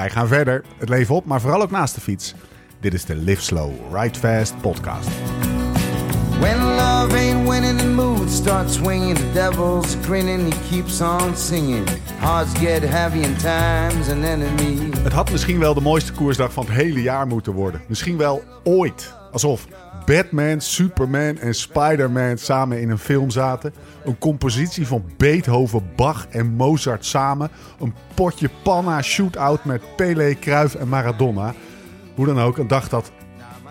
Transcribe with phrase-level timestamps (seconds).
[0.00, 2.34] wij gaan verder, het leven op, maar vooral ook naast de fiets.
[2.80, 5.08] Dit is de Live Slow, Ride Fast podcast.
[6.40, 9.16] When love ain't winning, the mood starts swinging.
[9.16, 11.88] The devil's grinning, he keeps on singing.
[12.18, 14.90] Hearts get heavy and time's an enemy.
[15.02, 17.80] Het had misschien wel de mooiste koersdag van het hele jaar moeten worden.
[17.86, 19.14] Misschien wel ooit.
[19.32, 19.66] Alsof
[20.10, 23.74] Batman, Superman en Spider-Man samen in een film zaten.
[24.04, 27.50] Een compositie van Beethoven, Bach en Mozart samen.
[27.80, 31.54] Een potje panna shootout met Pele, Cruyff en Maradona.
[32.14, 33.12] Hoe dan ook, een dag dat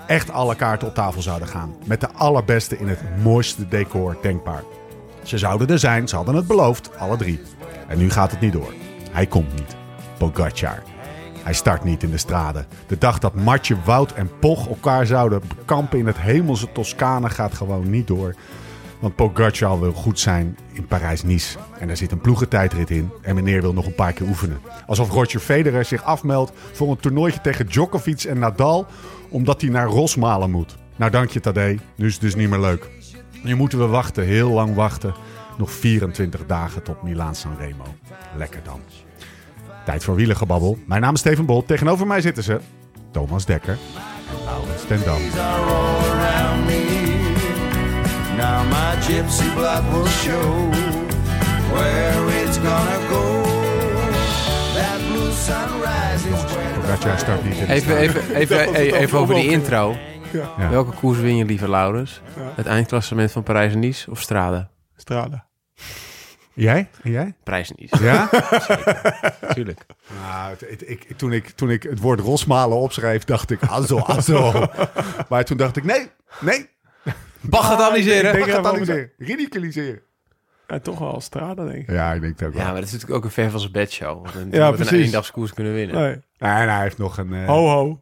[0.07, 1.75] echt alle kaarten op tafel zouden gaan.
[1.85, 4.63] Met de allerbeste in het mooiste decor denkbaar.
[5.23, 7.41] Ze zouden er zijn, ze hadden het beloofd, alle drie.
[7.87, 8.73] En nu gaat het niet door.
[9.11, 9.75] Hij komt niet.
[10.17, 10.83] Pogacar.
[11.43, 12.65] Hij start niet in de straden.
[12.87, 17.53] De dag dat Matje, Wout en Poch elkaar zouden bekampen in het hemelse Toscane gaat
[17.53, 18.35] gewoon niet door.
[18.99, 21.57] Want Pogacar wil goed zijn in Parijs-Nice.
[21.79, 23.11] En daar zit een ploegentijdrit in.
[23.21, 24.61] En meneer wil nog een paar keer oefenen.
[24.87, 28.85] Alsof Roger Federer zich afmeldt voor een toernooitje tegen Djokovic en Nadal.
[29.29, 30.77] Omdat hij naar Rosmalen moet.
[30.95, 31.79] Nou dank je Tadej.
[31.95, 32.89] Nu is het dus niet meer leuk.
[33.43, 35.13] Nu moeten we wachten, heel lang wachten.
[35.57, 37.85] Nog 24 dagen tot Milaan Sanremo.
[38.35, 39.08] Lekker dan.
[39.89, 40.77] Tijd voor wielengebabbel.
[40.85, 41.65] Mijn naam is Steven Bol.
[41.65, 42.59] Tegenover mij zitten ze
[43.11, 43.77] Thomas Dekker
[44.29, 45.17] en Laurens ten Dam.
[45.17, 46.83] These are all around me.
[48.37, 50.69] Now my gypsy blood will show
[51.73, 53.41] where it's gonna go.
[54.73, 59.35] That blue sunrise is where Pogacar start niet in de Even, even, even, even over
[59.35, 59.97] die intro.
[60.31, 60.69] Ja.
[60.69, 62.21] Welke koers win je liever, Laurens?
[62.55, 64.67] Het eindklassement van Parijs-Nice of Strade?
[64.95, 65.43] Strade.
[66.61, 66.89] Jij?
[67.03, 67.33] En jij?
[67.43, 68.29] Parijs-Nice, Ja?
[69.47, 69.85] natuurlijk.
[70.21, 74.65] Nou, het- ik, toen, ik, toen ik het woord Rosmalen opschreef, dacht ik, azo, azo.
[75.29, 76.07] maar toen dacht ik, nee,
[76.39, 76.69] nee.
[77.41, 78.37] Bagatelliseren.
[78.37, 79.11] Ik denk Bagatelliseren.
[79.17, 80.01] Ridiculiseren.
[80.67, 81.89] Ja, toch wel Strade, denk ik.
[81.95, 82.61] Ja, ik denk het ook wel.
[82.63, 84.21] Ja, maar dat is natuurlijk ook een ver van zijn bedshow.
[84.21, 85.05] Want dan Ja, ja, een precies.
[85.05, 85.95] eendagskoers kunnen winnen.
[85.95, 86.09] Nee.
[86.37, 88.01] Nee, en hij heeft nog een, eh, Ho, ho.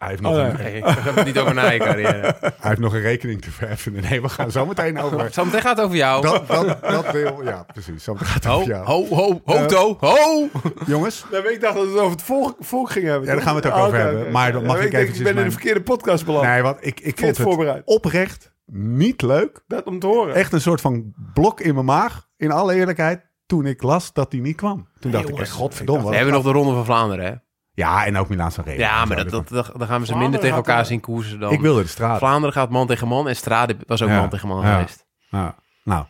[0.00, 0.72] Hij heeft nog Oh, een, nee.
[0.72, 2.36] Nee, ik heb het niet over na je carrière.
[2.40, 3.92] hij heeft nog een rekening te verheffen.
[4.10, 5.28] Nee, we gaan zo meteen over...
[5.32, 6.22] Zometeen gaat het over jou.
[6.22, 8.04] Dat, dat, dat deel, ja, precies.
[8.04, 8.86] Zo gaat het Ho, over jou.
[8.86, 10.48] ho, ho, ho, to, ho!
[10.86, 13.28] Jongens, Nee, maar ik dacht dat we het over het volk, volk gingen hebben.
[13.28, 14.30] Ja, daar gaan we het ook Ah, over hebben.
[14.32, 16.46] Maar dan mag Ja, ik denk, eventjes Ik ben in de verkeerde podcast beland.
[16.46, 17.82] nee, want ik, ik vond het voorbereid.
[17.84, 19.62] oprecht niet leuk.
[19.66, 20.34] Dat om te horen.
[20.34, 24.32] Echt een soort van blok in mijn maag, in alle eerlijkheid, toen ik las dat
[24.32, 24.88] hij niet kwam.
[25.00, 26.08] Toen dacht ik, echt, godverdomme.
[26.10, 27.32] We hebben nog de Ronde van Vlaanderen, hè?
[27.80, 28.78] Ja, en ook Milaan San Remo.
[28.78, 31.00] Ja, En maar dat, dat, dat- dan gaan we ze Vlaanderen minder tegen elkaar zien
[31.00, 31.52] koersen dan...
[31.52, 32.18] Ik wilde de straat.
[32.18, 34.18] Vlaanderen gaat man tegen man en Strade was ook Ja.
[34.20, 34.72] man tegen man Ja.
[34.74, 35.04] geweest.
[35.30, 35.54] Ja.
[35.84, 36.04] Nou,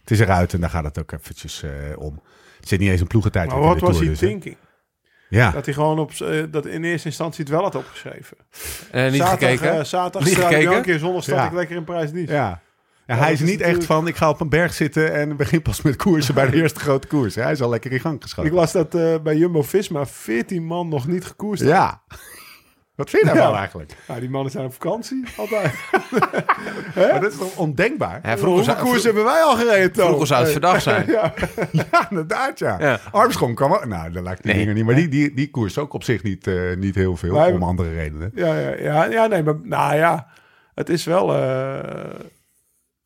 [0.00, 2.20] het is eruit en daar gaat het ook eventjes eh, om.
[2.60, 4.26] Er zit niet eens een ploegentijd maar in wat de was hij dus, hè.
[4.26, 4.56] thinking?
[5.28, 8.36] Ja, Dat hij gewoon op, eh, dat in eerste instantie het wel had opgeschreven.
[8.90, 9.86] Eh, niet zaterdag, gekeken?
[9.86, 10.68] zaterdag Niet gekeken?
[10.68, 12.28] Bianchi, zondag stond ik lekker in prijs niet.
[12.28, 12.60] ja.
[13.06, 15.62] Ja, hij is is niet echt van, ik ga op een berg zitten en begin
[15.62, 17.34] pas met koersen bij de eerste grote koers.
[17.34, 18.50] Hij is al lekker in gang geschoten.
[18.50, 21.62] Ik las dat eh, bij Jumbo-Visma 14 man nog niet gekoerst.
[21.62, 22.02] Ja.
[22.94, 23.58] Wat vind je daarvan Ja.
[23.58, 23.92] eigenlijk?
[24.08, 25.72] Nou, die mannen zijn op vakantie, altijd.
[26.94, 28.20] Maar dat is toch ondenkbaar?
[28.22, 30.06] Ja, vroeger, Hoeveel koers hebben wij al gereden, Toon?
[30.06, 31.06] vroeger zou het verdacht zijn.
[31.10, 31.34] Ja.
[31.72, 32.76] Ja, inderdaad, ja.
[32.80, 32.98] Ja.
[33.10, 33.84] Armstrong kwam ook...
[33.84, 34.60] Nou, dat lijkt die Nee.
[34.60, 34.84] dingen niet.
[34.84, 37.62] Maar die, die, die koers ook op zich niet, eh, niet heel veel, Wij- om
[37.62, 38.30] andere redenen.
[38.34, 40.26] Ja, ja, ja, ja, nee, maar nou ja,
[40.74, 41.34] het is wel.
[41.34, 42.04] eh,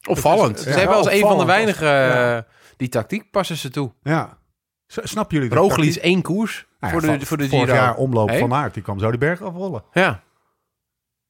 [0.09, 0.61] Opvallend.
[0.61, 2.37] Ze hebben als een van de weinigen Ja.
[2.37, 2.43] eh,
[2.77, 3.93] die tactiek passen ze toe.
[4.03, 4.39] Ja.
[4.87, 5.59] S- Snappen jullie dat?
[5.59, 8.39] Roglic één koers Nou ja, voor, de, voor de Vorig jaar omloop Hey?
[8.39, 9.83] van Aert, die kwam zo die berg afrollen.
[9.93, 10.23] Ja.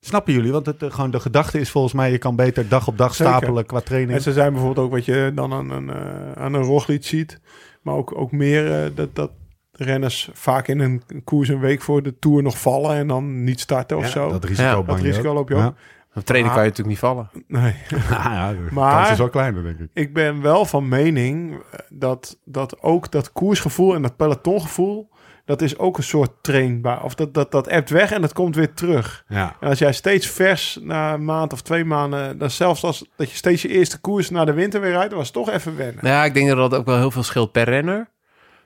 [0.00, 0.52] Snappen jullie?
[0.52, 3.14] Want het, eh, gewoon de gedachte is volgens mij, je kan beter dag op dag
[3.14, 3.32] Zeker.
[3.34, 4.12] stapelen qua training.
[4.12, 7.40] en ze zijn bijvoorbeeld ook wat je dan aan een, eh, aan een Roglic ziet,
[7.82, 9.30] maar ook, ook meer dat, dat
[9.72, 13.60] renners vaak in een koers een week voor de Tour nog vallen en dan niet
[13.60, 14.28] starten of Ja, zo.
[14.30, 15.74] Dat risico Ja, bang dat risico loop je ook.
[16.14, 16.60] Op training Ah.
[16.60, 17.30] kan je natuurlijk niet vallen.
[17.62, 17.74] Nee.
[18.10, 19.88] Ja, ja, de Maar- kans is wel kleiner, denk ik.
[19.94, 25.08] Ik ben wel van mening eh, dat, dat ook dat koersgevoel en dat pelotongevoel,
[25.44, 27.04] dat is ook een soort trainbaar.
[27.04, 29.24] Of dat, dat, dat ebt weg en dat komt weer terug.
[29.28, 29.56] Ja.
[29.60, 33.30] En als jij steeds vers na een maand of twee maanden, dan zelfs als dat
[33.30, 35.76] je steeds je eerste koers naar de winter weer rijdt, dan was het toch even
[35.76, 36.06] wennen.
[36.06, 38.08] Ja, ik denk dat dat ook wel heel veel scheelt per renner.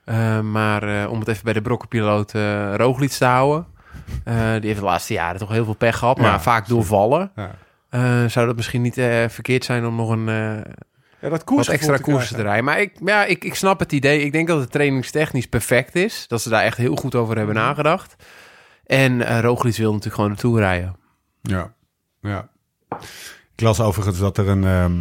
[0.05, 3.67] Eh, maar eh, om het even bij de brokkenpiloot eh Roglic te houden.
[4.25, 7.33] Eh, die heeft de laatste jaren toch heel veel pech gehad, maar Ja, vaak doorvallen.
[7.37, 7.55] Ja.
[7.89, 10.65] Eh, zou dat misschien niet eh, verkeerd zijn om nog een Ja,
[11.21, 12.65] dat wat koersgevoel extra te koersen te rijden?
[12.65, 14.21] Maar ik, ja, ik, ik snap het idee.
[14.21, 16.25] Ik denk dat het trainingstechnisch perfect is.
[16.29, 18.17] Dat ze daar echt heel goed over hebben nagedacht.
[18.87, 20.97] En eh Roglic wil natuurlijk gewoon naartoe rijden.
[21.43, 21.73] Ja,
[22.21, 22.49] ja.
[23.57, 24.93] Ik las overigens dat er een, ehm,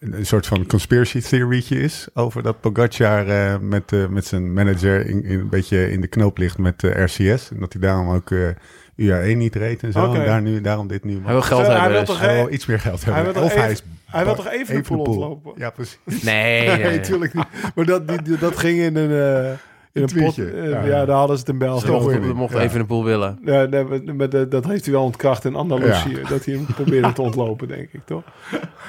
[0.00, 4.52] een, een soort van conspiracy theorietje is over dat Pogacar eh, met, eh, met zijn
[4.52, 7.50] manager in, in, een beetje in de knoop ligt met de RCS.
[7.50, 8.48] En dat hij daarom ook eh
[8.96, 10.14] UAE niet reed en zo.
[10.14, 11.20] En daar nu, daarom dit nu.
[11.22, 11.90] Hij wil geld Hij hebben.
[11.92, 12.08] wil dus.
[12.08, 13.32] toch- Hij wil iets meer geld Hij hebben.
[13.32, 15.52] wil toch of hij even- is hij wil toch even de poel ontlopen?
[15.56, 15.98] Ja, precies.
[16.04, 16.96] Nee, nee, Nee, nee.
[16.96, 17.44] natuurlijk niet.
[17.74, 19.10] Maar dat, die, die- dat ging in een,
[19.44, 19.52] eh,
[19.92, 20.50] in een tweetje.
[20.50, 21.04] eh, Ja, ja, ja.
[21.04, 21.86] daar hadden ze het in België.
[21.86, 22.58] Toch We mochten.
[22.58, 22.64] Ja.
[22.64, 23.38] even een poel willen.
[23.44, 26.18] Ja, nee, maar- maar dat, dat heeft hij wel ontkracht in Andalusië.
[26.28, 28.22] Dat hij hem probeerde te ontlopen, denk ik, toch?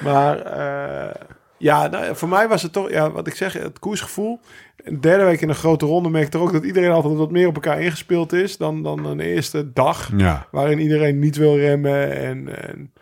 [0.04, 1.14] Maar eh,
[1.58, 2.90] ja, nou, voor mij was het toch...
[2.90, 4.40] Ja, wat ik zeg, het koersgevoel.
[4.76, 6.52] Een derde week in een grote ronde merk ik toch ook...
[6.52, 8.56] dat iedereen altijd wat meer op elkaar ingespeeld is...
[8.56, 10.10] dan, dan een eerste dag...
[10.16, 10.46] Ja.
[10.50, 12.12] waarin iedereen niet wil remmen.
[12.16, 12.92] En, en,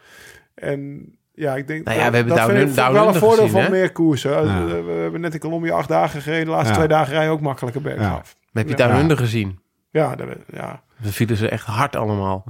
[0.55, 1.84] en ja, ik denk...
[1.84, 3.70] Nou ja, we hebben dat Down vind wel een voordeel gezien, van hè?
[3.70, 4.31] meer koersen.
[4.46, 4.64] Ja.
[4.64, 6.44] We, hebben net in Colombia acht dagen gereden.
[6.44, 6.75] De laatste Ja.
[6.76, 8.37] twee dagen rijden ook makkelijker bergaf.
[8.52, 8.76] Heb je Ja.
[8.76, 9.00] daar Ja.
[9.00, 9.58] Under gezien?
[9.90, 10.82] Ja, dat, ja.
[11.02, 12.44] Dan vielen ze echt hard allemaal.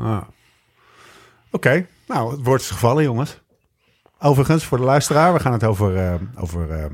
[1.51, 3.41] Oké, nou, het woord is gevallen, jongens.
[4.19, 6.85] Overigens, voor de luisteraar, we gaan het over, eh, over, eh,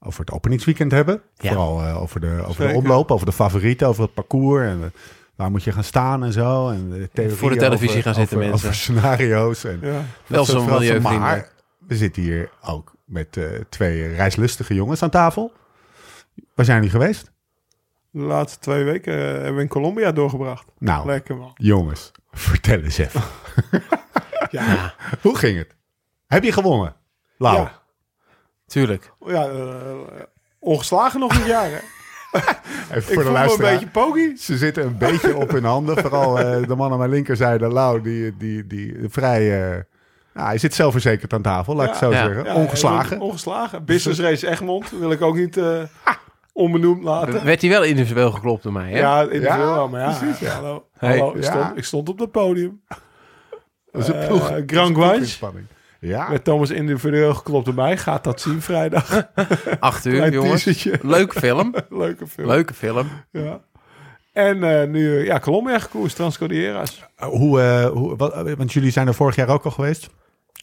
[0.00, 1.22] over het openingsweekend hebben.
[1.36, 1.48] Ja.
[1.48, 4.66] Vooral eh, over, de, over de omloop, over de favorieten, over het parcours.
[4.66, 5.00] En eh,
[5.42, 6.68] waar moet je gaan staan en zo.
[6.68, 8.68] En Voor de televisie over- gaan zitten, over, mensen.
[8.68, 9.64] Over scenario's.
[9.64, 10.04] En ja.
[10.26, 11.20] Wel zo'n milieuvrienden.
[11.20, 11.48] Maar
[11.86, 15.52] we zitten hier ook met eh, twee reislustige jongens aan tafel.
[16.54, 17.30] Waar zijn jullie geweest?
[18.10, 20.64] De laatste twee weken eh, hebben we in Colombia doorgebracht.
[20.78, 21.50] Nou, Lekker man.
[21.54, 23.20] jongens, vertel eens even.
[24.50, 25.76] Ja, Hoe ging het?
[26.26, 26.94] Heb je gewonnen?
[27.38, 27.56] Lau.
[27.56, 27.82] Ja,
[28.66, 29.12] tuurlijk.
[29.26, 29.96] ja eh,
[30.58, 31.70] ongeslagen nog een jaar.
[31.70, 31.78] Hè?
[32.32, 33.70] Even Ik voor voel de me een luisteraar.
[33.72, 34.36] beetje pogie.
[34.38, 35.96] Ze zitten een beetje op hun handen.
[35.98, 39.70] Vooral eh, de man aan mijn linkerzijde, Lau, die, die, die vrij...
[39.72, 39.80] eh,
[40.34, 42.24] nou, hij zit zelfverzekerd aan tafel, laat ik het zo Ja.
[42.26, 42.44] zeggen.
[42.44, 43.20] Ja, Ongeslagen.
[43.20, 43.84] Ongeslagen.
[43.84, 45.82] Business race Egmond wil ik ook niet eh,
[46.52, 47.44] onbenoemd laten.
[47.44, 48.98] Werd hij wel individueel geklopt door mij, hè?
[48.98, 50.18] Ja, individueel Ja, wel, maar ja.
[50.18, 50.50] precies, ja.
[50.54, 51.18] Hallo, Hey.
[51.18, 51.50] hallo ik, Ja.
[51.50, 52.80] stond, ik stond op het podium.
[53.92, 54.52] Dat is een ploeg.
[54.66, 54.96] Grand
[56.04, 57.96] Ja, Met Thomas individueel geklopt erbij.
[57.96, 59.26] Gaat dat zien vrijdag.
[59.80, 60.62] Acht uur, Klein jongens.
[60.62, 60.98] teasertje.
[61.08, 61.74] Leuke film.
[61.90, 62.46] Leuke film.
[62.48, 63.06] Leuke film.
[63.30, 63.60] Ja.
[64.32, 66.98] En eh, nu, eh, ja, Colombia gekoerst, Transcordilleras.
[67.22, 70.02] Uh, hoe, eh, hoe, wat, eh, want jullie zijn er vorig jaar ook al geweest.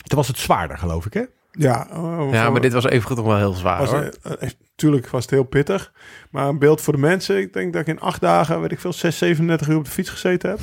[0.03, 1.23] Toen was het zwaarder, geloof ik, hè?
[1.51, 1.87] Ja,
[2.31, 3.99] Ja, maar dit was even nog wel heel zwaar, was, hoor.
[4.23, 5.91] eh, eh, tuurlijk was het heel pittig.
[6.31, 7.37] Maar een beeld voor de mensen.
[7.37, 9.91] Ik denk dat ik in acht dagen, weet ik veel, 6, 37 uur op de
[9.91, 10.59] fiets gezeten heb.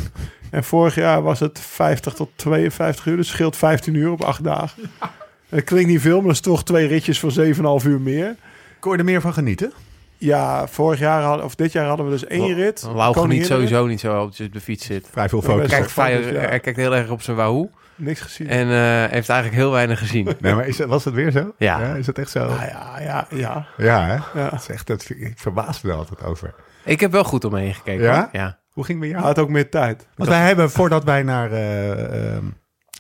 [0.51, 3.17] En vorig jaar was het 50 tot 52 uur.
[3.17, 4.83] Dus scheelt 15 uur op acht dagen.
[5.49, 8.37] Het klinkt niet veel, maar dat is toch twee ritjes van 7,5 uur meer.
[8.81, 9.73] Kon je er meer van genieten?
[10.19, 12.83] Ja, vorig jaar hadden, of dit jaar hadden we dus één rit.
[12.83, 13.47] Lau geniet Koninginrit.
[13.47, 15.09] sowieso niet zo als je op de fiets zit.
[15.11, 15.71] Vrij veel foto's.
[15.71, 16.03] Kijkt ja.
[16.03, 17.71] Hij kijkt heel erg op zijn wahoo.
[17.95, 18.49] Niks gezien.
[18.49, 20.29] En eh, heeft eigenlijk heel weinig gezien.
[20.41, 21.55] Nee, maar is, was het weer zo?
[21.59, 21.95] Ja.
[21.95, 22.45] Is het echt zo?
[22.45, 23.67] Ah, ja, ja, ja.
[23.77, 24.41] Ja, hè?
[24.41, 24.51] ja.
[24.51, 26.55] Dat is echt, dat, ik verbaas me er altijd over.
[26.85, 28.05] Ik heb wel goed omheen gekeken.
[28.05, 28.15] Ja?
[28.15, 28.29] hoor.
[28.33, 28.59] ja.
[28.77, 29.35] Hoe ging het met Hij jou?
[29.35, 30.07] had ook meer tijd.
[30.15, 31.53] Want wij hebben, voordat wij naar...
[31.53, 32.47] eh, ehm,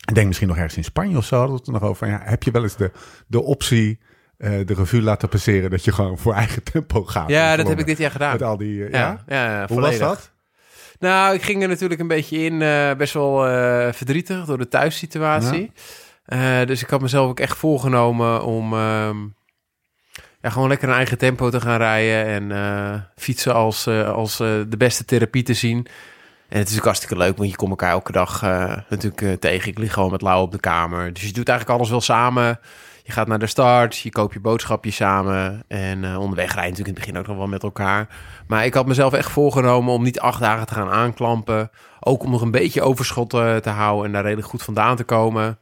[0.09, 2.07] ik denk misschien nog ergens in Spanje of zo, hadden we het er nog over.
[2.09, 2.91] Ja, heb je wel eens de,
[3.27, 4.01] de optie,
[4.39, 5.71] eh, de revue laten passeren...
[5.71, 7.29] dat je gewoon voor eigen tempo gaat?
[7.29, 8.33] Ja, dat heb ik dit jaar gedaan.
[8.33, 8.85] Met al die...
[8.85, 9.59] eh, ja, ja?
[9.61, 10.35] ja, Hoe was dat?
[10.99, 14.69] Nou, ik ging er natuurlijk een beetje in, eh, best wel eh, verdrietig door de
[14.69, 15.73] thuissituatie.
[16.25, 19.17] Eh, dus ik had mezelf ook echt voorgenomen om ehm,
[20.47, 24.41] ja, gewoon lekker een eigen tempo te gaan rijden en eh, fietsen als, eh, als
[24.41, 25.87] eh, de beste therapie te zien.
[26.49, 28.41] En het is ook hartstikke leuk, want je komt elkaar elke dag
[28.89, 29.71] natuurlijk tegen.
[29.71, 31.13] Ik lig gewoon met Lau op de kamer.
[31.13, 32.61] Dus je doet eigenlijk alles wel samen.
[33.03, 35.65] Je gaat naar de start, je koopt je boodschapje samen.
[35.69, 38.09] En onderweg rij natuurlijk in het begin ook nog wel met elkaar.
[38.47, 41.71] Maar ik had mezelf echt voorgenomen om niet acht dagen te gaan aanklampen.
[42.01, 45.59] Ook om nog een beetje overschot te houden en daar redelijk goed vandaan te komen.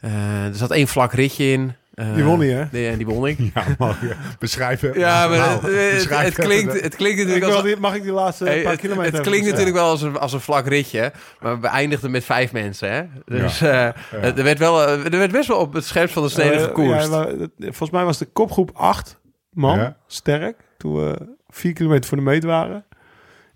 [0.00, 1.74] Eh, er zat één vlak ritje in.
[1.96, 2.64] Eh, Die won hij, hè?
[2.70, 3.38] Die, en die won ik.
[3.54, 4.98] Ja, mag je beschrijven?
[4.98, 7.64] Ja, maar Nou, het, klinkt, de- het klinkt Ik natuurlijk wil als...
[7.64, 10.18] die, mag ik die laatste Hey, paar het, kilometer het klinkt natuurlijk wel als een,
[10.18, 12.90] als een vlak ritje, maar we eindigden met vijf mensen.
[12.92, 13.02] Hè?
[13.24, 13.84] Dus eh,
[14.22, 16.62] er, werd wel, eh, er werd best wel op het scherpst van de snede Eh,
[16.62, 17.10] gekoerst.
[17.10, 19.96] ja, maar volgens mij was de kopgroep acht man Ja.
[20.06, 20.56] sterk.
[20.78, 22.84] Toen we vier kilometer voor de meet waren.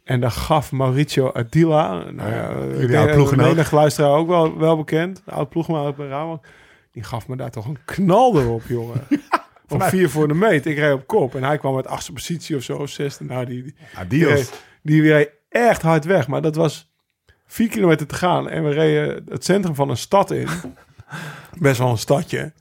[0.04, 3.46] En daar gaf Mauricio Adila, nou ja, jullie ik oud-ploeggenoot.
[3.46, 6.44] een menig luisteraar ook wel, wel bekend, oud ploegmaat bij Rabobank.
[7.00, 9.06] Die gaf me daar toch een knal erop, jongen.
[9.68, 10.66] Om vier voor de meet.
[10.66, 11.34] Ik reed op kop.
[11.34, 13.24] En hij kwam uit achtste positie of zo, of zesde.
[13.24, 13.74] Nou, die, die,
[14.08, 14.50] die, Adios.
[14.82, 16.28] die reed echt hard weg.
[16.28, 16.92] Maar dat was
[17.46, 18.48] vier kilometer te gaan.
[18.48, 20.48] En we reden het centrum van een stad in.
[21.58, 22.52] Best wel een stadje.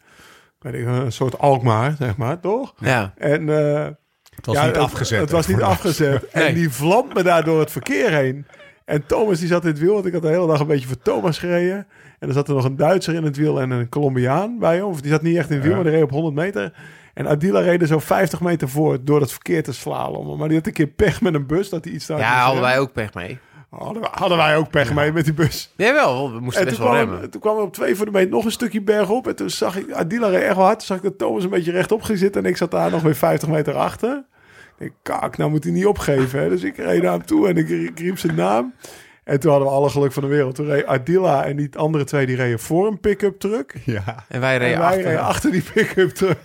[0.60, 2.74] Een soort Alkmaar, zeg maar, toch?
[2.79, 3.13] ja.
[3.17, 3.88] En eh,
[4.36, 5.19] Het was ja, niet afgezet.
[5.19, 6.25] Het was niet afgezet.
[6.34, 6.43] Nee.
[6.43, 8.46] En die vlamt me daar door het verkeer heen.
[8.86, 10.88] En Thomas die zat in het wiel, want ik had de hele dag een beetje
[10.88, 11.88] voor Thomas gereden.
[12.20, 14.86] En er zat er nog een Duitser in het wiel en een Colombiaan bij hem.
[14.86, 15.76] Of die zat niet echt in het wiel, Ja.
[15.78, 16.74] maar die reed op 100 meter.
[17.14, 20.38] En Adila reed er zo 50 meter voor door het verkeer te slalommen.
[20.38, 22.62] Maar die had een keer pech met een bus, dat hij iets hard ja, hadden
[22.62, 23.40] wij ook pech mee.
[24.12, 25.74] Hadden, wij ook pech mee met die bus.
[25.78, 26.32] Nee, wel.
[26.34, 27.30] We moesten En best wel kwam, remmen.
[27.30, 29.28] toen kwam we op twee voor de meter nog een stukje berg op.
[29.28, 30.78] En toen zag ik, Adila reed echt wel hard.
[30.78, 32.44] Toen zag ik dat Thomas een beetje rechtop ging zitten.
[32.44, 34.18] En ik zat daar nog weer 50 meter achter.
[34.18, 36.40] Ik denk, kak, nou moet hij niet opgeven.
[36.40, 36.50] Hè?
[36.50, 38.74] Dus ik reed naar hem toe en ik, ik riep zijn naam.
[39.29, 40.55] En toen hadden we alle geluk van de wereld.
[40.55, 43.74] Toen reed Adila en die andere twee die reden voor een pick-up truck.
[43.86, 44.25] Ja.
[44.27, 45.03] En wij En reden wij achter.
[45.03, 46.38] reden achter die pick-up truck.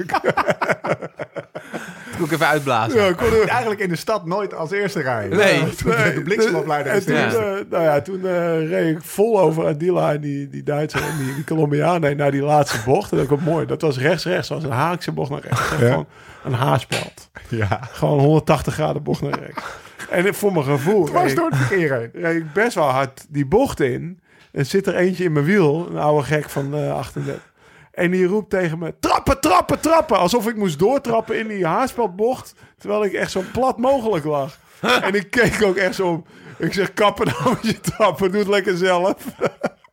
[2.17, 3.01] Toen ik even uitblazen.
[3.01, 5.39] ja, konden we- Eigenlijk in de stad nooit als eerste rijden.
[5.39, 5.59] Nee.
[5.75, 7.27] Toen de bliksemafleider En toen, Ja.
[7.33, 11.17] eh, nou ja, toen eh, reed ik vol over Adila en die, die Duitser en
[11.25, 13.13] die, die Colombiaan naar die laatste bocht.
[13.13, 13.67] En dat was mooi.
[13.67, 14.49] Dat was rechts-rechts.
[14.49, 15.61] Dat was een haakse bocht naar rechts.
[15.61, 15.87] Echt Ja.
[15.89, 16.07] Gewoon
[16.45, 17.31] een haarspeld.
[17.49, 17.81] Ja.
[17.93, 19.63] Gewoon 180 graden bocht naar rechts.
[20.11, 22.11] En voor mijn gevoel Dwars reed, door het verkeer heen.
[22.13, 24.21] reed ik best wel hard die bocht in.
[24.53, 27.53] En zit er eentje in mijn wiel, een oude gek van eh 38.
[27.93, 30.19] En die roept tegen me, trappen, trappen, trappen.
[30.19, 32.55] Alsof ik moest doortrappen in die haarspeldbocht.
[32.79, 34.59] Terwijl ik echt zo plat mogelijk lag.
[34.81, 36.25] en ik keek ook echt zo om.
[36.59, 39.15] Ik zeg, kappen nou met je trappen, doe het lekker zelf.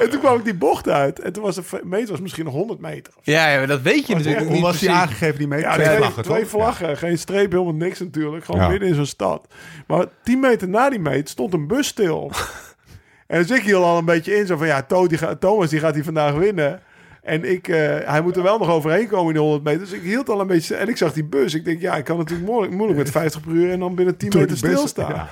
[0.00, 1.18] en toen kwam ik die bocht uit.
[1.20, 3.12] En toen was de meet was misschien nog 100 meter.
[3.22, 5.66] Ja, ja, dat weet je natuurlijk Hoe niet was die aangegeven, die meter?
[5.68, 5.86] Ja, Twee
[6.24, 6.96] twee, vlaggen, twee.
[6.96, 8.44] Geen streep, helemaal niks natuurlijk.
[8.44, 8.68] Gewoon Ja.
[8.68, 9.46] midden in zo'n stad.
[9.86, 12.30] Maar 10 meter na die meet stond een bus stil.
[13.26, 14.46] en dus ik hield al een beetje in.
[14.46, 16.80] Zo van, ja, To- die gaat- Thomas die gaat die vandaag winnen.
[17.22, 19.80] En ik, eh, hij moet er wel nog overheen komen in de 100 meter.
[19.80, 20.74] Dus ik hield al een beetje...
[20.74, 21.54] En ik zag die bus.
[21.54, 23.70] Ik denk, ja, ik kan natuurlijk moeilijk, moeilijk met 50 per uur...
[23.70, 25.14] en dan binnen 10 Door meter stilstaan.
[25.14, 25.28] ja.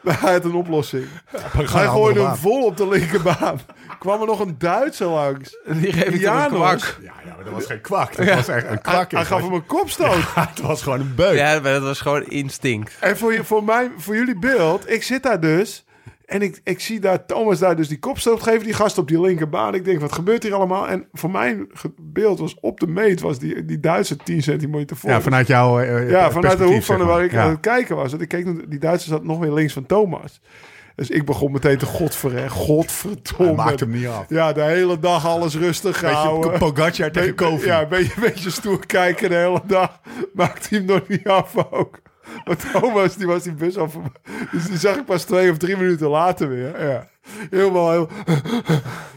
[0.00, 1.06] Maar hij had een oplossing.
[1.26, 3.60] Hij gooide hem vol op de linkerbaan.
[3.98, 5.56] kwam er nog een Duitser langs.
[5.66, 6.98] Die geeft een kwak.
[7.02, 8.16] Ja, ja, maar dat was geen kwak.
[8.16, 9.10] Dat was echt een kwak.
[9.10, 10.34] hij gaf hem een kopstoot.
[10.34, 11.36] Het was gewoon een beuk.
[11.36, 12.96] Ja, maar dat was gewoon instinct.
[13.00, 15.84] En voor, je, voor, mij, voor jullie beeld, ik zit daar dus.
[16.26, 19.20] En ik, ik zie daar Thomas daar dus die kopstoot geven, die gast op die
[19.20, 19.74] linkerbaan.
[19.74, 20.88] Ik denk, wat gebeurt hier allemaal?
[20.88, 21.66] En voor mijn
[22.00, 25.10] beeld was op de meet, was die, die Duitse 10 centimeter voor.
[25.10, 27.42] Ja, vanuit jouw eh, ja, vanuit de hoek van zeg waar ik Ja.
[27.42, 28.12] aan het kijken was.
[28.12, 30.40] Ik keek, naar- die Duitser zat nog weer links van Thomas.
[30.94, 33.54] Dus ik begon meteen te godverrecht, Hij godverdomme.
[33.54, 34.24] maakt hem niet af.
[34.28, 36.58] Ja, de hele dag alles rustig Beetje houden.
[36.58, 37.66] Pogacar tegen Kofi.
[37.66, 40.00] Ja, een beetje, een beetje stoer kijken de hele dag.
[40.34, 41.98] Maakt hij hem nog niet af ook.
[42.44, 43.94] Want Thomas, die was die bus af.
[44.52, 46.86] Dus die zag ik pas twee of drie minuten later weer.
[46.88, 47.06] Ja.
[47.50, 48.08] Helemaal heel...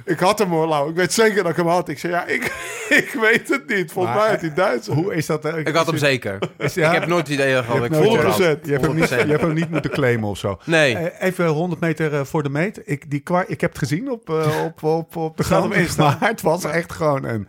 [0.06, 0.90] Ik had hem hoor, Lau.
[0.90, 1.90] Ik weet zeker dat ik hem had.
[1.90, 2.44] Ik zei, ja, ik,
[3.04, 3.92] ik weet het niet.
[3.92, 4.88] Volgens Maar, mij had hij Duits.
[4.88, 5.46] Hoe is dat?
[5.46, 6.38] eh, Ik had hem zeker.
[6.74, 6.88] ja?
[6.94, 8.22] Ik heb nooit het idee gehad ik nooit- voor 100%.
[8.24, 8.38] had.
[8.64, 9.10] Je hebt, hem niet, 100%.
[9.10, 10.60] je hebt hem niet moeten claimen of zo.
[10.66, 10.96] Nee.
[10.98, 12.82] Eh, even 100 meter eh, voor de meet.
[12.86, 14.30] Ik, die ik heb het gezien op,
[14.66, 15.86] op, op, op de.
[15.98, 17.48] Maar het was echt gewoon een...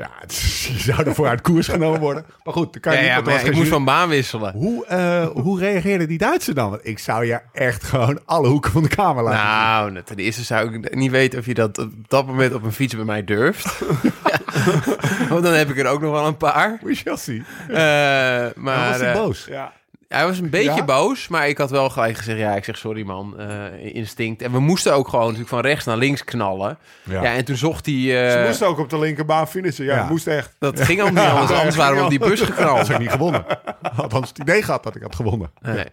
[0.00, 2.24] Ja, het is- je zou ervoor uit koers genomen worden.
[2.44, 3.26] Maar goed, dan kan je Ja, niet.
[3.26, 4.52] ja, maar ik moest van baan wisselen.
[4.52, 6.70] Hoe, eh, hoe reageerde die Duitser dan?
[6.70, 9.48] Want ik zou je echt gewoon alle hoeken van de kamer laten zien.
[9.48, 12.62] Nou, nou, ten eerste zou ik niet weten of je dat op dat moment op
[12.62, 13.78] een fiets bij mij durft.
[14.02, 14.38] Ja.
[15.30, 16.78] Want dan heb ik er ook nog wel een paar.
[16.82, 17.42] We shall see.
[17.68, 19.46] Eh, Maar maar was hij eh, boos?
[19.48, 19.72] Ja.
[20.14, 20.84] Hij was een beetje Ja?
[20.84, 24.42] boos, maar ik had wel gelijk gezegd: ja, ik zeg sorry man, eh, instinct.
[24.42, 26.78] En we moesten ook gewoon natuurlijk van rechts naar links knallen.
[27.02, 27.34] Ja, Ja.
[27.34, 27.94] en toen zocht hij.
[27.94, 29.84] Ze eh, moest ook op de linkerbaan finishen.
[29.84, 30.06] Ja, Ja.
[30.08, 30.56] moest echt.
[30.58, 32.78] dat ging al niet anders, anders waren we op die bus geknald.
[32.78, 33.44] Had ik niet gewonnen.
[33.96, 35.50] Althans, het idee gehad dat ik had gewonnen.
[35.60, 35.86] Nee,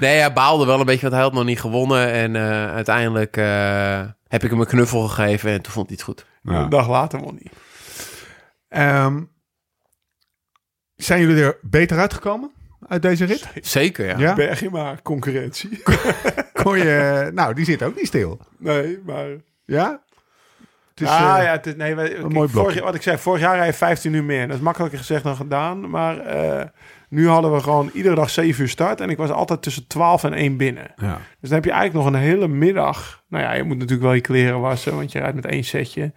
[0.00, 2.10] nee hij baalde wel een beetje, want hij had nog niet gewonnen.
[2.12, 6.04] En eh, uiteindelijk eh, heb ik hem een knuffel gegeven en toen vond hij het
[6.04, 6.26] goed.
[6.42, 6.52] Ja.
[6.62, 7.50] Een dag later won hij.
[8.68, 9.22] Ehm,
[10.96, 12.50] zijn jullie er beter uitgekomen
[12.88, 13.48] uit deze rit?
[13.60, 14.18] Zeker, ja.
[14.18, 14.34] Ja?
[14.34, 15.82] Bergima, concurrentie.
[16.62, 18.38] Kon je, nou, die zit ook niet stil.
[18.58, 19.26] nee, maar...
[19.64, 20.02] Ja?
[20.90, 22.74] Het is, ah eh, ja, het is, nee, we- kijk, mooi vorig, blokje.
[22.74, 24.46] jaar- wat ik zei, vorig jaar rij je 15 uur meer.
[24.46, 25.90] Dat is makkelijker gezegd dan gedaan.
[25.90, 26.64] Maar eh,
[27.08, 29.00] nu hadden we gewoon iedere dag 7 uur start.
[29.00, 30.92] En ik was altijd tussen 12 en 1 binnen.
[30.96, 31.20] ja.
[31.40, 33.22] Dus dan heb je eigenlijk nog een hele middag.
[33.28, 36.12] Nou ja, je moet natuurlijk wel je kleren wassen, want je rijdt met één setje.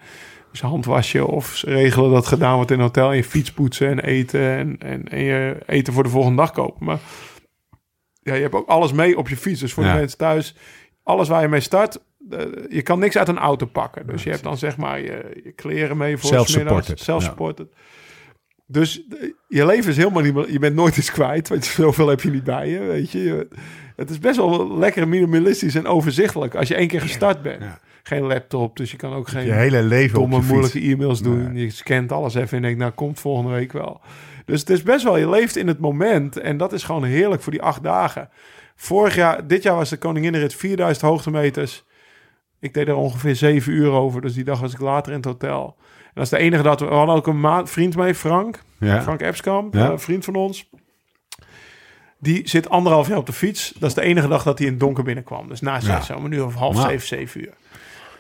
[0.52, 3.10] Dus handwasje of regelen dat gedaan wordt in een hotel.
[3.10, 6.52] En je fiets poetsen en eten en, en, en je eten voor de volgende dag
[6.52, 6.86] kopen.
[6.86, 7.00] Maar
[8.22, 9.60] ja, je hebt ook alles mee op je fiets.
[9.60, 9.92] Dus voor Ja.
[9.94, 10.56] de mensen thuis,
[11.04, 12.00] alles waar je mee start,
[12.30, 12.40] eh,
[12.70, 14.08] je kan niks uit een auto pakken.
[14.08, 17.04] Dus je hebt dan zeg maar je, je kleren mee voor Self-supported, smiddags.
[17.04, 17.68] Self-supported.
[18.66, 20.52] Dus eh, je leven is helemaal niet.
[20.52, 23.12] Je bent nooit iets kwijt, want zoveel heb je niet bij je, weet.
[23.12, 23.48] Je-
[23.96, 27.62] Het is best wel lekker minimalistisch en overzichtelijk als je één keer gestart bent.
[27.64, 27.80] Ja.
[28.08, 31.56] Geen laptop, dus je kan ook geen Je hele leven op domme, moeilijke e-mails doen.
[31.56, 34.02] Je scant alles even en denkt, nou, komt volgende week wel.
[34.46, 36.38] Dus het is best wel, je leeft in het moment.
[36.38, 38.30] En dat is gewoon heerlijk voor die acht dagen.
[38.76, 41.84] Vorig jaar, dit jaar was de Koninginnenrit 4000 hoogtemeters.
[42.60, 44.22] Ik deed er ongeveer zeven uur over.
[44.22, 45.76] Dus die dag was ik later in het hotel.
[45.80, 46.86] En dat is de enige dat we...
[46.86, 48.62] We hadden ook een maat, vriend mee, Frank.
[48.80, 49.02] Ja.
[49.02, 49.90] Frank Epskamp, Ja.
[49.90, 50.70] een vriend van ons.
[52.20, 53.74] Die zit anderhalf jaar op de fiets.
[53.80, 55.48] Dat is de enige dag dat hij in het donker binnenkwam.
[55.48, 56.16] Dus na zes, Ja.
[56.16, 56.88] een uur of half Nou.
[56.90, 57.54] zeven, zeven uur.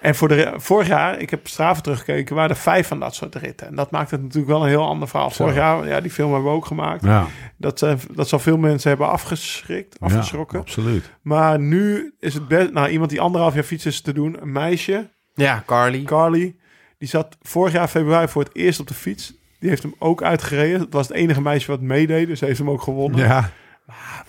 [0.01, 3.35] En voor de, vorig jaar, ik heb straven teruggekeken, waren er vijf van dat soort
[3.35, 3.67] ritten.
[3.67, 5.29] En dat maakt het natuurlijk wel een heel ander verhaal.
[5.29, 7.03] Vorig jaar, ja, die film hebben we ook gemaakt.
[7.03, 7.25] Ja,
[7.57, 10.57] Dat, zijn, dat zal veel mensen hebben afgeschrikt, afgeschrokken.
[10.57, 11.11] Ja, absoluut.
[11.21, 12.71] Maar nu is het best...
[12.71, 14.37] Nou, iemand die anderhalf jaar fiets is te doen.
[14.41, 16.03] Een meisje, Ja, Carly.
[16.03, 16.55] Carly.
[16.97, 19.33] Die zat vorig jaar februari voor het eerst op de fiets.
[19.59, 20.79] Die heeft hem ook uitgereden.
[20.79, 23.19] Het was het enige meisje wat meedeed, dus heeft hem ook gewonnen.
[23.19, 23.49] Ja.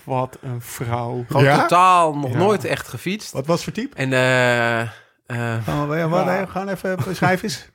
[0.03, 1.23] Wat een vrouw.
[1.27, 1.61] Gewoon Ja?
[1.61, 2.37] totaal nog Ja.
[2.37, 3.31] nooit echt gefietst.
[3.31, 3.95] Wat was voor type?
[3.95, 4.89] En eh,
[5.29, 7.69] eh, Oh, ja, wat, nee, Gewoon even beschrijf eens.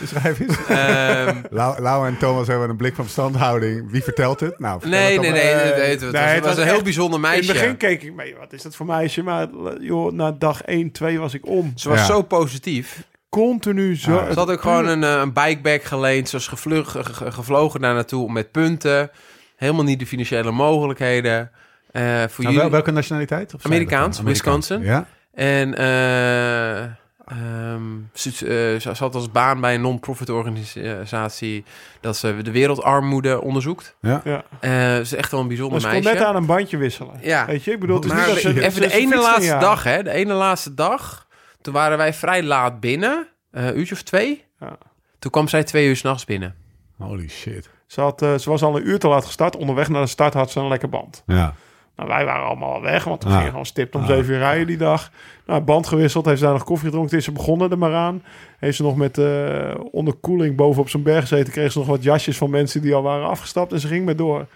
[0.00, 0.56] Beschrijf eens.
[0.68, 3.90] ehm, Lau, Lau en Thomas hebben een blik van verstandhouding.
[3.90, 4.58] Wie vertelt het?
[4.58, 6.54] Nou, vertel nee, het nee, dan nee, nee, nee, het, was, nee, het het was
[6.54, 7.52] was een heel bijzonder In meisje.
[7.52, 9.22] het begin keek ik mee, wat is dat voor meisje?
[9.22, 9.46] Maar
[9.80, 11.72] joh, na dag 1, 2 was ik om.
[11.74, 12.04] Ze was Ja.
[12.04, 13.02] zo positief.
[13.28, 14.16] Continu zo.
[14.16, 16.28] Ah, Ze had ook gewoon een, eh, een bikebag geleend.
[16.28, 19.10] Ze was gevlug, ge- ge- gevlogen daar naartoe met punten.
[19.56, 21.50] Helemaal niet de financiële mogelijkheden.
[21.92, 22.58] Eh, voor Nou, jullie...
[22.58, 23.54] wel- welke nationaliteit?
[23.54, 24.26] Of Amerikaans, dan?
[24.26, 24.82] Wisconsin.
[24.82, 25.06] Ja.
[25.36, 31.64] En eh, ehm, ze, eh, ze had als baan bij een non-profit organisatie
[32.00, 33.96] dat ze de wereldarmoede onderzoekt.
[34.00, 34.22] Ja.
[34.60, 36.18] Eh ze is echt wel een bijzonder Maar ze kon meisje.
[36.18, 37.14] net aan een bandje wisselen.
[37.20, 37.46] Ja.
[37.46, 38.62] Weet je, ik bedoel, het is maar niet dat ze...
[38.64, 40.02] even de ene laatste dag, hè?
[40.02, 41.26] De ene laatste dag.
[41.60, 43.26] Toen waren wij vrij laat binnen.
[43.50, 44.44] eh, Een uurtje of twee.
[44.60, 44.76] Ja.
[45.18, 46.54] Toen kwam zij twee uur s'nachts binnen.
[46.98, 47.70] Holy shit.
[47.86, 49.56] Ze, had, eh, ze was al een uur te laat gestart.
[49.56, 51.22] Onderweg naar de start had ze een lekker band.
[51.26, 51.54] Ja.
[51.96, 54.66] Nou, wij waren allemaal al weg, want we gingen gewoon stipt om zeven uur rijden
[54.66, 55.10] die dag.
[55.46, 57.18] Nou, band gewisseld, heeft ze daar nog koffie gedronken.
[57.18, 58.22] Is ze begonnen er maar aan.
[58.58, 61.52] Heeft ze nog met eh onderkoeling boven op zo'n berg gezeten.
[61.52, 63.72] Kreeg ze nog wat jasjes van mensen die al waren afgestapt.
[63.72, 64.46] En ze ging maar door.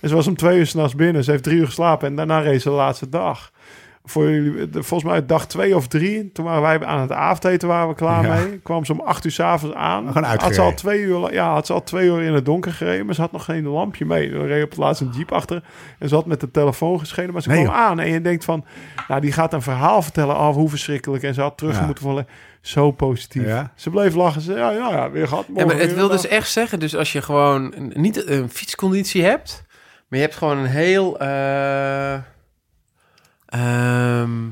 [0.00, 1.24] En ze was om twee uur s'nachts binnen.
[1.24, 3.52] Ze heeft drie uur geslapen en daarna reed ze de laatste dag.
[4.08, 6.32] Voor jullie, de- volgens mij dag twee of drie.
[6.32, 8.34] Toen waren wij aan het avondeten, waren we klaar Ja.
[8.34, 8.58] mee.
[8.58, 10.06] Kwam ze om acht uur s'avonds aan.
[10.06, 12.72] Gewoon had ze al twee uur, ja, had ze al twee uur in het donker
[12.72, 14.30] gereden, maar ze had nog geen lampje mee.
[14.32, 15.62] Er reed op het laatst een jeep achter
[15.98, 18.44] en ze had met de telefoon geschenen, maar ze Nee, kwam aan en je denkt
[18.44, 18.64] van,
[19.08, 21.84] nou, die gaat een verhaal vertellen af hoe verschrikkelijk en ze had terug Ja.
[21.84, 22.26] moeten vallen.
[22.60, 23.46] Zo positief.
[23.46, 23.72] Ja.
[23.74, 24.40] Ze bleef lachen.
[24.40, 25.48] Ze, ja, ja, ja, weer gehad.
[25.48, 29.64] Maar het wil dus echt zeggen, dus als je gewoon niet een fietsconditie hebt,
[30.08, 32.14] maar je hebt gewoon een heel, eh,
[33.46, 34.48] ehm,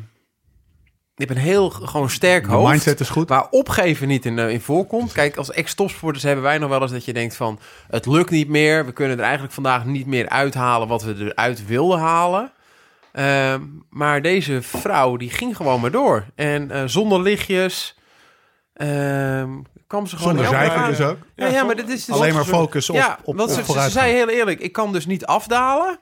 [1.14, 2.70] hebt een heel gewoon sterk De hoofd.
[2.70, 3.28] mindset is goed.
[3.28, 5.12] Waar opgeven niet in, eh, in voorkomt.
[5.12, 7.58] Kijk, als ex-topsporters hebben wij nog wel eens dat je denkt van...
[7.88, 8.86] het lukt niet meer.
[8.86, 12.52] We kunnen er eigenlijk vandaag niet meer uithalen wat we eruit wilden halen.
[13.12, 16.24] Ehm, maar deze vrouw, die ging gewoon maar door.
[16.34, 17.98] En eh, zonder lichtjes...
[18.74, 19.50] ehm,
[19.86, 20.36] kwam ze gewoon...
[20.36, 21.18] Zonder zeiken dus ook.
[21.34, 24.12] Ja, ja, maar dit is dus Alleen maar focus op, ja, op, op ze, zei
[24.12, 25.98] heel eerlijk, ik kan dus niet afdalen.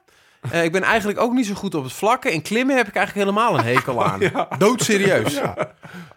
[0.51, 2.31] Eh, ik ben eigenlijk ook niet zo goed op het vlakken.
[2.31, 4.19] En klimmen heb ik eigenlijk helemaal een hekel aan.
[4.57, 5.41] Doodserieus.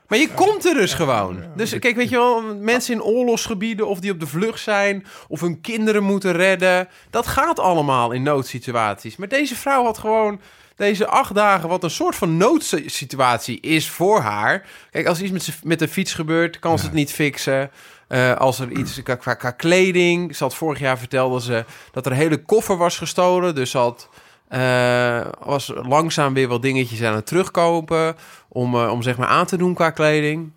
[0.08, 1.42] Maar je komt er dus gewoon.
[1.56, 3.88] Dus kijk, weet je wel, mensen in oorlogsgebieden...
[3.88, 6.88] of die op de vlucht zijn, of hun kinderen moeten redden...
[7.10, 9.16] dat gaat allemaal in noodsituaties.
[9.16, 10.40] Maar deze vrouw had gewoon
[10.76, 11.68] deze acht dagen...
[11.68, 14.66] wat een soort van noodsituatie is voor haar.
[14.90, 17.70] Kijk, als er iets met, met de fiets gebeurt, kan ze het niet fixen...
[18.08, 20.36] Eh, als er iets qua, qua, qua kleding.
[20.36, 23.54] Ze had vorig jaar vertelde ze dat er een hele koffer was gestolen.
[23.54, 24.08] Dus ze had,
[24.48, 28.16] eh, was langzaam weer wat dingetjes aan het terugkopen.
[28.48, 30.52] Om, eh, om zeg maar aan te doen qua kleding.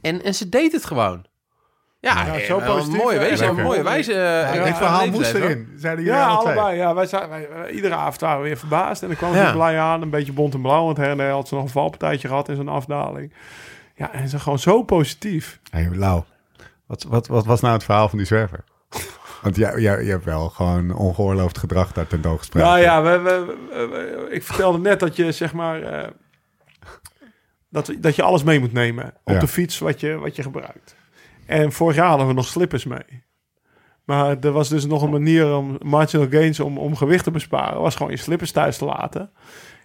[0.00, 1.24] En, en ze deed het gewoon.
[2.00, 3.18] Ja, Ja, eh, zo wel positief, een mooie.
[3.18, 3.48] Lekker.
[3.48, 4.12] Een mooie wijze.
[4.12, 5.72] Ja, eh, dit eh, verhaal moest erin.
[5.76, 6.76] Zeiden jullie Ja, allebei.
[6.76, 9.02] Ja, wij zijn, wij, wij- iedere avond waren we weer verbaasd.
[9.02, 10.02] En dan kwam ze blij aan.
[10.02, 10.84] Een beetje bont en blauw.
[10.84, 13.34] Want her had ze nog een valpartijtje gehad in zo'n afdaling.
[13.96, 15.60] Ja, en ze gewoon zo positief.
[15.70, 16.22] Hey, Lau,
[16.86, 18.64] wat, wat, wat was nou het verhaal van die zwerver?
[19.42, 22.64] Want jij, jij, je hebt wel gewoon ongeoorloofd gedrag daar tentoongespreid.
[22.64, 25.82] Nou ja, we, we, we- ik vertelde net dat je zeg maar...
[25.82, 26.08] eh,
[27.68, 29.38] dat, dat je alles mee moet nemen op Ja.
[29.40, 30.96] de fiets wat je, wat je gebruikt.
[31.46, 33.22] En vorig jaar hadden we nog slippers mee.
[34.04, 37.80] Maar er was dus nog een manier om marginal gains om, om gewicht te besparen.
[37.80, 39.30] was gewoon je slippers thuis te laten.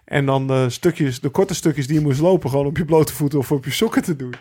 [0.04, 3.12] En dan de stukjes, de korte stukjes die je moest lopen, gewoon op je blote
[3.14, 4.34] voeten of op je sokken te doen.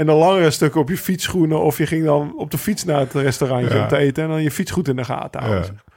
[0.00, 1.60] En de langere stukken op je fietsschoenen.
[1.60, 3.82] Of je ging dan op de fiets naar het restaurantje Ja.
[3.82, 4.22] om te eten.
[4.24, 5.64] En dan je fiets goed in de gaten houden.
[5.86, 5.92] Ja.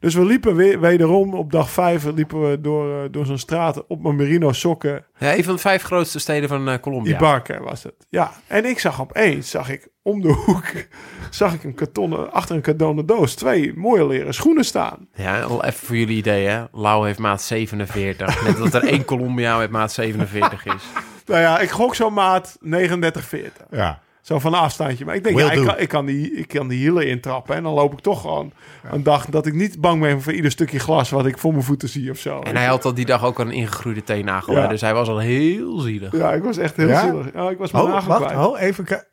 [0.00, 3.86] Dus we liepen weer, wederom op dag vijf liepen we door, eh, door zo'n straat
[3.86, 5.04] op mijn merino sokken.
[5.18, 7.14] Ja, een van de vijf grootste steden van eh, Colombia.
[7.16, 7.94] Ibarca was het.
[8.08, 10.64] Ja, en ik zag opeens, zag ik om de hoek,
[11.30, 15.08] zag ik een kartonnen, achter een kartonnen doos, twee mooie leren schoenen staan.
[15.14, 16.64] Ja, al even voor jullie idee, hè.
[16.72, 18.44] Lau heeft maat 47.
[18.46, 20.82] Net dat er één Colombiaan met maat 47 is.
[21.26, 23.52] Nou ja, ik gok zo'n maat 39, 40.
[23.70, 24.00] Ja.
[24.20, 25.04] Zo van een afstandje.
[25.04, 27.54] Maar ik denk, Will ja, ik kan, ik, kan die, ik kan die hielen intrappen.
[27.56, 28.52] En dan loop ik toch gewoon
[28.90, 31.64] een dag dat ik niet bang ben voor ieder stukje glas wat ik voor mijn
[31.64, 32.40] voeten zie of zo.
[32.40, 34.54] En hij had al die dag ook al een ingegroeide teennagel.
[34.54, 34.66] Ja.
[34.66, 36.12] Dus hij was al heel zielig.
[36.16, 37.00] Ja, ik was echt heel Ja?
[37.00, 37.32] zielig.
[37.34, 38.46] Ja, ik was mijn Oh, nagel wacht, kwijt.
[38.46, 39.06] oh, even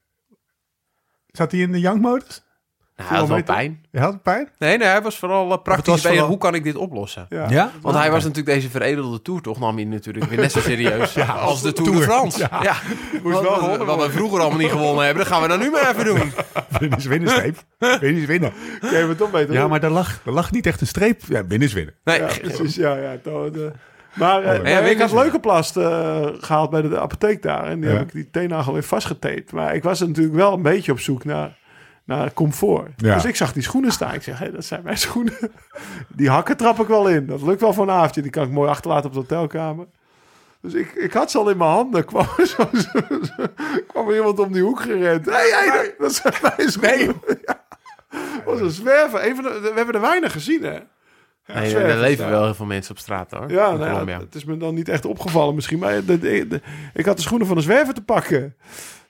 [1.28, 2.44] Zat hij in de jankmodus?
[3.00, 3.82] Nou, hij had wel pijn.
[3.92, 4.50] Je had pijn?
[4.58, 7.26] Nee, nee, hij was vooral eh, praktisch was vooral- Hoe kan ik dit oplossen?
[7.30, 7.72] Ja.
[7.82, 11.18] Want hij was natuurlijk deze veredelde tour toch nam hij natuurlijk weer net zo serieus
[11.40, 12.02] als de Tour de.
[12.02, 12.40] France.
[12.40, 12.76] Ja,
[13.24, 15.60] Moest wel wat, gewonnen wat we vroeger allemaal niet gewonnen hebben, dat gaan we dan
[15.60, 16.32] nu maar even doen.
[16.80, 17.58] Winnen is winnen, streep.
[17.78, 18.54] Winnen is winnen.
[19.18, 21.22] Toch beter Ja, maar er lag, er lag niet echt een streep.
[21.28, 21.94] Ja, winnen is winnen.
[22.04, 22.76] Nee, Ja, precies.
[22.76, 23.16] Ja, ja.
[23.24, 23.72] toch, de-
[24.14, 24.80] Maar eh, Oh, ja.
[24.80, 27.64] nee, ik had Ja, leukenplast eh gehaald bij de, de apotheek daar.
[27.64, 27.96] En die Ja.
[27.96, 29.52] heb ik die teennagel weer vastgetaped.
[29.52, 31.58] Maar ik was natuurlijk wel een beetje op zoek naar,
[32.10, 32.92] naar comfort.
[32.98, 33.14] Ja.
[33.14, 34.14] Dus ik zag die schoenen staan.
[34.14, 35.38] Ik zeg, hé, dat zijn mijn schoenen.
[36.08, 37.26] Die hakken trap ik wel in.
[37.26, 38.22] Dat lukt wel voor een avondje.
[38.22, 39.86] Die kan ik mooi achterlaten op de hotelkamer.
[40.62, 42.06] Dus ik, ik had ze al in mijn handen.
[42.06, 43.46] Kwam er, zo, zo- zo-
[43.88, 45.26] kwam er iemand om die hoek gerend.
[45.26, 47.16] Hé, hey, hey, dat zijn mijn schoenen.
[47.46, 47.66] Ja.
[48.46, 49.22] was een zwerver.
[49.22, 50.78] De, we hebben er weinig gezien, hè?
[51.54, 53.52] Nee, er leven wel heel veel mensen op straat hoor.
[53.52, 55.80] Ja, nou ja, het is me dan niet echt opgevallen misschien.
[55.80, 56.62] Maar de, de- de-
[56.94, 58.56] ik had de schoenen van een zwerver te pakken.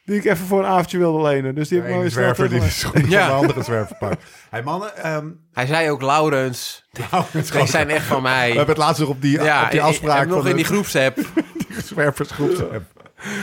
[0.10, 1.56] Die ik even voor een avondje wilde lenen.
[1.56, 2.80] Dus die heb ik maar weer zwerver die de teruggelegd.
[2.80, 3.28] schoenen Ja.
[3.28, 4.24] van de andere zwerver pakt.
[4.50, 6.86] Hey mannen, ehm, Hij zei ook, Laurens,
[7.34, 8.50] is die zijn echt van mij.
[8.52, 10.56] we hebben het laatst nog op die, ja, op die afspraak nog van in de
[10.56, 11.17] die groepsapp.
[11.86, 12.82] zwerversgroep.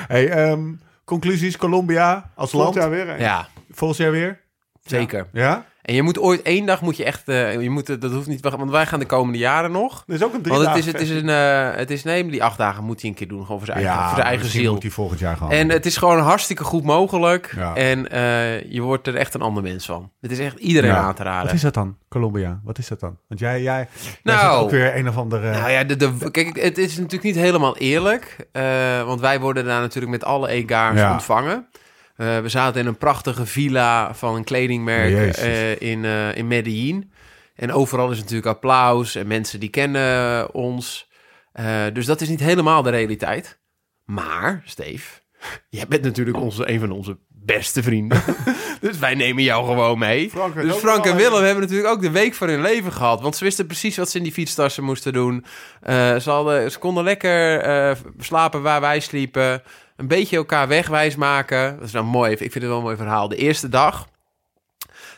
[0.07, 0.73] Hey, ehm,
[1.05, 2.91] conclusies, Colombia als Volgend land.
[2.93, 3.21] jaar weer.
[3.21, 4.41] Ja, Volgend jaar weer?
[4.85, 5.27] zeker.
[5.33, 5.65] Ja?
[5.87, 8.41] En je moet ooit één dag moet je echt, eh, je moet, dat hoeft niet,
[8.41, 10.05] want wij gaan de komende jaren nog.
[10.07, 12.27] Er is ook een drie Want het is, het is een, eh, het is nee,
[12.27, 14.47] die acht dagen moet hij een keer doen, gewoon voor zijn eigen, voor zijn eigen
[14.49, 14.73] ziel.
[14.73, 15.51] moet hij volgend jaar gaan.
[15.51, 17.53] En het is gewoon hartstikke goed mogelijk.
[17.57, 17.75] Ja.
[17.75, 20.11] En eh, je wordt er echt een ander mens van.
[20.21, 20.97] Het is echt iedereen Ja.
[20.97, 21.45] aan te raden.
[21.47, 22.61] Wat is dat dan, Colombia?
[22.65, 23.19] Wat is dat dan?
[23.29, 23.89] Want jij, jij,
[24.23, 24.63] jij Nou.
[24.65, 25.51] ook weer een of andere...
[25.51, 28.37] Nou ja, de, de, kijk, het is natuurlijk niet helemaal eerlijk.
[28.53, 31.13] eh, want wij worden daar natuurlijk met alle egaars Ja.
[31.13, 31.67] ontvangen.
[32.17, 35.39] Eh, we zaten in een prachtige villa van een kledingmerk Jezus.
[35.39, 37.13] eh, in, eh in Medellin.
[37.55, 41.09] En overal is natuurlijk applaus en mensen die kennen ons.
[41.93, 43.61] Dus dat is niet helemaal de realiteit.
[44.05, 45.21] Maar, Steve,
[45.69, 48.23] jij bent natuurlijk onze, een van onze beste vrienden.
[48.81, 50.31] dus wij nemen jou gewoon mee.
[50.31, 51.17] Frank dus Frank en even.
[51.17, 53.21] Willem hebben natuurlijk ook de week van hun leven gehad.
[53.21, 55.45] Want ze wisten precies wat ze in die fietstassen moesten doen.
[55.85, 59.63] Ze, hadden, ze konden lekker slapen waar wij sliepen.
[59.97, 61.77] Een beetje elkaar wegwijs maken.
[61.79, 62.31] Dat is nou mooi.
[62.33, 63.29] Ik vind het wel een mooi verhaal.
[63.29, 64.09] De eerste dag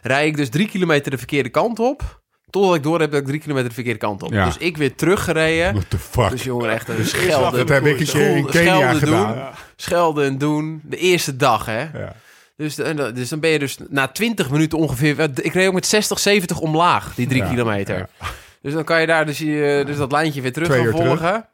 [0.03, 2.21] rijd ik dus drie kilometer de verkeerde kant op.
[2.51, 4.33] Totdat ik door heb dat ik drie kilometer de verkeerde kant op.
[4.33, 4.45] Ja.
[4.45, 5.73] Dus ik weer teruggereden.
[5.73, 6.31] What the fuck?
[6.31, 7.67] Dus jongen, echt een schelden.
[7.67, 8.99] dat heb ik een keer in Schelden Kenia doen.
[9.01, 9.35] gedaan.
[9.37, 9.53] Ja.
[9.77, 10.81] Schelden en doen.
[10.85, 11.81] De eerste dag, hè.
[11.81, 12.15] Ja.
[12.57, 15.21] Dus, en dan- dus dan ben je dus na 20 minuten ongeveer...
[15.43, 18.09] Ik reed ook met 60, 70 omlaag, die drie Ja, kilometer.
[18.63, 20.91] Dus dan kan je daar dus, je, dus dat lijntje weer gaan terug.
[20.91, 21.47] volgen.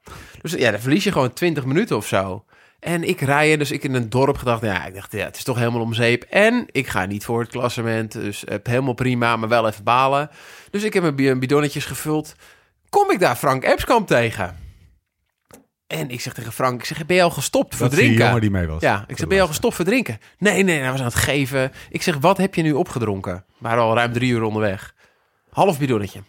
[0.43, 2.45] Dus ja, dan verlies je gewoon 20 minuten of zo.
[2.85, 4.63] En ik rij, dus ik in een dorp gedacht...
[4.63, 6.23] Ja, ik dacht, ja, het is toch helemaal om zeep.
[6.23, 8.13] En ik ga niet voor het klassement.
[8.13, 10.31] Dus eh, helemaal prima, maar wel even balen.
[10.71, 12.35] Dus ik heb mijn bi- bidonnetjes gevuld.
[12.89, 14.57] Kom ik daar Frank Epskamp tegen?
[15.87, 18.27] En ik zeg tegen Frank, ik zeg, ben je al gestopt voor Dat die drinken?
[18.27, 18.81] jongen die mee was.
[18.83, 20.19] Ja, ik zeg, ben je al gestopt voor drinken?
[20.39, 21.73] Nee, nee, hij was aan het geven.
[21.91, 23.35] Ik zeg, wat heb je nu opgedronken?
[23.35, 24.95] We waren al ruim drie uur onderweg.
[25.51, 26.21] Half bidonnetje.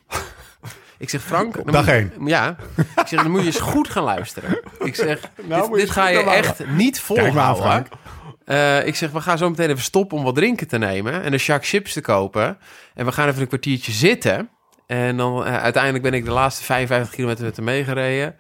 [0.98, 1.54] Ik zeg, Frank...
[1.54, 2.12] dan Dag één.
[2.26, 2.56] Ja.
[2.78, 4.62] Ik zeg, dan moet je eens goed gaan luisteren.
[4.80, 7.90] Ik zeg, Nou, dit, ga je echt niet Kijk maar aan, volhouden.
[8.46, 11.24] Eh, ik zeg, we gaan zo meteen even stoppen om wat drinken te nemen.
[11.24, 12.58] En een Jacques chips te kopen.
[12.94, 14.50] En we gaan even een kwartiertje zitten.
[14.88, 18.36] En dan eh, uiteindelijk ben ik de laatste 55 kilometer met hem meegereden.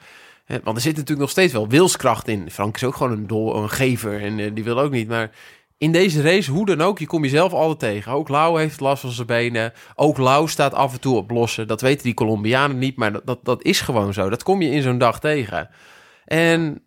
[0.46, 2.52] Eh, Want er zit natuurlijk nog steeds wel wilskracht in.
[2.52, 5.08] Frank is ook gewoon een, dol, een gever en die wil ook niet.
[5.08, 5.32] Maar
[5.78, 8.12] in deze race, hoe dan ook, je komt jezelf altijd tegen.
[8.12, 9.74] Ook Lau heeft last van zijn benen.
[9.96, 11.68] Ook Lau staat af en toe op lossen.
[11.68, 14.30] Dat weten die Colombianen niet, maar dat, dat, dat is gewoon zo.
[14.30, 15.70] Dat kom je in zo'n dag tegen.
[16.26, 16.84] En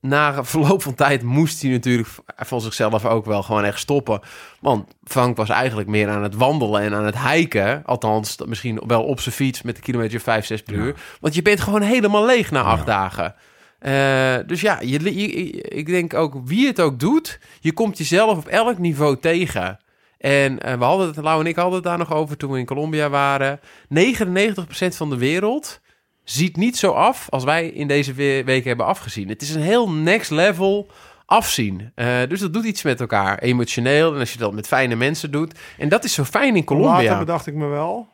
[0.00, 4.20] na verloop van tijd moest hij natuurlijk van zichzelf ook wel gewoon echt stoppen.
[4.60, 7.84] Want Frank was eigenlijk meer aan het wandelen en aan het hiken.
[7.84, 10.94] Althans, misschien wel op zijn fiets met een kilometer 5, 6 per uur.
[11.20, 13.34] Want je bent gewoon helemaal leeg na acht dagen.
[13.78, 18.38] Eh, dus ja, je, je- ik denk ook wie het ook doet, je komt jezelf
[18.38, 19.78] op elk niveau tegen.
[20.18, 22.58] En eh, we hadden het, Lau en ik hadden het daar nog over toen we
[22.58, 23.60] in Colombia waren.
[23.88, 25.80] 99% van de wereld
[26.24, 29.28] ziet niet zo af als wij in deze we- week hebben afgezien.
[29.28, 30.86] Het is een heel next level
[31.26, 31.92] afzien.
[31.94, 34.14] Eh, dus dat doet iets met elkaar, emotioneel.
[34.14, 35.58] En als je dat met fijne mensen doet.
[35.78, 37.18] En dat is zo fijn in Later Colombia.
[37.18, 38.08] bedacht ik me wel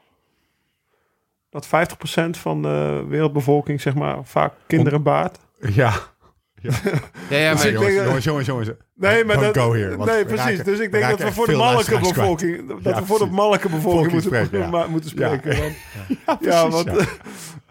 [1.51, 5.39] dat 50% van de wereldbevolking, zeg maar, vaak kinderen baart.
[5.81, 5.93] Ja.
[6.61, 6.73] Ja,
[7.39, 8.71] ja, Dus maar, ik jongens, jongens, jongens, jongens.
[8.95, 10.45] Nee, maar Don't dat, go here, nee precies.
[10.47, 13.27] raken- dus ik denk dat we voor de mannelijke bevolking, dat Ja, we voor de
[13.27, 14.87] mannelijke bevolking Volking moeten, spreken, ja.
[14.95, 15.27] moeten Ja.
[15.39, 15.61] spreken.
[15.63, 15.75] want-
[16.27, 17.09] Ja, Ja, precies, want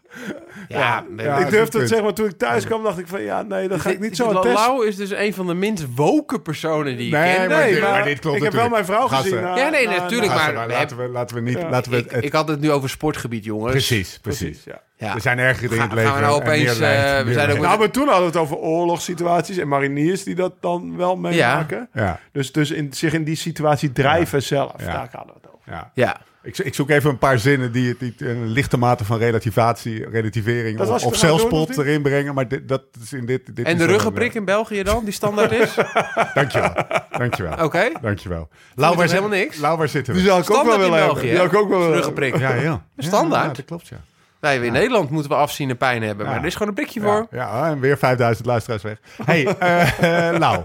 [0.68, 0.78] ja.
[0.80, 3.22] ja, Ja, Ja, ik durfde het zeg maar toen ik thuis kwam, dacht ik van
[3.22, 4.52] ja, nee, dan ga ik niet zo aan testen.
[4.54, 7.48] Lau is dus een van de minst woke personen die ik Nee, ken.
[7.50, 9.32] maar Nee, maar, maar dit klopt ik heb wel mijn vrouw Gasten.
[9.32, 9.46] gezien.
[9.46, 11.58] na- Ja, nee, na- natuurlijk, na- Gasten, maar- laten, we, laten we niet...
[11.58, 11.70] Ja.
[11.70, 13.72] Laten we ik, het, ik had het nu over sportgebied, jongens.
[13.72, 14.64] precies, precies.
[14.64, 14.82] ja.
[14.98, 15.16] Ja.
[15.16, 16.12] Er zijn ergere dingen in het Gaan- leven.
[16.12, 17.58] gaan we nou en opeens, eh, we zijn ook.
[17.58, 21.90] Nou, maar toen hadden we het over oorlogssituaties en mariniers die dat dan wel meemaken.
[21.94, 24.74] Ja, Dus, dus in, zich in die situatie drijven zelf.
[24.78, 24.86] Ja.
[24.86, 25.92] Daar hadden we het over.
[25.94, 26.22] ja.
[26.44, 30.10] Ik, ik zoek even een paar zinnen die, het- die een lichte mate van relativatie,
[30.10, 32.34] relativering Dat of, zelfspot erin brengen.
[32.34, 35.52] Maar dit, dat is in dit, dit En de ruggenprik in België dan, die standaard
[35.52, 35.78] is?
[35.78, 35.88] Oké.
[36.04, 36.74] eh, Dankjewel,
[37.18, 37.58] dankjewel,
[38.02, 38.50] dankjewel.
[38.76, 39.58] Lau, waar, helemaal niks.
[39.58, 40.20] Lau, waar zitten we?
[40.20, 41.42] Die zou ik ook wel Standaard in willen België, hebben.
[41.42, 41.50] Die hè?
[41.50, 42.38] zou ik ook wel willen Ruggenprik.
[42.38, 42.84] ja, ja.
[42.98, 43.46] Standaard.
[43.48, 43.98] Ja, dat klopt, ja.
[44.42, 46.26] Nee, in Nederland moeten we afzien en pijn hebben.
[46.26, 46.42] Maar Ja.
[46.42, 47.28] er is gewoon een prikje Ja, voor.
[47.32, 48.98] ja, en weer 5000 luisteraars weg.
[49.26, 50.64] hey, eh, eh, Lau,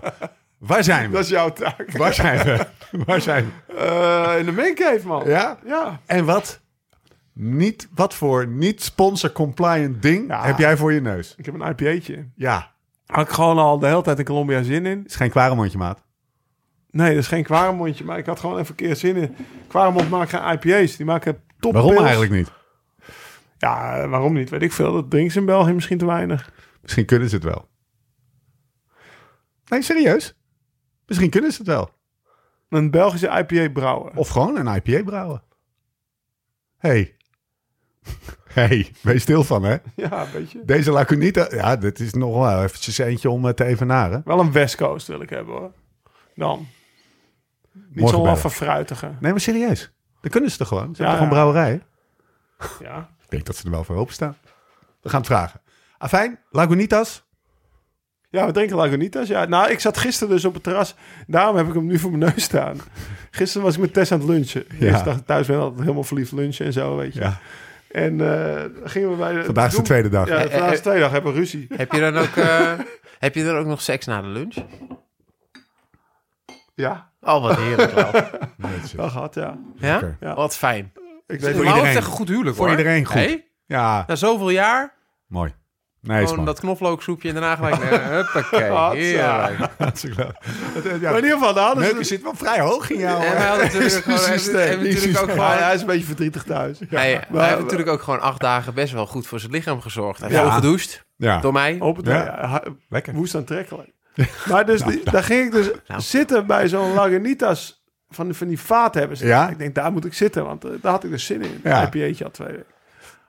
[0.58, 1.18] waar zijn Dat we?
[1.18, 1.90] is jouw taak.
[1.92, 2.66] Waar zijn we?
[3.06, 3.72] Waar zijn we?
[3.74, 5.26] Eh, in de maincave, man.
[5.26, 5.58] Ja?
[5.66, 6.00] Ja.
[6.06, 6.60] En wat?
[7.32, 10.44] Niet, wat voor niet-sponsor-compliant ding Ja.
[10.44, 11.34] heb jij voor je neus?
[11.36, 12.28] Ik heb een IPA'tje.
[12.34, 12.72] Ja,
[13.06, 15.04] Had ik gewoon al de hele tijd in Colombia zin in.
[15.06, 16.06] is geen kwaremondje, maat.
[16.90, 19.36] Nee, dat is geen Quaremondje, maar ik had gewoon even een keer zin in.
[19.68, 20.96] Quaremond maakt geen IPA's.
[20.96, 22.02] Die maken top Waarom pils.
[22.04, 22.50] eigenlijk niet?
[23.58, 24.50] Ja, waarom niet?
[24.50, 24.92] Weet ik veel.
[24.92, 26.52] Dat drinken ze in België misschien te weinig.
[26.82, 27.68] Misschien kunnen ze het wel.
[29.68, 30.37] Nee, serieus?
[31.08, 31.90] Misschien kunnen ze het wel.
[32.68, 34.16] Een Belgische IPA brouwen.
[34.16, 35.42] Of gewoon een IPA brouwen.
[36.78, 37.16] hey.
[38.48, 39.76] hey, wees stil van, hè?
[39.96, 40.64] Ja, een beetje.
[40.64, 44.22] Deze Lacunita, ja, dit is nog wel eventjes eentje om eh, te evenaren.
[44.24, 45.72] Wel een West Coast wil ik hebben hoor.
[46.34, 46.66] Dan.
[47.88, 49.12] Niet zo'n laffe fruitige.
[49.20, 49.92] Nee, maar serieus.
[50.20, 50.94] Dan kunnen ze toch gewoon?
[50.94, 51.82] Ze Ja, hebben een brouwerij?
[52.80, 53.10] Ja.
[53.22, 54.36] Ik denk dat ze er wel voor openstaan.
[55.00, 55.60] We gaan het vragen.
[55.98, 57.27] Afijn, Lagunitas.
[58.30, 59.28] Ja, we drinken Lagunitas.
[59.28, 60.94] Ja, nou, ik zat gisteren dus op het terras.
[61.26, 62.80] Daarom heb ik hem nu voor mijn neus staan.
[63.30, 64.64] Gisteren was ik met Tess aan het lunchen.
[64.78, 65.02] Ja.
[65.02, 67.20] Dacht thuis ben ik altijd helemaal verliefd lunchen en zo, weet je.
[67.20, 67.38] Ja,
[67.90, 69.32] En eh, gingen we bij...
[69.32, 70.28] de- vandaag is de tweede dag.
[70.28, 71.10] Ja, vandaag is de tweede dag.
[71.10, 71.66] Hebben we ruzie.
[71.76, 72.72] Heb je dan ook, eh,
[73.18, 74.54] heb je dan ook nog seks na de lunch?
[76.74, 77.92] Ja, Oh, wat heerlijk.
[78.56, 78.92] Netjes.
[78.92, 79.58] dat gehad, ja.
[79.74, 80.34] Ja?
[80.34, 80.84] Wat fijn.
[80.84, 80.92] Ik
[81.26, 81.84] Voor weet Voor iedereen.
[81.84, 82.76] heeft echt een goed huwelijk, Voor hoor.
[82.78, 83.14] iedereen goed.
[83.14, 83.46] Hey?
[83.66, 84.94] Ja, Na zoveel jaar,
[85.26, 85.54] mooi.
[86.08, 87.74] Nee, gewoon dat knoflooksoepje en daarna gelijk...
[88.14, 88.90] Huppakee, Hatsa.
[88.98, 89.72] heerlijk.
[89.78, 91.00] Hartstikke leuk.
[91.02, 93.24] Maar in ieder geval, de hadden ze Neuken dus- zit wel vrij hoog in jou.
[93.24, 95.46] En wij hadden natuurlijk, gewoon, hebben, systeem, hebben die natuurlijk ook gewoon...
[95.50, 96.78] hij is een beetje verdrietig thuis.
[96.88, 99.80] Hij, maar- hij heeft natuurlijk ook gewoon acht dagen best wel goed voor zijn lichaam
[99.80, 100.20] gezorgd.
[100.20, 100.46] Hij heeft Ja.
[100.50, 101.76] veel gedoucht Ja, door mij.
[101.80, 102.14] Op het, Ja.
[102.14, 102.62] ja.
[102.88, 103.14] lekker.
[103.14, 103.90] woest aantrekkelijk.
[104.48, 106.00] Maar dus, die- daar ging ik dus Nou.
[106.00, 109.26] zitten bij zo'n Lagunitas van, van die vaat hebben ze.
[109.26, 109.48] Ja?
[109.48, 111.60] Ik denk, daar moet ik zitten, want eh, daar had ik dus zin in.
[111.64, 111.80] Ja.
[111.80, 112.64] Een IPA'tje al twee weken.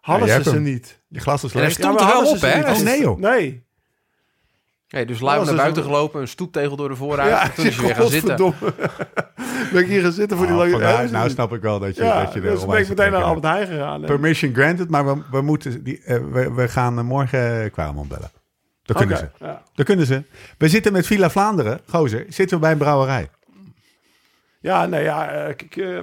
[0.01, 0.61] Hadden je ze ze hem.
[0.63, 0.99] niet.
[1.07, 1.77] Je glas is En hij leeg.
[1.77, 2.69] stond maar er wel hadden op, ze ze hè?
[2.69, 2.77] niet.
[2.79, 3.19] Oh, nee, joh.
[3.19, 3.67] Nee.
[4.89, 7.29] Nee, dus lui Dat naar buiten gelopen, een stoeptegel door de vooruit.
[7.29, 8.37] Ja, en toen is hij weer gaan zitten.
[8.39, 8.89] godverdomme.
[9.71, 10.89] ben ik hier gaan zitten voor die Lagunitas.
[10.91, 12.89] vandaar- nou snap ik wel dat je, ja, dat je er dus ben onwijs ik
[12.89, 14.01] meteen naar trek Albert Heijn gegaan.
[14.01, 18.31] Permission granted, maar we, we, moeten die, eh, we, we gaan eh, morgen Kwaremond bellen.
[18.83, 19.45] Dat kunnen Oké, ze.
[19.45, 19.63] Ja.
[19.73, 20.23] Dat kunnen ze.
[20.57, 23.29] We zitten met Villa Vlaanderen, gozer, zitten we bij een brouwerij.
[24.59, 25.99] Ja, nee, ja, eh, ik, eh,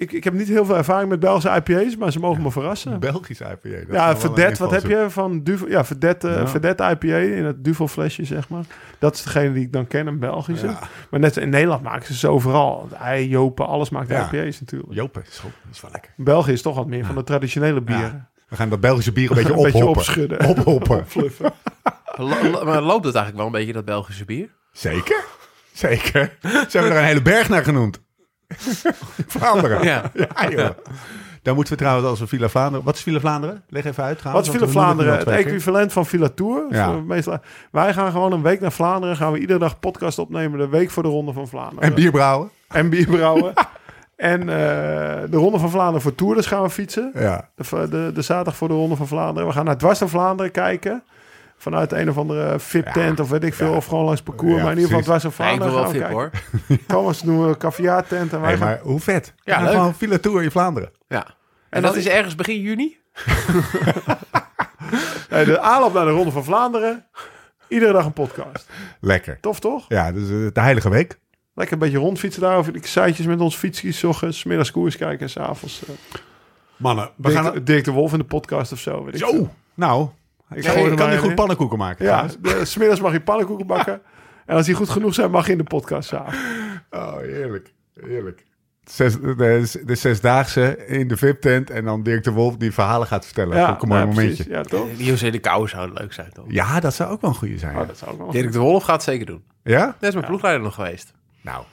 [0.00, 3.00] ik, ik heb niet heel veel ervaring met Belgische IPA's, maar ze mogen me verrassen.
[3.00, 3.58] Belgisch IPA.
[3.62, 5.68] dat Ja, Verdet, wat heb je van Duvel?
[5.68, 6.48] Ja, Verdet, eh Ja.
[6.48, 8.64] Verdet IPA in het Duvel flesje, zeg maar.
[8.98, 10.66] Dat is degene die ik dan ken, een Belgische.
[10.66, 10.78] Ja.
[11.10, 12.88] Maar net in Nederland maken ze ze overal.
[13.00, 14.28] Ei, Jopen, alles maakt Ja.
[14.32, 14.92] IPA's natuurlijk.
[14.92, 15.52] Jopen, is goed.
[15.64, 16.10] Dat is wel lekker.
[16.16, 18.28] België is toch wat meer van de traditionele bieren.
[18.48, 20.00] We gaan dat Belgische bier een beetje Een beetje ophoppen.
[20.02, 20.44] opschudden.
[20.48, 21.04] Ophoppen.
[22.64, 24.48] Maar loopt het eigenlijk wel een beetje, dat Belgische bier?
[24.72, 25.24] Zeker.
[25.72, 26.36] Zeker.
[26.42, 28.00] Ze hebben er een hele berg naar genoemd.
[29.36, 29.82] Vlaanderen.
[29.84, 30.10] Ja.
[30.14, 30.68] Ja, joh.
[31.42, 32.84] Dan moeten we trouwens als we Villa Vlaanderen...
[32.84, 33.62] Wat is Villa Vlaanderen?
[33.68, 34.48] Leg even uit Wat trouwens.
[34.48, 35.18] is Villa Vlaanderen?
[35.18, 36.64] het equivalent van Villa Tour.
[36.70, 36.90] Ja.
[36.92, 39.16] Meeste- Wij gaan gewoon een week naar Vlaanderen.
[39.16, 40.58] Gaan we iedere dag podcast opnemen.
[40.58, 41.82] De week voor de Ronde van Vlaanderen.
[41.82, 42.50] En bier brouwen.
[42.68, 43.52] En bier brouwen.
[44.16, 44.46] en eh,
[45.30, 46.34] de Ronde van Vlaanderen voor Tour.
[46.34, 47.10] Dus gaan we fietsen.
[47.14, 47.48] Ja.
[47.54, 49.48] De, de, de zaterdag voor de Ronde van Vlaanderen.
[49.48, 51.02] We gaan naar Dwars Vlaanderen kijken.
[51.60, 53.70] Vanuit een of andere VIP-tent of weet ik veel.
[53.70, 53.76] Ja.
[53.76, 54.56] Of gewoon langs parcours.
[54.56, 56.30] Ja, maar in ieder geval Ja, ik wil Vlaanderen wel gaan VIP hoor.
[56.86, 58.32] Thomas doen we caviar-tent.
[58.32, 58.66] En wij Hey, gaan...
[58.66, 59.34] maar hoe vet.
[59.36, 59.72] Ja, Ja, leuk.
[59.72, 60.90] Gewoon Villa Tour in Vlaanderen.
[61.08, 61.24] Ja.
[61.26, 61.34] En,
[61.70, 62.98] En dat is ergens begin juni?
[65.30, 67.06] Nee, de aanloop naar de Ronde van Vlaanderen.
[67.68, 68.68] Iedere dag een podcast.
[69.00, 69.38] Lekker.
[69.40, 69.84] Tof toch?
[69.88, 71.18] Ja, dus eh, de heilige week.
[71.54, 72.58] Lekker een beetje rondfietsen daar.
[72.58, 74.04] Of ik sitejes met ons fietsjes.
[74.04, 75.20] Ochtends, middags koers kijken.
[75.20, 75.94] En s'avonds uh,
[76.76, 77.64] Mannen, we Dirk, gaan...
[77.64, 79.04] Dirk de Wolf in de podcast of zo.
[79.04, 79.32] Weet ik veel.
[79.32, 79.50] Zo!
[79.74, 80.08] Nou,
[80.54, 82.04] ik kan maar niet goed pannenkoeken maken.
[82.04, 82.26] Ja,
[82.62, 84.00] smiddags mag je pannenkoeken bakken.
[84.46, 86.38] en als die goed genoeg zijn, mag je in de podcast s'avonds.
[86.90, 87.72] Oh, heerlijk.
[88.00, 88.44] Heerlijk.
[88.84, 93.24] Zes, de, de zesdaagse in de VIP-tent en dan Dirk de Wolf die verhalen gaat
[93.24, 93.56] vertellen.
[93.56, 94.44] Ja, ook een mooi ja, momentje.
[94.48, 94.86] Ja, toch?
[94.96, 96.44] Die José de Kou zou leuk zijn, toch?
[96.48, 97.76] Ja, dat zou ook wel een goede zijn.
[97.78, 98.30] Oh, dat zou ook wel.
[98.30, 99.42] Dirk de Wolf gaat het zeker doen.
[99.62, 99.86] Ja?
[99.86, 101.12] Dat is mijn ploegleider nog geweest.
[101.40, 101.64] Nou,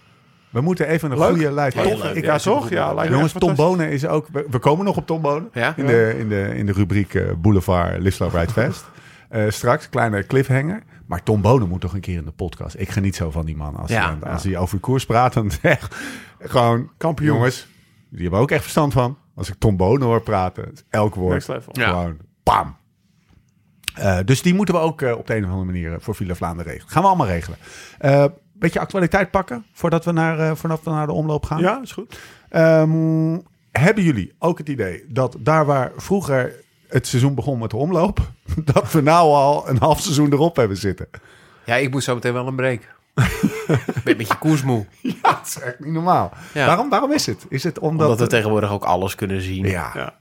[0.50, 1.30] We moeten even een Leuk.
[1.30, 1.76] goede lijst.
[1.76, 2.04] Leuk.
[2.04, 2.70] ik- Ja, toch?
[2.70, 3.56] Ja, Jongens, Tom.
[3.56, 4.28] Bonen is ook...
[4.32, 5.50] We, we komen nog op Tom Bonen.
[5.54, 5.74] Ja?
[5.78, 8.86] In, de, in, de, in de rubriek eh, Boulevard Live Ride Fest.
[9.30, 10.84] Eh, straks, kleine cliffhanger.
[11.06, 12.76] Maar Tom Bonen moet toch een keer in de podcast.
[12.80, 13.76] Ik geniet zo van die man.
[13.76, 14.18] Als, Ja.
[14.22, 15.96] hij, als hij over koers praat, dan echt
[16.40, 16.90] gewoon...
[16.98, 17.36] Kampioen.
[17.36, 17.68] Jongens,
[18.10, 19.18] die hebben ook echt verstand van.
[19.36, 21.48] Als ik Tom Bonen hoor praten, is elk woord.
[21.72, 21.90] Ja.
[21.90, 22.76] gewoon pam.
[23.94, 26.36] Eh, dus die moeten we ook eh, op de een of andere manier voor Villa
[26.36, 26.92] Vlaanderen regelen.
[26.92, 27.58] Gaan we allemaal regelen.
[28.60, 31.60] Beetje actualiteit pakken voordat we naar, eh, vanaf we naar de omloop gaan.
[31.60, 32.20] Ja, is goed.
[32.50, 33.38] Ehm,
[33.72, 36.54] hebben jullie ook het idee dat daar waar vroeger
[36.88, 38.20] het seizoen begon met de omloop,
[38.74, 41.08] dat we nou al een half seizoen erop hebben zitten?
[41.66, 42.82] Ja, ik moet zo meteen wel een break.
[43.16, 44.86] ik ben een beetje koersmoe.
[45.02, 46.32] Ja, dat is echt niet normaal.
[46.54, 46.66] Ja.
[46.66, 47.46] Waarom, waarom is het?
[47.50, 48.06] Is het omdat...
[48.08, 49.66] Omdat we tegenwoordig ook alles kunnen zien.
[49.66, 50.20] ja, ja,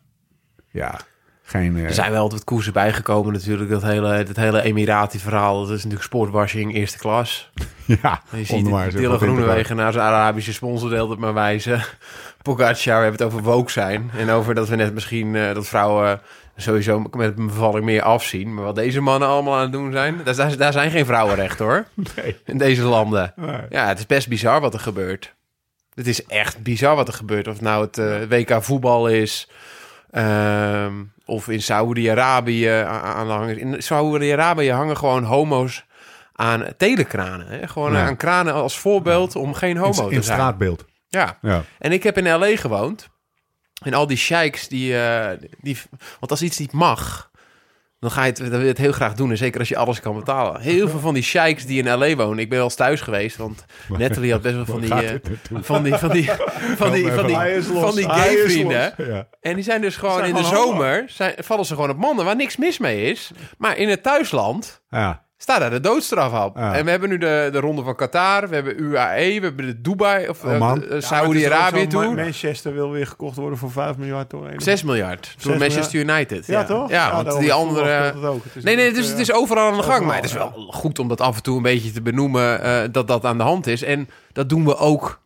[0.71, 1.01] Ja.
[1.47, 1.77] Geen...
[1.77, 3.71] eh, Er zijn wel altijd wat koersen bijgekomen natuurlijk.
[3.71, 5.61] Dat hele, dat hele Emirati-verhaal.
[5.61, 7.51] Dat is natuurlijk sportwashing eerste klas.
[8.03, 11.83] ja, En je ziet Dylan te Groenewegen naar zijn Arabische sponsor deelt het maar wijzen.
[12.43, 14.11] Pogacar, we hebben het over woke zijn.
[14.17, 16.21] En over dat we net misschien eh, dat vrouwen
[16.57, 18.55] sowieso met een bevalling meer afzien.
[18.55, 20.21] Maar wat deze mannen allemaal aan het doen zijn...
[20.25, 21.87] Daar, daar, daar zijn geen vrouwenrechten hoor.
[22.17, 22.37] Nee.
[22.45, 23.33] In deze landen.
[23.37, 23.61] Nee.
[23.71, 25.35] Ja, het is best bizar wat er gebeurt.
[25.95, 27.49] Het is echt bizar wat er gebeurt.
[27.49, 29.49] Of nou het eh, WK voetbal is...
[30.17, 30.93] ehm,
[31.25, 33.59] of in Saoedi-Arabië a- aan de hangers.
[33.59, 35.85] In Saoedi-Arabië hangen gewoon homo's
[36.33, 37.47] aan telekranen.
[37.49, 37.69] Hè?
[37.69, 38.07] Gewoon Ja.
[38.07, 40.39] aan kranen als voorbeeld om geen homo in, te in zijn.
[40.39, 40.85] straatbeeld.
[41.09, 41.39] Ja.
[41.43, 41.63] Ja.
[41.79, 42.57] En ik heb in L.A.
[42.57, 43.09] gewoond.
[43.85, 45.79] En al die sheiks die, eh, die...
[46.21, 47.31] Want als iets niet mag...
[47.99, 49.31] Dan ga je het, dan wil je het heel graag doen.
[49.31, 50.61] En zeker als je alles kan betalen.
[50.61, 52.15] Heel veel van die sheiks die in L.A.
[52.17, 52.39] wonen.
[52.39, 53.37] Ik ben wel eens thuis geweest.
[53.37, 54.95] Want Natalie had best wel van die...
[54.95, 55.15] Eh,
[55.63, 56.31] van die, van die,
[56.77, 57.83] van die, van die, is los.
[57.83, 58.95] van die gay vrienden.
[59.41, 62.25] En die zijn dus gewoon Zijn in de zomer, zijn, vallen ze gewoon op mannen
[62.25, 63.31] waar niks mis mee is.
[63.59, 65.26] Maar in het thuisland Ja.
[65.47, 66.57] Staat daar de doodstraf op.
[66.57, 66.75] Ja.
[66.75, 69.81] En we hebben nu de, de ronde van Qatar, we hebben UAE, we hebben de
[69.81, 70.83] Dubai, of eh, Oman.
[70.83, 71.35] eh, Ja, ook
[71.75, 72.15] zo, toe.
[72.15, 74.61] Manchester wil weer gekocht worden voor 5 miljard door een.
[74.61, 76.47] 6 miljard door Manchester United.
[76.47, 76.91] Ja, toch?
[76.91, 77.89] Ja, want die andere...
[77.89, 80.07] het Nee, nee, dus eh, het is overal aan de gang.
[80.07, 80.39] Maar het is ja.
[80.39, 83.39] wel goed om dat af en toe een beetje te benoemen eh, dat dat aan
[83.39, 83.83] de hand is.
[83.83, 85.21] En dat doen we ook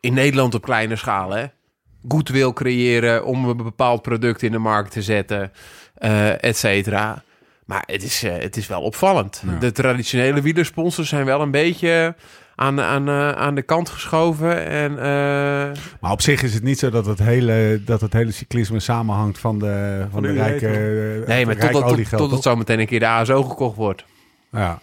[0.00, 1.30] in Nederland op kleine schaal.
[1.30, 1.44] Hè?
[2.08, 5.52] Goodwill creëren om een bepaald product in de markt te zetten,
[5.94, 7.22] eh et cetera.
[7.68, 9.42] Maar het is, eh, het is wel opvallend.
[9.46, 9.58] Ja.
[9.58, 12.14] De traditionele wielersponsors zijn wel een beetje
[12.54, 14.66] aan, aan, eh, aan de kant geschoven.
[14.66, 15.04] En eh,
[16.00, 19.38] Maar op zich is het niet zo dat het hele, dat het hele cyclisme samenhangt
[19.38, 22.42] van de, van de de rijke, rijke- nee, maar rijke totdat tot, oliegeld, tot het
[22.42, 24.04] zo meteen een keer de ASO gekocht wordt.
[24.50, 24.78] Ja.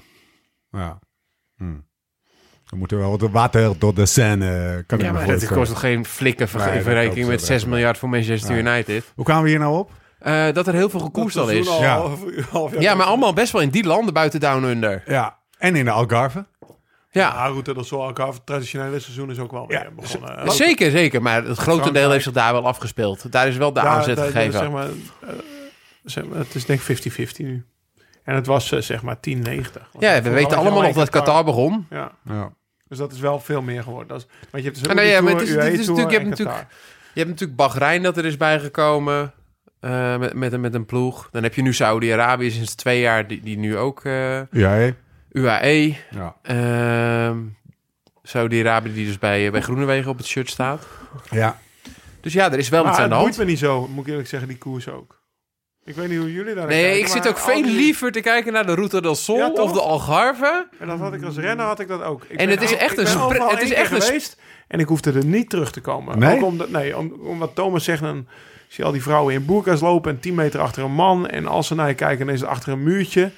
[0.71, 0.99] ja.
[1.57, 1.63] Hm.
[2.65, 4.83] Dan moet er wel wat water door de Seine.
[4.87, 6.83] Kan ik Ja, maar dat kost toch geen flikken Nee,
[7.25, 8.57] met dat 6 is- miljard voor Manchester.
[8.57, 9.11] United.
[9.15, 9.91] Hoe kwamen we hier nou op?
[10.19, 11.67] Eh, dat er heel veel gekoerst al is.
[11.67, 11.95] Al Ja.
[11.97, 15.03] half- half jaar Ja, maar allemaal best wel in die landen buiten Down Under.
[15.05, 15.37] Ja.
[15.57, 16.45] En in de Algarve.
[17.11, 18.07] Ja, Ja, goed, dat is zo.
[18.07, 20.45] Het traditionele seizoen is ook wel weer Ja, begonnen.
[20.45, 21.21] dus- zeker, zeker.
[21.21, 22.11] Maar het grotendeel Frankrijk.
[22.11, 23.31] heeft zich daar wel afgespeeld.
[23.31, 24.59] Daar is wel de aanzet daar- gegeven.
[24.59, 25.29] Zeg maar, eh,
[26.03, 27.65] zeg maar, het is denk ik 50-50 nu.
[28.23, 29.87] En het was eh, zeg maar 10-90.
[29.91, 31.87] Want ja, we weten allemaal nog dat Qatar begon.
[31.89, 32.51] Ja, Ja.
[32.87, 34.07] dus dat is wel veel meer geworden.
[34.07, 36.09] Dat is, want je hebt dus Ah, nou ja, maar het is- is Tour natuurlijk-
[36.11, 36.67] je hebt natuurlijk-.
[37.13, 39.33] Je hebt natuurlijk Bahrein dat er is bijgekomen.
[39.85, 41.29] Eh, met, met, een- met een ploeg.
[41.31, 44.41] Dan heb je nu Saudi-Arabië sinds twee jaar, die, die nu ook eh?
[45.31, 45.95] UAE.
[46.11, 46.35] ja.
[46.41, 47.37] ehm,
[48.23, 50.87] Saudi-Arabië die dus bij, bij Groenewegen op het shirt staat.
[51.29, 51.59] ja.
[52.21, 53.45] Dus ja, er is wel iets Maar aan het de boeit hand.
[53.45, 55.21] me niet zo, moet ik eerlijk zeggen, die koers ook.
[55.85, 58.11] Ik weet niet hoe jullie daar naar Nee, kijken, ik zit ook veel die- liever
[58.11, 60.67] te kijken naar de Route del Sol Ja, of de Algarve.
[60.79, 62.23] En dat had ik als renner had ik dat ook.
[62.27, 64.87] Ik En het is echt ik een overal het is echt een geweest en ik
[64.87, 66.19] hoefde er niet terug te komen.
[66.19, 66.35] Nee?
[66.37, 68.27] Ook omdat, nee, om, om wat Thomas zegt, dan
[68.67, 71.27] zie je al die vrouwen in boerka's lopen en 10 meter achter een man.
[71.27, 73.31] En als ze naar je kijken, dan is het achter een muurtje.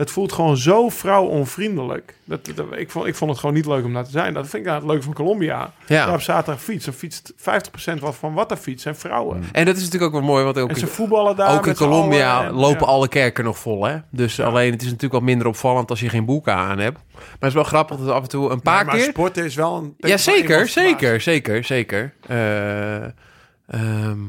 [0.00, 2.14] Dat voelt gewoon zo vrouwonvriendelijk.
[2.24, 4.34] Dat, dat, ik, vond, ik vond het gewoon niet leuk om daar te zijn.
[4.34, 5.72] Dat vind ik nou het leuke van Colombia.
[5.86, 6.04] Ja.
[6.04, 6.84] Daar op zaterdag fiets.
[6.84, 9.44] Dan fietst 50% wat van wat daar fietst zijn vrouwen.
[9.52, 11.74] En dat is natuurlijk ook wel mooi, want ook, En ze voetballen daar ook in
[11.74, 12.92] Colombia en- lopen ja.
[12.92, 13.84] alle kerken nog vol.
[13.84, 13.96] Hè?
[14.10, 16.98] Dus alleen het is natuurlijk wat minder opvallend als je geen boeken aan hebt.
[17.12, 19.04] Maar het is wel grappig dat af en toe een paar Nee, maar keer...
[19.04, 19.94] sporten is wel een...
[19.98, 22.12] Ja, zeker, zeker, zeker, zeker.
[22.26, 24.20] Eh, ehm,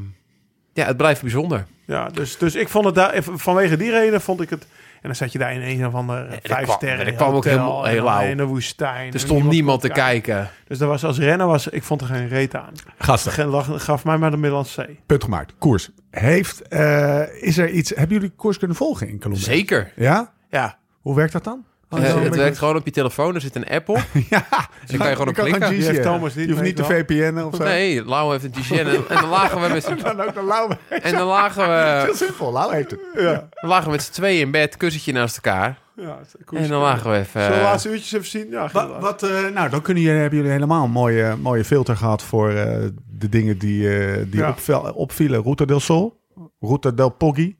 [0.72, 1.66] ja, het blijft bijzonder.
[1.86, 4.66] Ja, dus, dus ik vond het daar, vanwege die reden vond ik het.
[5.02, 7.04] En dan zat je daar in een of andere vijf kwam- sterren.
[7.06, 8.22] dat kwam ook helemaal- heel lauw.
[8.22, 9.12] In de woestijn.
[9.12, 10.48] Er stond niemand te kijken.
[10.66, 12.72] Dus dat was als renner was, ik vond er geen reet aan.
[12.98, 15.00] Gasten, Gaf mij maar de Middellandse Zee.
[15.06, 15.54] punt gemaakt.
[15.58, 15.90] Koers.
[16.10, 17.90] Heeft, eh, is er iets...
[17.90, 19.44] Hebben jullie koers kunnen volgen in Colombia?
[19.44, 19.92] Zeker.
[19.96, 20.32] Ja?
[20.50, 20.78] Ja.
[21.00, 21.64] Hoe werkt dat dan?
[21.92, 23.34] Oh, Eh, zo een het werkt gewoon op je telefoon.
[23.34, 24.00] Er zit een app op.
[24.30, 24.46] Ja,
[24.86, 25.70] Dan kan je gewoon op klikken.
[25.70, 27.62] Die heeft Thomas niet, Je hoeft niet weet VPN'en of zo.
[27.64, 28.74] Nee, Lau heeft een GCN.
[28.74, 29.96] En, en dan lagen we met z'n...
[30.04, 30.76] Dan ook de lauwe.
[31.02, 32.00] En dan lagen we...
[32.04, 33.00] Heel simpel, Lau heeft het.
[33.14, 35.78] Dan lagen we met z'n tweeën in bed, kussentje naast elkaar.
[35.96, 36.62] Ja, Koers.
[36.62, 37.30] En dan lagen we even...
[37.42, 38.50] Zullen we de eh, laatste uurtjes even zien?
[38.50, 41.96] Ja, Wat, wat, eh, nou, dan kunnen jullie, hebben jullie helemaal een mooie, mooie filter
[41.96, 44.90] gehad voor eh, de dingen die, eh, die Ja.
[44.94, 45.42] opvielen.
[45.42, 46.20] Ruta del Sol,
[46.60, 47.56] Ruta del Poggi,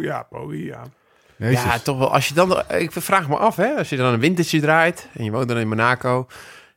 [0.00, 0.82] ja, Poggi, ja.
[1.42, 1.62] Jezus.
[1.64, 2.12] Ja, toch wel.
[2.12, 5.24] Als je dan, ik vraag me af, hè, als je dan een wintertje draait en
[5.24, 6.26] je woont dan in Monaco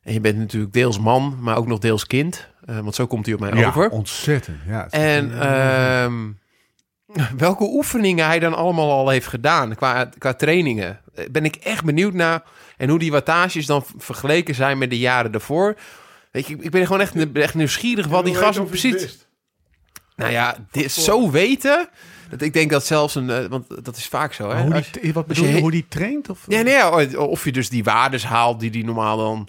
[0.04, 3.26] en je bent natuurlijk deels man, maar ook nog deels kind, eh, want zo komt
[3.26, 3.90] hij op mij Ja, over.
[3.90, 4.58] ontzettend.
[4.68, 6.14] Ja, En ehm,
[7.38, 11.84] welke oefeningen hij dan allemaal al heeft gedaan qua, qua trainingen, Eh, ben ik echt
[11.84, 12.44] benieuwd naar.
[12.78, 15.76] En hoe die wattages dan vergeleken zijn met de jaren daarvoor.
[16.32, 19.28] Weet je, ik- ben gewoon echt, echt nieuwsgierig wat die gasten precies.
[20.16, 21.90] Nou ja, dit zo weten.
[22.30, 23.30] Dat ik denk dat zelfs een.
[23.30, 24.50] eh, want dat is vaak zo.
[24.50, 24.62] Hè?
[24.62, 26.30] hoe Als- die, wat als bedoel je je, he- hoe die traint?
[26.30, 26.40] Of?
[26.48, 29.48] ja, nee, ja, of je dus die waardes haalt die die normaal dan.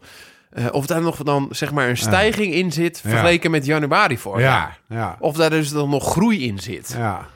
[0.51, 3.01] eh, of daar nog dan zeg maar een stijging in zit.
[3.05, 3.11] Ja.
[3.11, 4.79] vergeleken met januari vorig jaar.
[4.89, 6.95] ja, ja, Of daar dus dan nog groei in zit.
[6.97, 7.27] ja.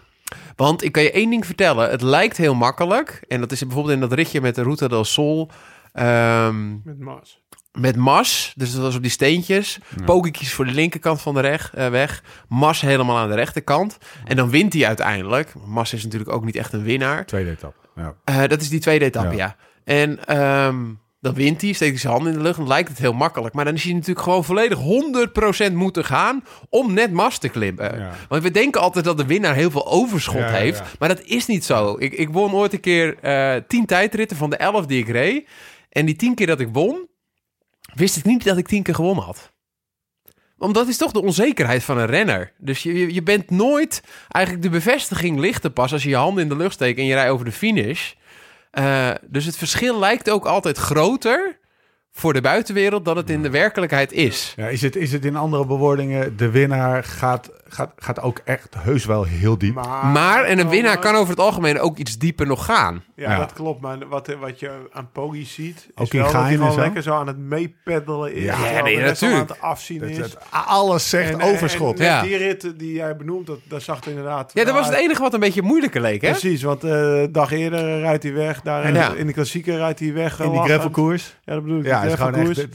[0.57, 1.91] Want ik kan je één ding vertellen.
[1.91, 3.23] Het lijkt heel makkelijk.
[3.29, 5.51] En dat is bijvoorbeeld in dat ritje met de Ruta del Sol.
[5.93, 7.41] ehm, Met Mars.
[7.79, 9.79] Met Mas, dus dat was op die steentjes.
[10.05, 12.23] Pogiekjes voor de linkerkant van de reg, eh, weg.
[12.49, 13.99] Mas helemaal aan de rechterkant.
[14.25, 15.53] En dan wint hij uiteindelijk.
[15.67, 17.27] Mas is natuurlijk ook niet echt een winnaar.
[17.27, 17.79] Tweede etappe.
[17.97, 18.15] Ja.
[18.25, 19.37] Eh, dat is die tweede etappe, Ja.
[19.37, 19.57] ja.
[19.85, 20.77] En ehm,
[21.21, 22.57] dan wint hij, steekt hij zijn hand in de lucht.
[22.59, 23.55] Dan lijkt het heel makkelijk.
[23.55, 27.99] Maar dan is hij natuurlijk gewoon volledig 100% moeten gaan om net Mas te klimmen.
[27.99, 28.11] Ja.
[28.29, 30.79] Want we denken altijd dat de winnaar heel veel overschot Ja, ja, heeft.
[30.79, 30.85] ja.
[30.99, 31.97] Maar dat is niet zo.
[31.99, 35.49] Ik, ik won ooit een keer eh tien tijdritten van de elf die ik reed.
[35.91, 37.09] En die tien keer dat ik won,
[37.95, 39.53] wist ik niet dat ik tien keer gewonnen had.
[40.57, 42.53] Want dat is toch de onzekerheid van een renner.
[42.59, 44.03] Dus je, je- bent nooit...
[44.29, 47.05] Eigenlijk de bevestiging ligt er pas als je je handen in de lucht steekt en
[47.05, 48.13] je rijdt over de finish.
[48.71, 51.59] Eh, dus het verschil lijkt ook altijd groter
[52.13, 54.53] voor de buitenwereld dan het in de werkelijkheid is.
[54.57, 58.69] Ja, is, het, is het in andere bewoordingen, de winnaar gaat, gaat, gaat ook echt
[58.79, 59.75] heus wel heel diep.
[59.75, 63.03] Maar, Maar, en een winnaar kan over het algemeen ook iets dieper nog gaan.
[63.17, 63.39] Ja, Ja.
[63.39, 63.81] dat klopt.
[63.81, 66.77] Maar wat, wat je aan Poggi ziet, is Ook in wel dat hij zo?
[66.81, 68.43] lekker zo aan het meepeddelen is.
[68.45, 69.41] Ja, nee, al natuurlijk.
[69.41, 70.17] aan het afzien Dat- is.
[70.19, 71.99] dat- alles zegt En, overschot.
[72.01, 72.23] En, en Ja.
[72.23, 74.51] die rit die jij benoemt, dat, dat zag het inderdaad.
[74.55, 76.31] Ja, dat was het enige wat een beetje moeilijker leek, hè?
[76.31, 78.61] Precies, want eh, een dag eerder rijdt hij weg.
[78.61, 79.13] Daar in, Ja.
[79.13, 80.41] in de klassieker rijdt hij weg.
[80.41, 81.37] in die gravelkoers.
[81.45, 81.87] Ja, dat bedoel ik.
[81.87, 82.69] Ja, de is gewoon echt...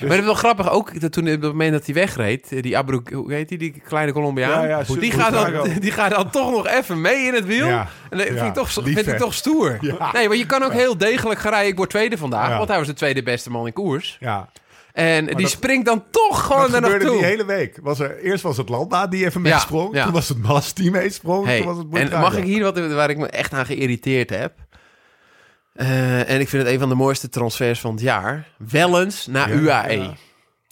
[0.00, 2.62] Maar het is wel grappig ook, dat toen op het moment dat hij wegreed, eh,
[2.62, 4.62] die Abru, hoe heet die, die kleine Colombiaan?
[4.68, 7.66] Ja, ja, die, gaat dan, die gaat dan toch nog even mee in het wiel.
[7.66, 7.88] Ja.
[8.10, 9.78] En dat vind, Ja, ik toch, vind ik toch stoer.
[9.80, 10.12] Ja.
[10.12, 11.70] Nee, maar je kan ook heel degelijk gaan rijden.
[11.70, 12.56] Ik word tweede vandaag, Ja.
[12.56, 14.16] want hij was de tweede beste man in koers.
[14.20, 14.48] Ja,
[14.92, 17.18] En die dat- springt dan toch gewoon dat er gebeurde naartoe.
[17.20, 17.78] die hele week.
[17.82, 19.94] Was er, eerst was het Landa die even Ja, meesprong.
[19.94, 20.04] ja.
[20.04, 21.46] Toen was het Mas die meesprong.
[21.46, 24.30] Hey, toen was het en mag ik hier wat waar ik me echt aan geïrriteerd
[24.30, 24.52] heb?
[25.78, 28.46] Eh, en ik vind het een van de mooiste transfers van het jaar.
[28.70, 29.98] Wellens naar Ja, UAE.
[30.00, 30.12] ja.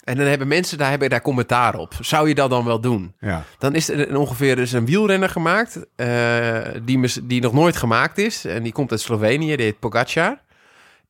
[0.04, 1.94] En dan hebben mensen daar, hebben daar commentaar op.
[2.00, 3.14] Zou je dat dan wel doen?
[3.20, 3.44] Ja.
[3.58, 5.86] Dan is er ongeveer dus een wielrenner gemaakt...
[5.96, 8.44] eh, die, die nog nooit gemaakt is.
[8.44, 10.38] En die komt uit Slovenië, die heet Pogacar.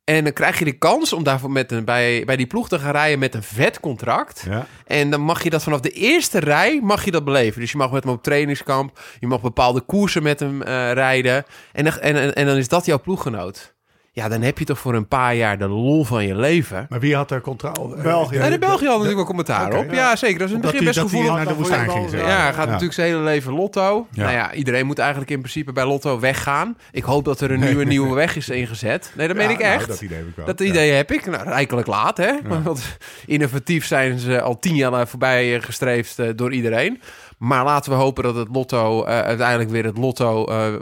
[0.05, 2.78] En dan krijg je de kans om daarvoor met een, bij, bij die ploeg te
[2.78, 4.44] gaan rijden met een vet contract.
[4.49, 4.66] Ja.
[4.86, 7.61] En dan mag je dat vanaf de eerste rij mag je dat beleven.
[7.61, 9.01] Dus je mag met hem op trainingskamp.
[9.20, 11.44] Je mag bepaalde koersen met hem eh, rijden.
[11.72, 13.74] En, en, en, en dan is dat jouw ploeggenoot.
[14.17, 16.87] Ja, dan heb je toch voor een paar jaar de lol van je leven.
[16.89, 18.03] Maar wie had er controle?
[18.03, 18.37] België.
[18.37, 19.93] Ja, de België had natuurlijk wel commentaar op.
[19.93, 20.39] Ja, zeker.
[20.39, 21.35] Dat is in het Dat begin best gevoelig.
[21.35, 22.11] naar de woestijn ging.
[22.11, 22.19] Ja.
[22.19, 24.07] Ja, hij gaat natuurlijk zijn hele leven Lotto.
[24.11, 24.23] Ja.
[24.23, 26.77] Nou ja, iedereen moet eigenlijk in principe bij Lotto weggaan.
[26.93, 29.12] Ik hoop dat er een nieuwe, nieuwe weg is ingezet.
[29.17, 29.89] Nee, dat meen ik nou, echt.
[29.89, 30.47] dat idee heb ik wel.
[30.47, 30.64] Dat Ja.
[30.64, 31.27] idee heb ik.
[31.27, 32.33] Nou, rijkelijk laat, hè?
[32.62, 32.97] Want
[33.27, 37.01] innovatief zijn ze al tien jaar voorbij eh, gestreefd eh, door iedereen.
[37.39, 40.75] Maar laten we hopen dat het lotto eh, uiteindelijk weer het lotto eh,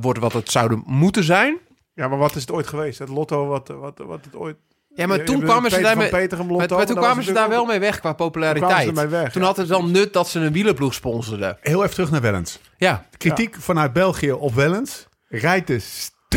[0.00, 1.58] wordt wat het zouden moeten zijn.
[1.94, 2.98] Ja, maar wat is het ooit geweest?
[2.98, 4.56] Het lotto wat, wat, wat het ooit...
[4.94, 8.00] Ja, maar toen kwamen ze daar met, maar, toen kwamen ze daar wel mee weg
[8.00, 8.82] qua Toen kwamen populariteit.
[8.82, 11.58] ze ermee weg, Toen ja, had het wel nut dat ze een wielerploeg sponsorden.
[11.60, 12.58] Heel even terug naar Wellens.
[12.76, 15.06] Ja, Kritiek vanuit België op Wellens.
[15.28, 15.80] Rijdt de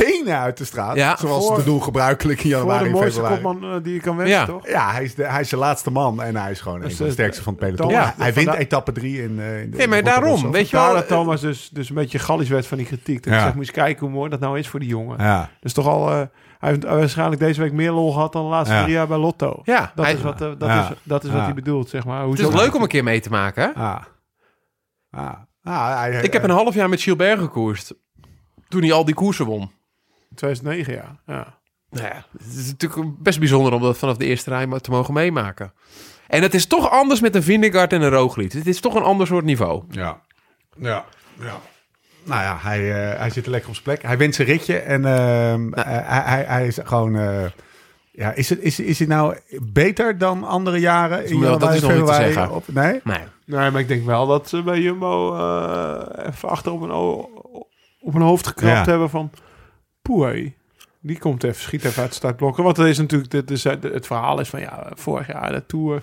[0.02, 0.96] stenen uit de straat.
[0.96, 1.16] Ja.
[1.18, 3.42] zoals Voor- te doen gebruikelijk in Voor januari de mooiste februari.
[3.44, 4.46] kopman eh, die je kan wensen, Ja.
[4.46, 4.68] toch?
[4.68, 6.96] Ja, hij is, de, hij is de laatste man en hij is gewoon een Dus,
[6.96, 7.90] van de eh, sterkste van het peloton.
[7.92, 10.94] Ja, hij wint etappe drie in, eh in de Nee, maar daarom, weet je wel.
[10.94, 13.24] dat Thomas dus, dus een beetje gallisch werd van die kritiek.
[13.24, 13.40] Dat Ja.
[13.40, 15.18] ik zeg, moet eens kijken hoe mooi dat nou is voor die jongen.
[15.24, 16.10] Ja, Dus toch al...
[16.12, 16.22] eh,
[16.60, 18.82] hij heeft waarschijnlijk deze week meer lol gehad dan de laatste Ja.
[18.82, 19.60] drie jaar bij Lotto.
[19.64, 20.90] Ja, Dat hij- is wat, dat Ja.
[20.90, 21.46] is, dat is wat Ja.
[21.46, 22.18] hij bedoelt, zeg maar.
[22.18, 22.50] het Hoezo?
[22.50, 23.64] is leuk om een keer mee te maken.
[23.64, 23.82] hè?
[23.82, 24.02] ah.
[25.12, 25.34] Ah.
[25.64, 27.94] Ah, hij, Ik heb een half jaar met Gilbert gekoerst.
[28.68, 29.72] Toen hij al die koersen won.
[30.36, 31.20] 2009, ja.
[31.26, 31.58] ja.
[31.90, 34.92] Nou ja, het is natuurlijk best bijzonder om dat vanaf de eerste rij maar te
[34.92, 35.74] mogen meemaken.
[36.28, 38.52] En het is toch anders met een Vindegaard en een Roglic.
[38.52, 39.84] Het is toch een ander soort niveau.
[39.90, 40.22] Ja.
[40.78, 41.06] Ja.
[41.40, 41.60] ja.
[42.24, 44.02] Nou ja, hij, eh, hij zit er lekker op zijn plek.
[44.08, 47.16] Hij wint zijn ritje en ehm, eh, hij, hij, hij is gewoon...
[47.16, 47.46] eh,
[48.12, 51.26] ja, is het, is, is hij nou beter dan andere jaren?
[51.26, 52.52] In Nou, dat is nog niet te zeggen.
[52.52, 53.02] Op, nee?
[53.04, 53.20] Nee.
[53.46, 56.92] Nee, maar ik denk wel dat ze bij Jumbo eh, even achter op een,
[58.02, 58.92] op een hoofd gekrapt Ja.
[58.92, 59.32] hebben van...
[60.08, 60.54] Poei,
[61.02, 62.64] Die komt even, schiet even uit de startblokken.
[62.64, 66.02] Want er is natuurlijk, dit is, het verhaal is van ja, vorig jaar de Tour.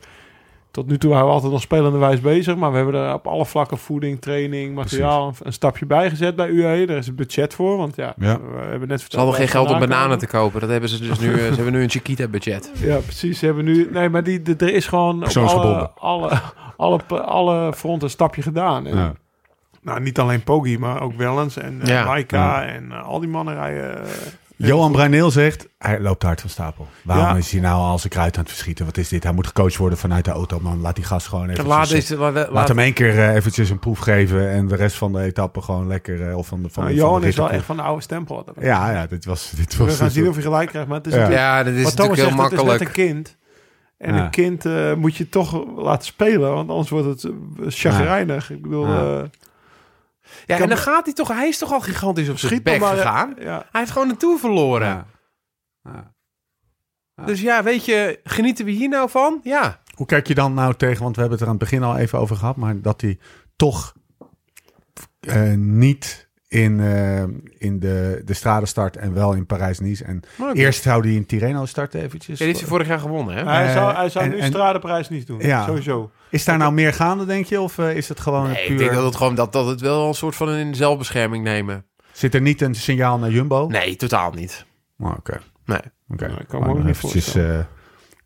[0.71, 2.57] Tot nu toe waren we altijd nog spelende wijs bezig.
[2.57, 6.37] Maar we hebben er op alle vlakken voeding, training, materiaal een, een stapje bij gezet
[6.37, 6.87] bij UAE.
[6.87, 7.77] Daar is een budget voor.
[7.77, 8.41] Want ja, Ja.
[8.41, 10.19] we hebben net Ze hadden geen geld om bananen komen.
[10.19, 10.61] te kopen.
[10.61, 11.33] Dat hebben ze dus nu.
[11.33, 12.73] eh, Ze hebben nu een Chiquita-budget.
[12.81, 13.39] Ja, precies.
[13.39, 13.89] Ze hebben nu...
[13.93, 16.41] Nee, maar die, de- er is gewoon op alle, alle,
[16.77, 18.87] alle, alle fronten een stapje gedaan.
[18.87, 19.15] En, Ja.
[19.85, 21.87] Nou, niet alleen Poggi, maar ook Wellens en uh,
[22.27, 22.65] Ja.
[22.65, 24.03] En eh, al die mannen rijden...
[24.05, 24.11] eh,
[24.57, 26.87] Johan Bruineel zegt, hij loopt hard van stapel.
[27.03, 27.37] Waarom Ja.
[27.37, 28.85] is hij nou al zijn kruid aan het verschieten?
[28.85, 29.23] Wat is dit?
[29.23, 30.81] Hij moet gecoacht worden vanuit de auto, man.
[30.81, 31.67] Laat die gast gewoon even...
[31.67, 34.97] Laat, deze, laat, laat- Laat hem één keer eventjes een proef geven en de rest
[34.97, 36.29] van de etappe gewoon lekker...
[36.29, 38.03] eh, of van de, van, nou, van Johan de is wel echt van de oude
[38.03, 38.45] stempel.
[38.61, 39.51] Ja, ja, dit was...
[39.57, 41.19] Dit We was gaan zien of je gelijk krijgt, maar het is Ja.
[41.19, 41.47] natuurlijk...
[41.49, 42.97] ja, dat is Wat Thomas natuurlijk heel zegt, het is net makkelijk.
[42.99, 43.37] een kind.
[43.99, 44.25] En Ja.
[44.25, 47.33] een kind eh, moet je toch laten spelen, want anders wordt het
[47.75, 48.51] chagrijnig.
[48.51, 48.87] Ik bedoel,
[50.47, 50.59] Ja.
[50.59, 51.29] en dan gaat hij toch...
[51.29, 52.97] Hij is toch al gigantisch op zijn bek maar...
[52.97, 53.35] gegaan?
[53.39, 55.07] Ja, Hij heeft gewoon een Tour verloren.
[57.25, 59.41] Dus ja, weet je, genieten we hier nou van?
[59.43, 59.81] Ja.
[59.95, 61.97] Hoe kijk je dan nou tegen, want we hebben het er aan het begin al
[61.97, 63.19] even over gehad, maar dat hij
[63.57, 63.95] toch
[65.21, 67.23] eh, niet in, eh,
[67.69, 70.05] in de, de straden start en wel in Parijs-Nice.
[70.05, 70.21] En
[70.53, 72.29] eerst zou hij in Tirreno starten eventjes.
[72.39, 73.45] Ja, die heeft hij vorig jaar gewonnen, hè?
[73.45, 75.65] hij Eh, zou, hij zou en- nu en- Stradeprijs niet doen, Ja.
[75.65, 76.11] sowieso.
[76.31, 77.61] Is daar nou meer gaande, denk je?
[77.61, 78.73] Of eh, is het gewoon Nee, puur...
[78.73, 81.85] ik denk dat het gewoon dat, dat het wel een soort van in zelfbescherming nemen.
[82.13, 83.67] Zit er niet een signaal naar Jumbo?
[83.67, 84.65] Nee, totaal niet.
[84.99, 85.79] Oh, Oké, Nee.
[86.09, 86.27] oké.
[86.27, 87.59] Nee, ik kan me eventjes eh,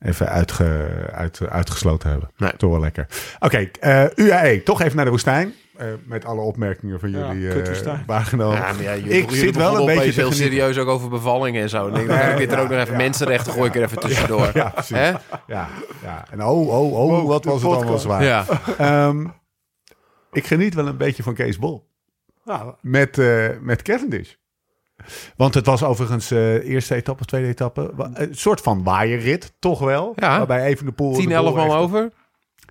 [0.01, 2.31] even uitge, uit, uitgesloten hebben.
[2.37, 2.53] Nee.
[2.57, 3.07] Toch wel lekker.
[3.39, 5.53] Oké, eh, UAE, toch even naar de woestijn.
[5.79, 8.83] Eh, met alle opmerkingen van jullie eh waargenomen.
[8.83, 10.35] Ja, je, Ik zit wel een beetje heel genieten.
[10.37, 11.91] serieus ook over bevallingen en zo.
[11.91, 14.51] Dan denk ik, ik er ook nog even mensenrechten gooi ik er even tussendoor.
[14.55, 14.97] Ja, precies.
[15.47, 15.69] Ja,
[16.03, 16.25] ja.
[16.31, 18.23] En oh, oh, oh, Wow, wat was het allemaal zwaar.
[18.23, 18.45] Ja.
[18.79, 19.27] Ehm,
[20.33, 21.89] ik geniet wel een beetje van Kees Bol.
[22.45, 24.33] Nou, Met, eh, met Cavendish.
[25.37, 27.93] Want het was overigens eh eerste etappe, tweede etappe.
[28.15, 30.13] Een soort van waaierrit, toch wel.
[30.17, 30.37] Ja.
[30.37, 31.15] Waarbij even de pool.
[31.15, 32.13] 10, 11 man over.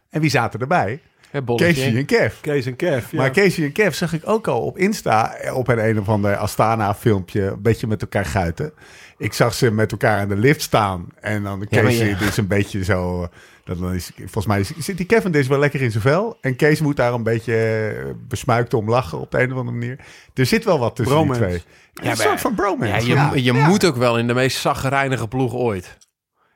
[0.09, 1.01] En wie zaten erbij?
[1.45, 1.55] Hè.
[1.55, 2.33] Casey en Kev.
[2.41, 3.11] Kees en Kev.
[3.11, 3.17] Ja.
[3.17, 6.09] Maar Casey en Kev zag ik ook al op Insta eh, op een een of
[6.09, 8.73] ander Astana-filmpje een beetje met elkaar guiten.
[9.17, 11.07] Ik zag ze met elkaar aan de lift staan.
[11.19, 12.17] En dan Casey ja.
[12.17, 13.21] dit is een beetje zo...
[13.23, 13.27] eh,
[13.63, 16.37] Dat dan is, volgens mij is- zit die Kevin dus wel lekker in zijn vel.
[16.41, 19.77] En Kees moet daar een beetje eh, besmuikt om lachen op de een of andere
[19.77, 19.99] manier.
[20.33, 21.41] Er zit wel wat tussen Bromance.
[21.41, 21.63] die twee.
[21.93, 22.93] Ja, een maar- soort van bromance.
[22.93, 23.31] Ja, je, ja.
[23.33, 23.67] je Ja.
[23.67, 25.97] moet ook wel in de meest zaggerijnige ploeg ooit.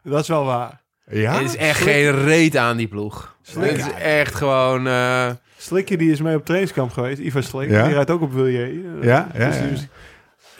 [0.03, 0.80] Dat is wel waar.
[1.12, 1.36] Ja?
[1.36, 3.36] Er is echt geen reet aan die ploeg.
[3.59, 4.88] Het is echt gewoon...
[4.88, 7.20] eh, Slikje die is mee op trainingskamp geweest.
[7.20, 7.70] Ivan Slik.
[7.70, 7.84] Ja?
[7.86, 8.82] Die rijdt ook op Wilje.
[9.01, 9.88] Ja, ja, Dus ja.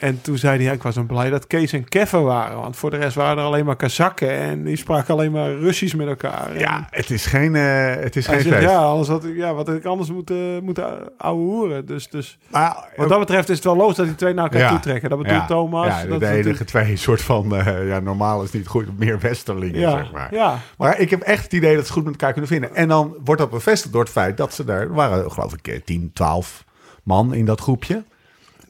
[0.02, 2.56] En toen zei hij, ja, ik was zo blij dat Kees en Kevin waren.
[2.60, 4.30] Want voor de rest waren er alleen maar Kazakken.
[4.30, 6.50] En die spraken alleen maar Russisch met elkaar.
[6.52, 8.68] En Ja, het is geen, eh, het is geen zegt, feest.
[8.70, 11.86] ja, anders had ik, ja, wat had ik anders moeten, moeten ouwe hoeren.
[11.86, 14.60] Dus, dus Maar, wat dat betreft is het wel loos dat die twee naar elkaar
[14.60, 14.68] Ja.
[14.68, 15.08] toe trekken.
[15.10, 15.86] Dat bedoelt ja, Thomas.
[15.86, 17.56] Ja, de, dat de enige twee soort van...
[17.56, 18.98] eh, ja, normaal is niet goed.
[18.98, 20.34] Meer westerlingen, Ja, zeg maar.
[20.34, 20.58] ja.
[20.78, 22.74] Maar ik heb echt het idee dat ze goed met elkaar kunnen vinden.
[22.74, 24.80] En dan wordt dat bevestigd door het feit dat ze daar...
[24.80, 26.64] Er waren geloof ik eh, 10, 12
[27.02, 28.04] man in dat groepje.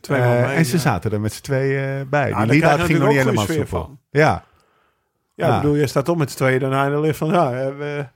[0.02, 0.82] Twee Eh, man mee, en ze ja.
[0.82, 2.28] zaten er met z'n twee eh, bij.
[2.28, 3.64] Ja, Die daar ging nog niet helemaal soepel.
[4.10, 4.44] sfeer Ja,
[5.34, 5.54] Ja, Ja.
[5.56, 7.66] ik bedoel, je staat op met z'n tweeën daarna in de lift van, ja, eh,
[7.78, 8.06] we-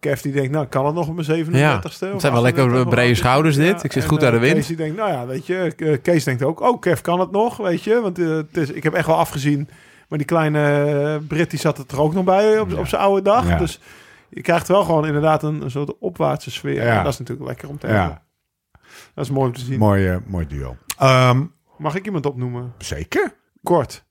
[0.00, 1.58] Kev die denkt, nou, kan het nog op mijn 37ste?
[2.06, 3.84] Ja, het zijn wel lekker 38e, brede schouders dit.
[3.84, 4.54] Ik zit en, goed eh, aan de wind.
[4.54, 7.30] Kees die denkt, nou ja, weet je, eh, Kees denkt ook, oh, Kev kan het
[7.30, 8.00] nog, weet je.
[8.00, 9.68] Want eh, het is, ik heb echt wel afgezien,
[10.08, 10.84] maar die kleine
[11.20, 13.48] eh, Brit die zat er ook nog bij op, op zijn oude dag.
[13.48, 13.58] Ja.
[13.58, 13.80] Dus
[14.28, 16.84] je krijgt wel gewoon inderdaad een, een soort opwaartse sfeer.
[16.84, 16.96] Ja.
[16.98, 18.22] En dat is natuurlijk lekker om te hebben.
[19.14, 19.78] Dat is mooi om te zien.
[19.78, 20.76] Mooi, eh, mooi duo.
[20.98, 21.44] Ehm,
[21.78, 22.74] Mag ik iemand opnoemen?
[22.78, 23.34] zeker.
[23.62, 24.04] Kort.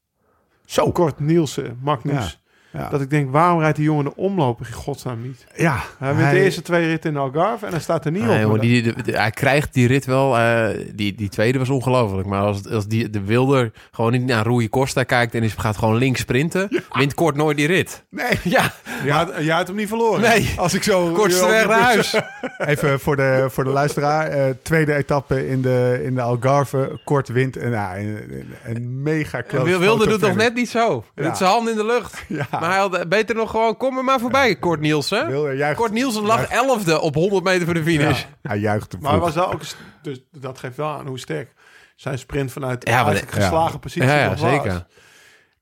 [0.66, 0.92] Zo.
[0.92, 2.43] Kort Nielsen, Magnus.
[2.74, 2.90] Ja.
[2.90, 5.46] Dat ik denk, waarom rijdt die jongen de omloper in godsnaam niet?
[5.56, 5.80] Ja.
[5.98, 8.42] Hij wint de eerste twee ritten in Algarve en hij staat er niet Nee, op.
[8.42, 10.38] jongen, die, hij krijgt die rit wel.
[10.38, 12.28] eh, die, die tweede was ongelooflijk.
[12.28, 15.78] Maar als, als die, de Wilder gewoon niet naar Rui Costa kijkt en is, gaat
[15.78, 18.04] gewoon links sprinten, wint kort nooit die rit.
[18.10, 18.40] Nee.
[18.44, 20.22] Ja, Je had, je had hem niet verloren.
[20.22, 20.54] nee.
[20.58, 21.12] Als ik zo...
[21.12, 22.16] Kortste weg naar huis.
[22.58, 24.28] Even voor de, voor de luisteraar.
[24.28, 27.00] eh, tweede etappe in de, in de Algarve.
[27.04, 27.58] Kort wint.
[27.58, 28.18] En, ja, een,
[28.66, 30.46] een mega close Wil- Wilder doet nog fotofinish.
[30.48, 31.04] net niet zo.
[31.16, 31.30] Hij Ja.
[31.30, 32.24] doet zijn hand in de lucht.
[32.28, 32.48] Ja.
[32.64, 35.28] Maar hij had beter nog gewoon, kom er maar voorbij, Kort Nielsen.
[35.28, 35.78] Wilder juicht.
[35.80, 38.24] Kort Nielsen lag elfde op 100 meter voor de finish.
[38.42, 39.34] Hij juicht te Maar hij vroeg.
[39.34, 39.62] was wel ook...
[40.02, 41.54] Dus dat geeft wel aan hoe sterk
[41.96, 43.78] zijn sprint vanuit Ja, maar eigenlijk de- geslagen ja.
[43.78, 44.50] positie Ja, nog was.
[44.50, 44.86] zeker.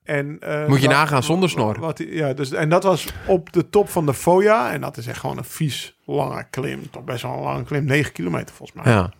[0.03, 1.79] En, eh, Moet je dat- nagaan zonder snor.
[1.79, 4.71] Wat, hij- ja, dus, en dat was op de top van de Foya.
[4.71, 6.89] En dat is echt gewoon een vies lange klim.
[6.89, 7.85] Toch best wel een lange klim.
[7.85, 8.93] 9 kilometer volgens mij.
[8.93, 9.11] Ja,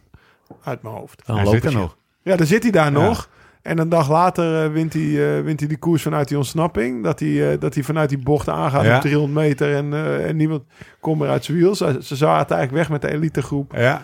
[0.64, 1.22] Uit mijn hoofd.
[1.26, 1.78] dan Hij loop zit er je.
[1.78, 1.98] nog.
[2.22, 3.00] Ja, dan zit hij daar Ja.
[3.08, 3.30] nog.
[3.62, 7.04] En een dag later eh, wint, hij, eh, wint hij die koers vanuit die ontsnapping.
[7.04, 8.96] Dat hij, eh, dat hij vanuit die bocht aangaat Ja.
[8.96, 9.76] op 300 meter.
[9.76, 9.94] En,
[10.28, 10.64] en niemand
[11.00, 11.76] komt meer uit zijn wiel.
[11.76, 13.74] Ze, ze zaten eigenlijk weg met de elitegroep.
[13.76, 14.04] Ja.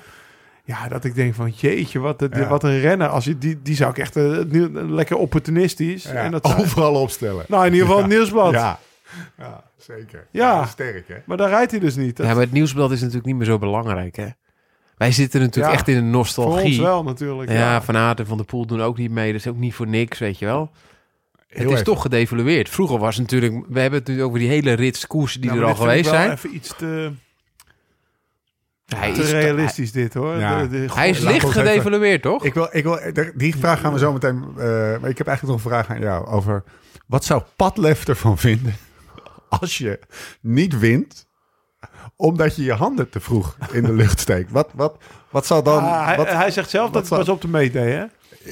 [0.63, 2.47] Ja, dat ik denk van jeetje, wat, Ja.
[2.47, 3.07] wat een renner.
[3.07, 6.03] Als je, die, die zou ik echt nu- lekker opportunistisch.
[6.03, 7.45] Ja, En dat zou- overal opstellen.
[7.47, 8.51] nou, in ieder geval het nieuwsblad.
[8.51, 8.79] Ja,
[9.37, 10.27] ja zeker.
[10.31, 10.65] Ja.
[10.65, 11.15] Sterk, hè?
[11.25, 12.17] Maar daar rijdt hij dus niet.
[12.17, 14.27] Dat- Ja, maar het nieuwsblad is natuurlijk niet meer zo belangrijk, hè?
[14.97, 16.65] Wij zitten natuurlijk Ja, echt in een voor nostalgie.
[16.65, 17.51] ons wel natuurlijk.
[17.51, 19.31] Ja, Van Aert en Van der Poel doen ook niet mee.
[19.31, 20.71] Dat is ook niet voor niks, weet je wel.
[21.47, 21.83] Heel het is even.
[21.85, 22.69] toch gedevalueerd.
[22.69, 23.65] Vroeger was het natuurlijk...
[23.69, 26.13] We hebben het nu over die hele rits koersen die Nou, er al geweest wel
[26.19, 26.31] zijn.
[26.31, 27.11] Even iets te,
[28.95, 30.35] Hij te is, realistisch dit hoor.
[30.37, 30.61] Ja.
[30.61, 32.43] De- de- hij is licht gedevalueerd, toch?
[32.45, 32.99] Ik wil, ik wil,
[33.35, 34.43] die vraag gaan we zo meteen...
[34.57, 34.65] eh,
[34.99, 36.63] maar ik heb eigenlijk nog een vraag aan jou over...
[37.05, 38.75] Wat zou Padlef ervan vinden
[39.59, 39.99] als je
[40.41, 41.26] niet wint...
[42.15, 44.51] omdat je je handen te vroeg in de lucht steekt?
[44.51, 44.97] Wat, wat,
[45.29, 45.83] wat zou dan...
[45.83, 48.03] Ah, hij, wat, hij zegt zelf dat het pas op de meet deed, hè?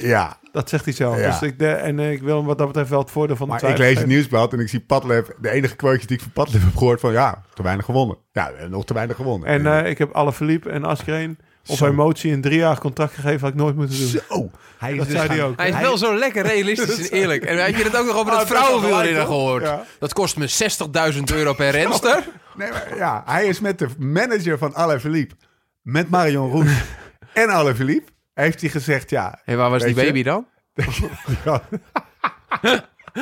[0.08, 1.18] ja, Dat zegt hij zelf.
[1.18, 1.30] Ja.
[1.30, 3.48] Dus ik, de, en eh, ik wil hem wat dat betreft wel het voordeel van
[3.48, 5.26] de maar ik lees het nieuwsblad en ik zie Padlef...
[5.40, 7.12] De enige quotejes die ik van Padlef heb gehoord van...
[7.12, 8.16] Ja, te weinig gewonnen.
[8.32, 9.48] Ja, nog te weinig gewonnen.
[9.48, 11.86] En eh, ik heb alle Philippe en Askreen op Zo.
[11.86, 13.40] emotie een drie jaar contract gegeven.
[13.40, 14.08] Had ik nooit moeten doen.
[14.08, 15.56] Zo, hij is Dat dus zei hij ook.
[15.58, 17.44] Hij is wel zo lekker realistisch en eerlijk.
[17.44, 19.04] En heb je het ook nog over Ah, dat hoor.
[19.24, 19.62] gehoord?
[19.62, 19.84] Ja.
[19.98, 20.48] Dat kost me
[21.14, 22.24] 60.000 euro per renster.
[22.56, 25.34] Nee, maar ja, hij is met de manager van Alain Philippe,
[25.82, 26.70] met Marion Roes
[27.32, 29.40] en Alain Philippe, heeft hij gezegd, ja...
[29.44, 30.02] Hé, waar was die je?
[30.04, 30.46] baby dan?
[31.44, 31.62] ja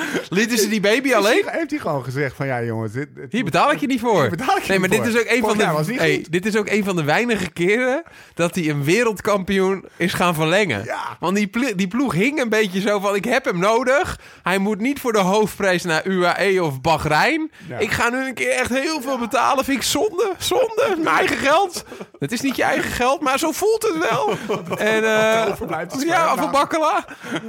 [0.28, 1.42] Lieten ze die baby alleen?
[1.46, 2.92] heeft hij gewoon gezegd van, ja jongens...
[2.92, 4.28] Dit, dit Hier betaal ik je niet voor.
[4.28, 5.94] Betaal ik nee, maar dit is ook een van de.
[5.94, 8.02] Hey, dit is ook een van de weinige keren
[8.34, 10.84] dat hij een wereldkampioen is gaan verlengen.
[10.84, 11.16] Ja.
[11.20, 14.20] Want die, die ploeg hing een beetje zo van: ik heb hem nodig.
[14.42, 17.50] Hij moet niet voor de hoofdprijs naar UAE of Bahrein.
[17.68, 17.78] Ja.
[17.78, 19.64] Ik ga nu een keer echt heel veel betalen.
[19.64, 20.32] Vind ik zonde.
[20.38, 20.96] Zonde.
[20.98, 21.84] Mijn eigen geld.
[22.18, 24.28] Het is niet je eigen geld, maar zo voelt het wel.
[24.78, 25.04] en,
[25.96, 26.50] is ja, van.
[26.50, 27.04] Bakkela.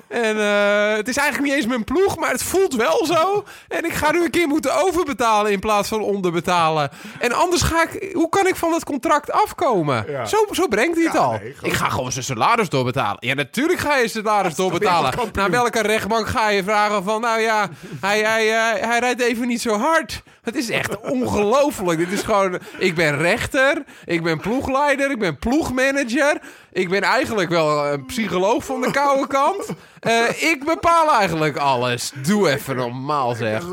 [0.08, 3.44] En eh, het is eigenlijk niet eens mijn ploeg, maar het voelt wel zo.
[3.68, 6.90] En ik ga nu een keer moeten overbetalen in plaats van onderbetalen.
[7.20, 8.14] En anders ga ik...
[8.14, 10.06] Hoe kan ik van dat contract afkomen?
[10.08, 10.26] Ja.
[10.26, 11.32] Zo, zo brengt hij het Ja, al.
[11.32, 13.18] nee, ik ga gewoon zijn salaris doorbetalen.
[13.20, 15.14] Ja, natuurlijk ga je salaris doorbetalen.
[15.34, 17.22] Naar welke rechtbank ga je vragen van...
[17.22, 17.70] Nou ja,
[18.02, 20.22] hij, hij, eh, hij rijdt even niet zo hard.
[20.42, 22.00] Het is echt ongelooflijk.
[22.00, 22.60] Dit is gewoon...
[22.78, 23.84] Ik ben rechter.
[24.06, 25.12] Ik ben ploegleider.
[25.12, 26.40] Ik ben ploegmanager.
[26.76, 29.66] Ik ben eigenlijk wel een psycholoog van de koude kant.
[30.00, 32.12] Eh, ik bepaal eigenlijk alles.
[32.24, 33.64] Doe even normaal zeg.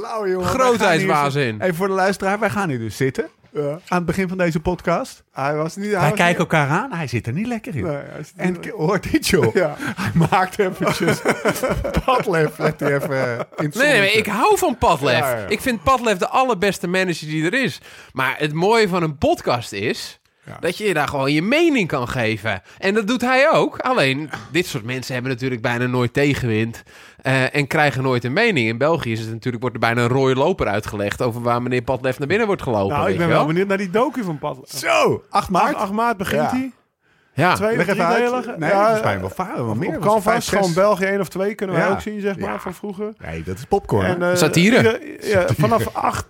[0.42, 1.60] Grootheidswaanzin.
[1.60, 3.28] Even voor de luisteraar, wij gaan hier dus zitten.
[3.54, 5.22] Aan het begin van deze podcast.
[5.32, 5.92] Hij was niet...
[5.92, 7.84] Hij was kijken elkaar aan, hij zit er niet lekker in.
[7.84, 7.92] niet-
[8.36, 9.54] Nee, En hoort dit joh.
[9.54, 9.74] Ja.
[9.78, 11.20] Hij maakt eventjes
[12.04, 12.58] padlef.
[12.58, 15.18] Legt hij even in het Nee, nee, maar ik hou van Padlef.
[15.18, 15.46] Ja, ja, ja.
[15.46, 17.80] Ik vind Padlef de allerbeste manager die er is.
[18.12, 20.20] Maar het mooie van een podcast is...
[20.46, 20.56] Ja.
[20.60, 22.62] Dat je daar gewoon je mening kan geven.
[22.78, 23.78] En dat doet hij ook.
[23.78, 26.82] Alleen, dit soort mensen hebben natuurlijk bijna nooit tegenwind.
[27.22, 28.68] eh, en krijgen nooit een mening.
[28.68, 31.22] In België is het natuurlijk, wordt er bijna een rode loper uitgelegd...
[31.22, 32.96] over waar meneer Padlef naar binnen wordt gelopen.
[32.96, 34.68] Nou, ik ben wel benieuwd naar die docu van Pat.
[34.70, 35.74] Zo, 8 maart.
[35.74, 36.50] 8 maart begint Ja.
[36.50, 36.72] hij.
[37.34, 37.54] Ja.
[37.54, 38.44] Twee Leg of even drie uit.
[38.44, 38.60] delen.
[38.60, 39.64] Nee, Ja, volgens mij wel varen.
[39.64, 39.98] Wel meer.
[39.98, 41.92] Canvas, gewoon België 1 of 2 kunnen wij Ja.
[41.92, 42.58] ook zien, zeg maar, Ja.
[42.58, 43.12] van vroeger.
[43.18, 44.04] Nee, dat is popcorn.
[44.06, 44.12] hè?
[44.14, 45.16] En, eh, Satire.
[45.20, 46.26] ja, vanaf 8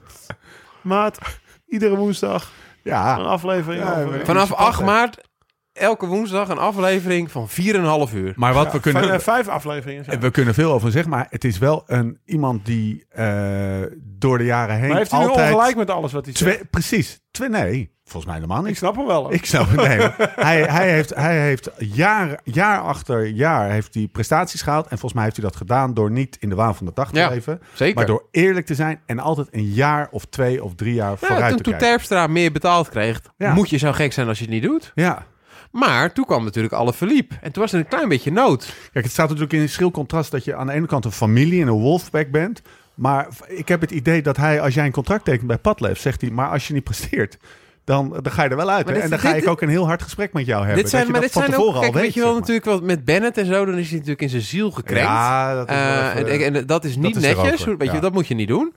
[0.81, 1.19] maart,
[1.67, 2.51] iedere woensdag,
[2.85, 3.15] een ja.
[3.17, 3.83] aflevering.
[3.83, 4.67] Ja, over- maar- Vanaf Padlef.
[4.69, 5.29] 8 maart,
[5.73, 8.33] elke woensdag een aflevering van 4,5 uur.
[8.37, 9.03] Maar wat Ja, we kunnen...
[9.03, 10.05] vijf- eh, vijf afleveringen.
[10.05, 10.21] zijn.
[10.21, 14.45] We kunnen veel over zeggen, maar het is wel een, iemand die eh, door de
[14.45, 16.53] jaren heen Maar heeft hij nu ongelijk met alles wat hij zegt?
[16.55, 17.21] Twee, precies.
[17.31, 18.77] Twee, nee, volgens mij helemaal Ik niet.
[18.77, 19.23] snap hem wel.
[19.23, 19.33] hoor.
[19.33, 19.77] Ik snap het.
[19.77, 19.99] Nee,
[20.49, 24.85] hij, hij heeft, hij heeft jaar, jaar achter jaar heeft hij prestaties gehaald.
[24.85, 27.11] En volgens mij heeft hij dat gedaan door niet in de waan van de dag
[27.13, 27.61] te Ja, leven.
[27.75, 27.95] Zeker.
[27.95, 31.17] Maar door eerlijk te zijn en altijd een jaar of twee of drie jaar Ja,
[31.17, 31.89] vooruit toen, te toen kijken.
[31.89, 33.55] Terpstra meer betaald kreeg, Ja.
[33.55, 34.93] moet je zo gek zijn als je het niet doet.
[34.95, 35.27] Ja.
[35.73, 37.33] Maar toen kwam natuurlijk alle verliep.
[37.41, 38.75] En toen was er een klein beetje nood.
[38.93, 41.13] Kijk, het staat natuurlijk in een schril contrast dat je aan de ene kant een
[41.13, 42.63] familie en een wolfpack bent.
[42.95, 46.21] Maar ik heb het idee dat hij, als jij een contract tekent bij Padlef, zegt
[46.21, 47.37] hij, maar als je niet presteert,
[47.85, 48.87] dan, dan ga je er wel uit.
[48.87, 50.83] Dit- en dan ga dit- ik ook een heel hard gesprek met jou hebben.
[50.83, 52.29] dit zijn, dat je maar dat dit van zijn ook, kijk, al weet je wel
[52.29, 52.41] zeg maar.
[52.41, 55.09] natuurlijk wat met Bennett en zo, dan is hij natuurlijk in zijn ziel gekrenkt.
[55.09, 58.13] Ja, dat is Eh, even- en, en dat is niet is netjes, weet je, dat
[58.13, 58.75] moet je niet doen.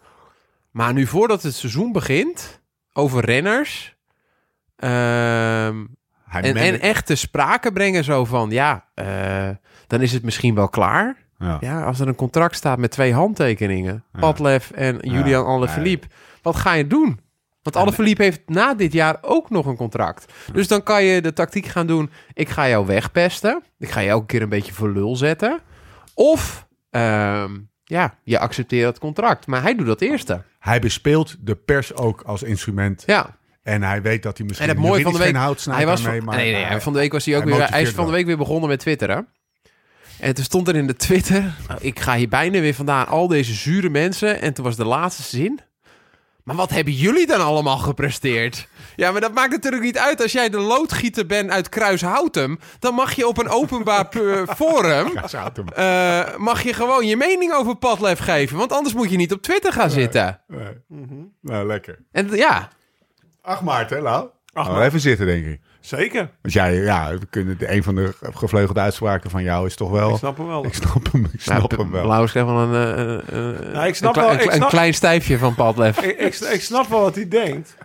[0.71, 2.61] Maar nu voordat het seizoen begint,
[2.93, 3.95] over renners...
[4.75, 5.83] ehm,
[6.41, 9.49] hij en, en echt te sprake brengen zo van, ja, eh,
[9.87, 11.15] dan is het misschien wel klaar.
[11.39, 11.57] Ja.
[11.59, 14.19] Ja, als er een contract staat met twee handtekeningen, Ja.
[14.19, 16.07] Padlef en Julian Alaphilippe,
[16.41, 17.19] wat ga je doen?
[17.61, 20.33] Want Alaphilippe heeft na dit jaar ook nog een contract.
[20.53, 23.63] Dus dan kan je de tactiek gaan doen, ik ga jou wegpesten.
[23.79, 25.59] Ik ga je elke keer een beetje voor lul zetten.
[26.13, 27.51] Of, ehm,
[27.83, 29.47] ja, je accepteert het contract.
[29.47, 30.41] Maar hij doet dat eerste.
[30.59, 33.03] Hij bespeelt de pers ook als instrument.
[33.05, 33.35] Ja,
[33.65, 35.27] En hij weet dat hij misschien en het mooie van de week...
[35.27, 37.25] geen hout snijdt hij was daarmee, van, maar nee, nee, hij- van de week was
[37.25, 37.69] hij ook hij weer...
[37.69, 39.27] Hij is van de week weer begonnen met twitteren.
[40.19, 41.41] En toen stond er in de Twitter...
[41.67, 44.41] nou, ik ga hier bijna weer vandaan al deze zure mensen.
[44.41, 45.59] En toen was de laatste zin...
[46.43, 48.67] Maar wat hebben jullie dan allemaal gepresteerd?
[48.95, 50.21] Ja, maar dat maakt natuurlijk niet uit.
[50.21, 52.59] Als jij de loodgieter bent uit Kruishoutem...
[52.79, 55.11] dan mag je op een openbaar pu- forum...
[55.75, 58.57] Eh, mag je gewoon je mening over Padlef geven.
[58.57, 60.41] Want anders moet je niet op Twitter gaan zitten.
[60.47, 60.73] Nee.
[60.87, 61.13] Mhm.
[61.41, 61.99] Nou, lekker.
[62.11, 62.69] En ja,
[63.45, 64.27] 8 maart, hè, Lau?
[64.53, 64.85] 8 Oh, maart.
[64.87, 65.59] even zitten, denk ik.
[65.79, 66.29] Zeker.
[66.41, 70.09] Want jij, ja, we kunnen, een van de gevleugelde uitspraken van jou is toch wel...
[70.09, 70.65] Ik snap hem wel.
[70.65, 72.01] Ik snap hem, ik snap hem wel.
[72.03, 74.51] Blauw is echt wel een, eh, eh, eh, Nou, ik snap een, wel- ik een
[74.51, 76.01] snap- klein stijfje van Padlef.
[76.01, 77.75] ik, ik, ik snap wel wat hij denkt.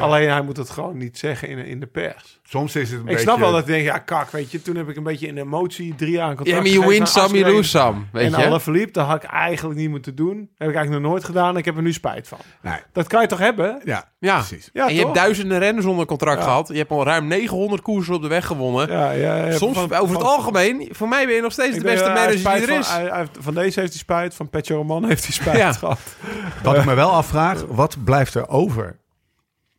[0.00, 2.40] Alleen hij moet het gewoon niet zeggen in, in de pers.
[2.42, 3.20] Soms is het een Ik beetje...
[3.20, 4.62] snap wel dat hij denkt, ja kak, weet je.
[4.62, 7.00] Toen heb ik een beetje in emotie drie jaar een contract Ja, maar je win
[7.00, 8.00] aan some, you lose some.
[8.12, 8.46] Weet en je?
[8.46, 10.36] alle verliep, dat had ik eigenlijk niet moeten doen.
[10.38, 11.56] Heb ik eigenlijk nog nooit gedaan.
[11.56, 12.38] Ik heb er nu spijt van.
[12.62, 12.78] Nee.
[12.92, 13.80] Dat kan je toch hebben?
[13.84, 14.34] Ja, Ja.
[14.36, 14.70] precies.
[14.72, 15.04] Ja, en je toch?
[15.10, 16.44] hebt duizenden renners onder contract Ja.
[16.44, 16.68] gehad.
[16.68, 18.90] Je hebt al ruim 900 koersen op de weg gewonnen.
[18.90, 21.76] Ja, ja, ja, Soms, van- over het algemeen, voor mij ben je nog steeds de
[21.76, 22.86] Ik denk, beste manager die er is.
[22.86, 25.56] Van, hij- hij heeft- van deze heeft hij spijt, van Petje Roman heeft hij spijt
[25.58, 25.72] Ja.
[25.72, 26.00] gehad.
[26.62, 28.96] Wat ik me wel afvraag, wat blijft er over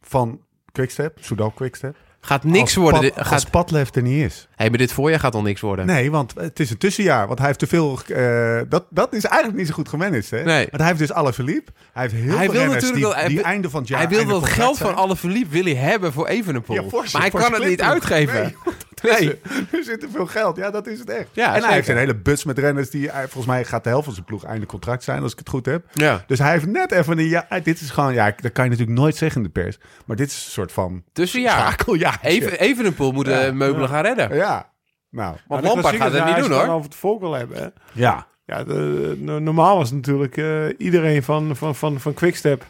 [0.08, 0.40] van
[0.72, 1.96] Quickstep, Soudal Quickstep?
[2.22, 3.02] Gaat niks als worden.
[3.02, 4.48] Dit- Als gaat, Padlef er niet is.
[4.56, 5.86] hey, maar dit voorjaar gaat al niks worden.
[5.86, 7.28] Nee, want het is een tussenjaar.
[7.28, 8.00] Want hij heeft te veel...
[8.08, 10.44] eh, dat, dat is eigenlijk niet zo goed gemanaged, hè?
[10.44, 10.58] Nee.
[10.70, 11.70] Want hij heeft dus alle verliep.
[11.94, 14.00] Hij heeft heel Hij veel wil natuurlijk die, wel- hij die einde van het jaar...
[14.00, 16.76] hij wil dat geld van alle verliep wil hij hebben voor Evenepoel.
[16.76, 18.42] Ja, maar hij kan het niet uitgeven.
[18.42, 18.56] Nee,
[19.04, 19.40] Nee.
[19.72, 20.58] Er zit te veel geld.
[20.58, 21.28] Ja, dat is het echt.
[21.32, 23.10] Ja, en hij heeft een hele buts met renners die...
[23.12, 25.66] Volgens mij gaat de helft van zijn ploeg einde contract zijn, als ik het goed
[25.66, 25.86] heb.
[25.94, 26.24] Ja.
[26.28, 27.60] Dus hij heeft net even een jaar...
[27.64, 28.14] Dit is gewoon...
[28.14, 29.78] Ja, dat kan je natuurlijk nooit zeggen in de pers.
[30.06, 31.04] Maar dit is een soort van...
[31.14, 31.60] Tussenjaar.
[31.60, 32.20] Schakeljaar.
[32.22, 33.52] Even, Evenepoel moet de Ja.
[33.54, 34.36] meubelen gaan redden.
[34.36, 34.70] Ja.
[35.10, 36.68] Nou, Want Lampard gaat het niet doen hoor.
[36.68, 37.58] over het volk wil hebben.
[37.58, 37.68] Hè?
[37.94, 38.28] ja.
[38.46, 42.66] Ja, de, normaal was natuurlijk eh, iedereen van, van, van, van Quickstep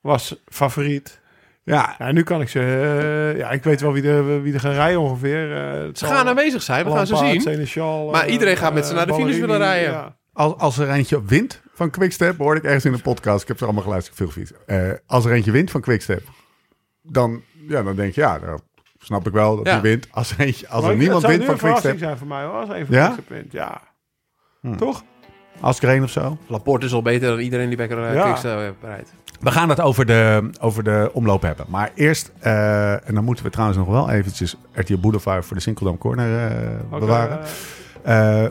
[0.00, 1.19] was favoriet.
[1.62, 2.60] Ja, Ja, nu kan ik ze...
[3.32, 5.56] eh, ja, ik weet wel wie er, wie er gaan rijden ongeveer.
[5.56, 8.10] Eh, Ze gaan aanwezig zijn, we gaan ze zien.
[8.10, 9.90] Maar iedereen gaat met ze eh, naar de finish willen rijden.
[9.90, 10.18] ja.
[10.32, 13.58] Als, als er eentje wint van Quickstep, hoorde ik ergens in de podcast, ik heb
[13.58, 14.44] ze allemaal geluisterd, veel.
[14.66, 16.22] Eh, als er eentje wint van Quickstep,
[17.02, 18.60] dan, ja, dan denk je, ja, dan
[18.98, 19.72] snap ik wel dat Ja.
[19.72, 20.06] hij wint.
[20.10, 22.36] Als er, eentje, als Maar er niemand zou wint van een verrassing Quickstep, zijn voor
[22.36, 23.04] mij hoor, als een van Ja?
[23.06, 23.52] Quickstep wint.
[23.52, 23.80] Ja.
[24.60, 24.76] Hm.
[24.76, 25.02] Toch?
[25.60, 26.38] Askreen of zo.
[26.46, 28.22] Laporte is al beter dan iedereen die bij Ja.
[28.24, 29.12] Quickstep rijdt.
[29.40, 31.66] We gaan het over de, over de omloop hebben.
[31.68, 35.62] Maar eerst, eh, en dan moeten we trouwens nog wel eventjes RTL Boulevard voor de
[35.62, 37.40] Sinkeldam Corner eh, bewaren.
[38.02, 38.46] Eh,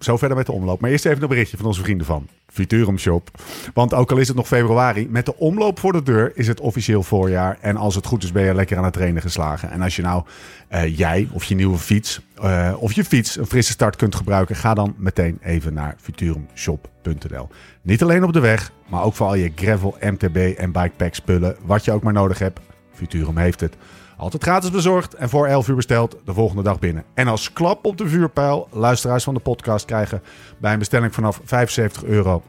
[0.00, 0.80] zo verder met de omloop.
[0.80, 3.30] Maar eerst even een berichtje van onze vrienden van Futurum Shop.
[3.74, 6.60] Want ook al is het nog februari, met de omloop voor de deur is het
[6.60, 7.58] officieel voorjaar.
[7.60, 9.70] En als het goed is, ben je lekker aan het trainen geslagen.
[9.70, 10.24] En als je nou
[10.68, 14.56] eh, jij of je nieuwe fiets eh, of je fiets een frisse start kunt gebruiken,
[14.56, 17.48] ga dan meteen even naar futurumshop.nl.
[17.82, 21.56] Niet alleen op de weg, maar ook voor al je gravel, MTB en bikepack spullen.
[21.64, 22.60] Wat je ook maar nodig hebt,
[22.92, 23.76] Futurum heeft het.
[24.20, 27.04] Altijd gratis bezorgd en voor 11 uur besteld de volgende dag binnen.
[27.14, 30.22] En als klap op de vuurpijl, luisteraars van de podcast krijgen
[30.58, 32.42] bij een bestelling vanaf 75 euro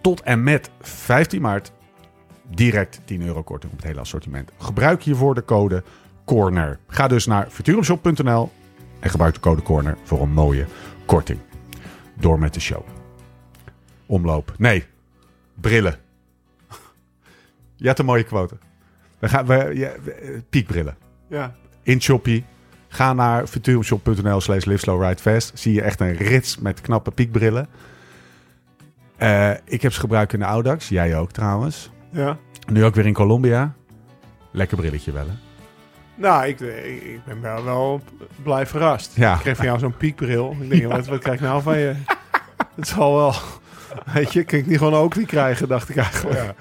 [0.00, 1.72] tot en met 15 maart
[2.48, 4.50] direct 10 euro korting op het hele assortiment.
[4.58, 5.82] Gebruik hiervoor de code
[6.24, 6.78] CORNER.
[6.86, 8.50] Ga dus naar futurumshop.nl
[9.00, 10.66] en gebruik de code CORNER voor een mooie
[11.06, 11.38] korting.
[12.14, 12.82] Door met de show.
[14.06, 14.54] Omloop.
[14.58, 14.84] Nee,
[15.54, 15.98] brillen.
[17.76, 18.56] Je had een mooie quote.
[19.22, 19.90] We gaan, we, ja,
[20.50, 20.96] piekbrillen.
[21.28, 21.54] ja.
[21.82, 22.44] In Shoppie.
[22.88, 25.50] Ga naar futurumshop.nl slash live slow ride fast.
[25.54, 27.66] Zie je echt een rits met knappe piekbrillen.
[29.16, 30.88] Eh, ik heb ze gebruikt in de Audax.
[30.88, 31.90] Jij ook trouwens.
[32.10, 32.36] ja.
[32.72, 33.74] Nu ook weer in Colombia.
[34.50, 35.34] Lekker brilletje wel hè?
[36.14, 38.02] Nou, ik, ik, ben wel, wel
[38.42, 39.16] blij verrast.
[39.16, 39.34] Ja.
[39.34, 40.56] Ik kreeg van jou zo'n piekbril.
[40.60, 41.94] Ik denk, wat, wat krijg ik nou van je?
[42.76, 43.34] Het zal wel...
[44.14, 46.54] Weet je, kan ik niet gewoon ook die krijgen, dacht ik eigenlijk.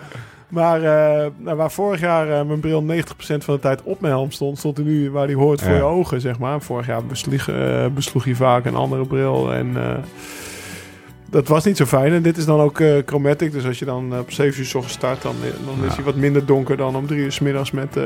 [0.52, 2.88] Maar eh, nou, waar vorig jaar eh, mijn bril 90%
[3.18, 5.82] van de tijd op mijn helm stond, stond hij nu waar die hoort voor je
[5.84, 6.62] ogen, zeg maar.
[6.62, 9.76] Vorig jaar besloeg, eh, besloeg hij vaak een andere bril en
[11.30, 12.14] dat was niet zo fijn.
[12.14, 14.96] En dit is dan ook chromatic, dus als je dan op 7 uur 's ochtends
[14.98, 15.36] start, dan,
[15.66, 15.88] dan Ja.
[15.88, 18.00] is hij wat minder donker dan om 3 uur 's middags met,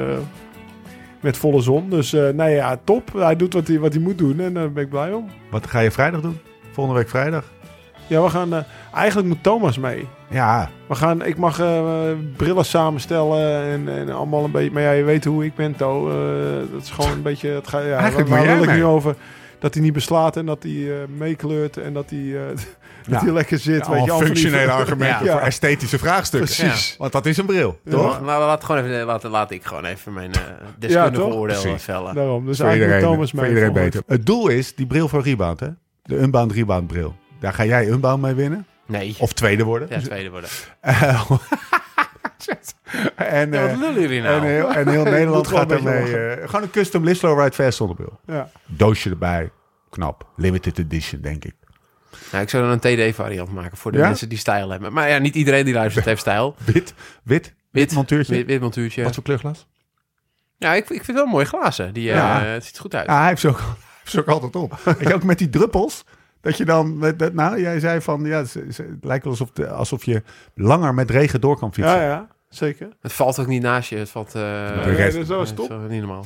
[1.21, 1.89] met volle zon.
[1.89, 3.13] Dus nou ja, top.
[3.13, 5.25] Hij doet wat hij, wat hij moet doen en daar ben ik blij om.
[5.51, 6.37] Wat ga je vrijdag doen?
[6.71, 7.51] Volgende week vrijdag?
[8.08, 8.53] Ja, we gaan...
[8.53, 8.60] eh,
[8.93, 10.08] eigenlijk moet Thomas mee.
[10.30, 11.82] Ja, We gaan, ik mag eh,
[12.38, 14.72] brillen samenstellen en, en allemaal een beetje.
[14.72, 16.10] Maar ja, je weet hoe ik ben, To.
[16.10, 17.49] Eh, dat is gewoon een beetje.
[17.49, 18.76] Het ga, ja, Eigenlijk waar wil ik mee.
[18.78, 19.16] nu over?
[19.60, 22.66] Dat hij niet beslaat en dat hij eh, meekleurt en dat hij, eh, dat
[23.08, 23.20] Ja.
[23.24, 23.88] hij lekker zit.
[23.88, 25.32] weet je, van functionele argumenten Ja.
[25.32, 26.56] voor esthetische vraagstukken.
[26.56, 26.95] Precies.
[26.97, 27.91] Want dat is een bril, Ja.
[27.91, 28.22] toch?
[28.22, 30.39] Nou, laat, gewoon even, laat, laat ik gewoon even mijn eh
[30.78, 31.84] deskundige oordeel Precies.
[31.84, 32.16] vellen.
[32.16, 32.45] Daarom.
[32.45, 34.01] Dus Voor eigenlijk iedereen, moet Thomas voor iedereen beter.
[34.08, 35.68] Het doel is die bril voor Rebound, hè?
[36.03, 37.16] De Unbound Rebound bril.
[37.45, 38.65] Daar ga jij Unbound mee winnen.
[38.85, 39.15] Nee.
[39.19, 39.87] Of tweede worden.
[39.91, 40.49] Ja, tweede worden.
[43.15, 44.35] Eh, en, Ja, wat eh, lullen jullie nou?
[44.41, 46.17] en, heel, en heel Nederland gaat ermee.
[46.17, 48.19] eh, gewoon een custom Live Slow Ride Fast zonnebril.
[48.25, 48.49] Ja.
[48.65, 49.51] Doosje erbij.
[49.89, 50.27] Knap.
[50.35, 51.55] Limited edition, denk ik.
[52.31, 54.07] Nou, ik zou dan een TD-variant maken voor de Ja?
[54.07, 54.93] mensen die stijl hebben.
[54.93, 56.55] Maar ja, niet iedereen die luistert heeft stijl.
[56.73, 56.93] Wit,
[57.23, 58.35] wit, wit montuurtje.
[58.35, 59.03] Wit, wit montuurtje.
[59.03, 59.67] Wat voor kleurglas?
[60.57, 61.93] Ja, ik, ik vind het wel mooi glazen.
[61.93, 62.41] Die, eh, Ja.
[62.41, 63.05] het ziet er goed uit.
[63.07, 63.65] Ja, hij heeft ze ook, hij
[63.99, 64.79] heeft ze ook altijd op.
[64.99, 66.03] Je, ook met die druppels.
[66.45, 69.67] Dat je dan, met, dat- nou, jij zei van, ja, het lijkt wel alsof, de,
[69.69, 70.23] alsof je
[70.55, 71.95] langer met regen door kan fietsen.
[71.95, 72.89] Ja, ja, zeker.
[73.01, 73.95] Het valt ook niet naast je.
[73.97, 74.31] Het valt...
[74.31, 75.89] De rest- nee, dat is eh, top.
[75.89, 76.25] niet normaal.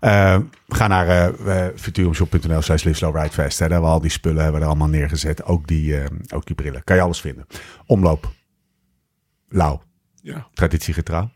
[0.00, 3.58] Eh, ga naar eh eh, futurumshop.nl slash live slow ride fast.
[3.58, 3.64] Hè.
[3.64, 5.44] Daar hebben we al die spullen hebben we er allemaal neergezet.
[5.44, 6.84] Ook die, eh, ook die brillen.
[6.84, 7.46] Kan je alles vinden.
[7.86, 8.28] Omloop.
[9.48, 9.82] Lauw.
[10.22, 10.46] Ja.
[10.54, 11.30] Traditiegetrouw.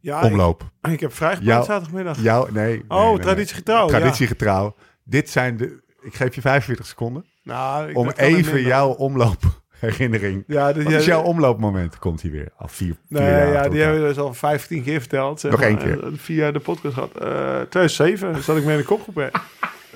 [0.00, 0.70] ja Omloop.
[0.82, 2.18] Ik, ik heb vrijgepraat Jou- zaterdagmiddag.
[2.22, 2.84] Jou, nee.
[2.88, 3.18] oh, nee, nee.
[3.18, 3.90] traditiegetrouw.
[3.90, 3.98] ja.
[3.98, 4.74] Traditiegetrouw.
[5.04, 5.82] Dit zijn de...
[6.04, 7.24] Ik geef je 45 seconden.
[7.42, 10.44] Nou, om even jouw omloopherinnering.
[10.46, 11.98] Ja, ja, is jouw omloopmoment?
[11.98, 12.48] Komt hij weer.
[12.56, 13.52] Al vier, vier Nee, jaar.
[13.52, 15.42] ja, die hebben we dus al 15 keer verteld.
[15.42, 15.98] Nog maar, één keer.
[16.16, 17.10] Via de podcast gehad.
[17.16, 19.14] Eh 2007 zat ik mee in de kopgroep.
[19.14, 19.28] hè.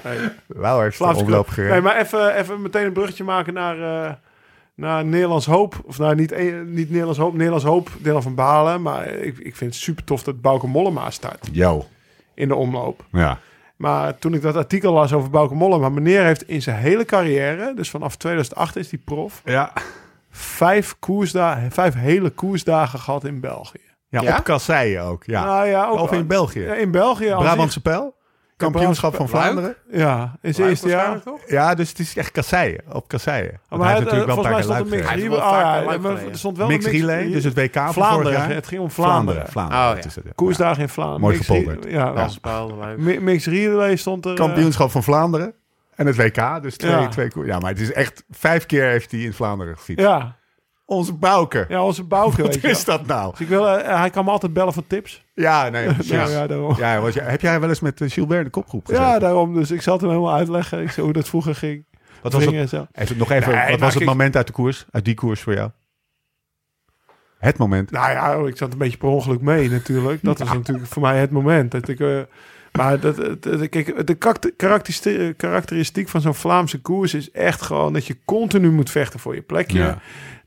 [0.01, 1.73] Hey, Wauw, heeft de omloop gereden.
[1.73, 4.13] Nee, maar even, even meteen een bruggetje maken naar, eh,
[4.75, 5.81] naar Nederlands Hoop.
[5.85, 8.83] Of nou, niet, eh, niet Nederlands Hoop, Nederlands Hoop, Dylan van Balen.
[8.83, 11.87] Maar ik, ik vind het super tof dat Bauke Mollema start Yo.
[12.35, 13.05] in de omloop.
[13.13, 13.39] Ja.
[13.79, 15.89] Maar toen ik dat artikel las over Bauke Mollema...
[15.89, 19.43] meneer heeft in zijn hele carrière, dus vanaf 2008 is hij prof...
[19.45, 19.73] Ja.
[20.31, 23.81] vijf, koersdagen, vijf hele koersdagen gehad in België.
[24.09, 24.37] Ja, Ja?
[24.37, 25.25] op kasseien ook.
[25.25, 25.45] Ja.
[25.45, 26.61] Nou ja, ook of in België.
[26.61, 27.35] Ja, in België.
[27.39, 28.17] Brabantse pijl.
[28.59, 29.29] Kampioenschap van.
[29.29, 29.75] Vlaanderen.
[29.91, 31.23] Ja, in zijn eerste jaar.
[31.23, 31.41] toch?
[31.47, 32.81] Ja, dus het is echt kasseien.
[32.93, 33.61] Op kasseien.
[33.69, 35.23] Maar hij heeft had, eh, natuurlijk wel een volgens mij paar stond keer een mix
[36.13, 36.31] relay.
[36.31, 38.39] er stond wel mix- relay, dus het WK van vorig Vlaanderen.
[38.39, 38.51] jaar.
[38.51, 39.49] Het ging om Vlaanderen.
[39.49, 39.97] Vlaanderen.
[40.27, 40.33] Oh.
[40.35, 41.21] Koersdagen in Vlaanderen.
[41.21, 41.85] Mooi gepolderd.
[41.91, 42.99] Ja, Belgische paal, Luik.
[42.99, 44.31] Mi- Mixed relay stond er.
[44.31, 45.53] eh, Kampioenschap van Vlaanderen.
[45.95, 46.63] En het WK.
[46.63, 47.09] Dus twee, Ja.
[47.09, 48.25] twee Ja, maar het is echt...
[48.31, 50.05] Vijf keer heeft hij in Vlaanderen gefietst.
[50.05, 50.37] Ja,
[50.89, 51.65] Onze Bouke.
[51.69, 53.31] ja, onze Bouke, Wat is dat nou?
[53.31, 55.25] Dus ik wil, eh, hij kan me altijd bellen voor tips.
[55.35, 55.85] Ja, nee.
[55.89, 56.77] Ja, Ja, ja, daarom.
[57.01, 59.07] want jij- heb jij wel eens met eh, Gilbert in de kopgroep gezeten?
[59.07, 59.55] Ja, daarom.
[59.55, 60.83] Dus ik zal het hem helemaal uitleggen.
[60.83, 61.85] Ik zei hoe dat vroeger ging.
[62.23, 62.87] wat was het, zo.
[62.93, 64.87] even, nog even, Nee, wat was het moment uit de koers?
[64.91, 65.71] Uit die koers voor jou?
[67.39, 67.91] Het moment.
[67.91, 70.23] Nou ja, ik zat een beetje per ongeluk mee natuurlijk.
[70.23, 71.71] Dat was natuurlijk voor mij het moment.
[71.71, 72.21] Dat ik, eh,
[72.73, 77.93] maar dat, het- kijk, de karakter- karakteristiek, karakteristiek van zo'n Vlaamse koers is echt gewoon
[77.93, 79.79] dat je continu moet vechten voor je plekje.
[79.79, 79.99] Ja.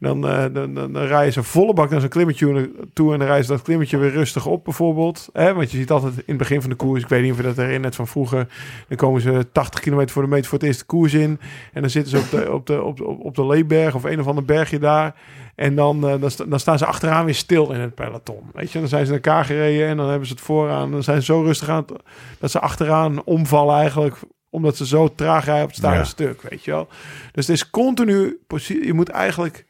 [0.02, 3.28] Dan, eh, dan, dan, dan rijden ze volle bak naar zo'n klimmetje toe en dan
[3.28, 5.30] rijden ze dat klimmetje weer rustig op bijvoorbeeld.
[5.34, 7.44] Want je ziet altijd in het begin van de koers, ik weet niet of je
[7.44, 8.48] dat herinnert van vroeger,
[8.88, 11.40] dan komen ze 80 kilometer voor de meter voor het eerste koers in.
[11.74, 14.20] En dan zitten ze op de, op de, op de, op de Leeberg of een
[14.20, 15.16] of ander bergje daar.
[15.56, 18.44] En dan, eh, dan, sta- dan staan ze achteraan weer stil in het peloton.
[18.54, 20.92] Weet je, dan zijn ze naar elkaar gereden en dan hebben ze het vooraan.
[20.92, 22.02] Dan zijn ze zo rustig aan het-
[22.40, 24.16] dat ze achteraan omvallen eigenlijk
[24.50, 26.04] omdat ze zo traag rijden op het staande Ja.
[26.04, 26.88] stuk, weet je wel.
[27.32, 28.40] Dus het is continu,
[28.84, 29.66] je moet eigenlijk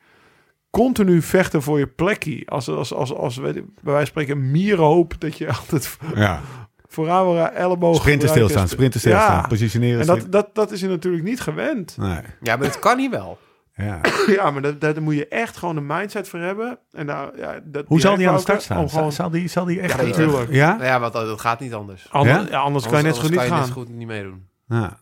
[0.72, 2.44] continu vechten voor je plekje.
[2.46, 5.98] Als, als, als, als weet ik, bij wijze van spreken een mierenhoop, dat je altijd
[6.16, 6.42] Ja.
[6.88, 9.48] vooraan Sprinten stilstaan, sprinten stilstaan, Ja.
[9.48, 10.00] positioneren.
[10.00, 11.98] En dat, dat, dat is je natuurlijk niet gewend.
[11.98, 12.20] Nee.
[12.42, 13.38] Ja, maar het kan niet wel.
[13.76, 14.00] Ja.
[14.36, 16.80] Ja, maar dat, daar moet je echt gewoon een mindset voor hebben.
[16.92, 18.90] En daar, ja, dat, Hoe zal die aan de start staan?
[18.90, 20.00] Gewoon, Zal die, zal die echt...
[20.00, 20.52] Ja, natuurlijk.
[20.52, 20.78] Ja?
[20.82, 22.08] Ja, want dat, dat gaat niet anders.
[22.12, 22.46] ander- Ja?
[22.50, 23.62] ja, anders kan je net zo goed niet kan je gaan.
[23.62, 24.48] net zo goed niet meedoen.
[24.68, 24.98] Ja.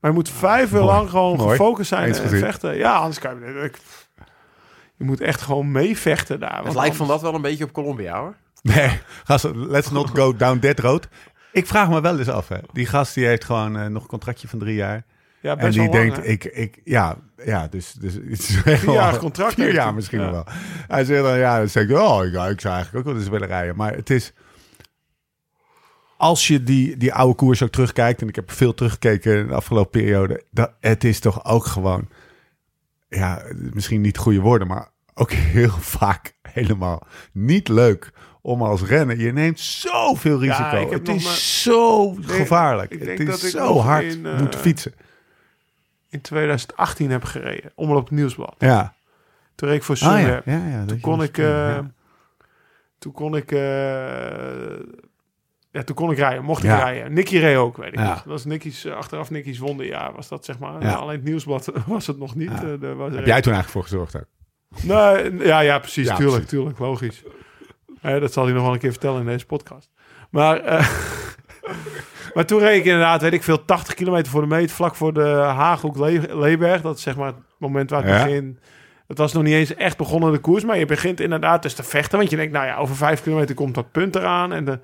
[0.00, 1.50] Maar je moet vijf uur lang gewoon Mooi.
[1.50, 2.38] gefocust zijn Eens en gezien.
[2.44, 2.76] vechten.
[2.76, 3.46] Ja, anders kan je...
[3.62, 3.78] ik-
[5.04, 6.64] Je moet echt gewoon meevechten daar.
[6.64, 8.34] Het lijkt van dat wel een beetje op Colombia, hoor.
[8.62, 11.08] Nee, gast, let's not go down that road.
[11.52, 12.56] Ik vraag me wel eens af, hè.
[12.72, 15.04] Die gast die heeft gewoon eh, nog een contractje van drie jaar.
[15.40, 18.62] Ja, en best die wel lang, denkt, ik, ik, ja, ja, dus, dus het is
[18.64, 20.30] echt wel- contract Vier jaar misschien Ja.
[20.30, 20.44] wel.
[20.88, 23.28] Hij zegt dan, ja, dan zeg ik, oh, ik, ik zou eigenlijk ook wel eens
[23.30, 23.76] willen rijden.
[23.76, 24.32] Maar het is,
[26.16, 29.54] als je die, die oude koers ook terugkijkt, en ik heb veel teruggekeken in de
[29.54, 32.08] afgelopen periode, dat, het is toch ook gewoon,
[33.08, 33.42] ja,
[33.72, 39.18] misschien niet goede woorden, maar ook heel vaak helemaal niet leuk om als rennen.
[39.18, 40.90] Je neemt zoveel risico.
[40.90, 42.90] het is maar- zo denk- gevaarlijk.
[42.90, 44.94] ik Het is dat zo hard in, eh, moeten fietsen.
[46.08, 47.72] in 2018 heb gereden.
[47.74, 48.54] Omloop het Nieuwsblad.
[48.58, 48.94] Ja.
[49.54, 50.08] Toen reed ik voor Ah, ja.
[50.18, 50.46] Sunweb.
[50.46, 51.38] Ja, ja, dat Toen kon ik...
[51.38, 51.90] eh, ja.
[52.98, 53.52] Toen kon ik...
[53.52, 53.58] eh,
[55.70, 56.44] ja, toen kon ik rijden.
[56.44, 57.12] Mocht ik rijden.
[57.12, 57.98] Nicky reed ook, weet ik.
[57.98, 60.82] Dat was Nicky's, eh, achteraf Nicky's wonderjaar was dat, zeg maar.
[60.82, 60.92] Ja.
[60.94, 62.50] Alleen het Nieuwsblad was het nog niet.
[62.50, 62.76] Ja.
[62.82, 64.26] eh, was Heb jij toen eigenlijk voor gezorgd ook?
[64.82, 66.06] Nee, ja, ja, precies.
[66.06, 66.50] Ja, tuurlijk, precies.
[66.50, 66.78] tuurlijk.
[66.78, 67.22] Logisch.
[68.00, 69.90] Eh, dat zal hij nog wel een keer vertellen in deze podcast.
[70.30, 70.88] Maar, eh,
[72.34, 75.12] maar toen reed ik inderdaad, weet ik veel, 80 kilometer voor de meet, vlak voor
[75.12, 76.80] de Haaghoek Le- Leeberg.
[76.80, 78.24] Dat is zeg maar het moment waar ik Ja.
[78.24, 78.58] begin.
[79.08, 81.82] Het was nog niet eens echt begonnen de koers, maar je begint inderdaad dus te
[81.82, 82.18] vechten.
[82.18, 84.52] Want je denkt, nou ja, over vijf kilometer komt dat punt eraan.
[84.52, 84.80] En dan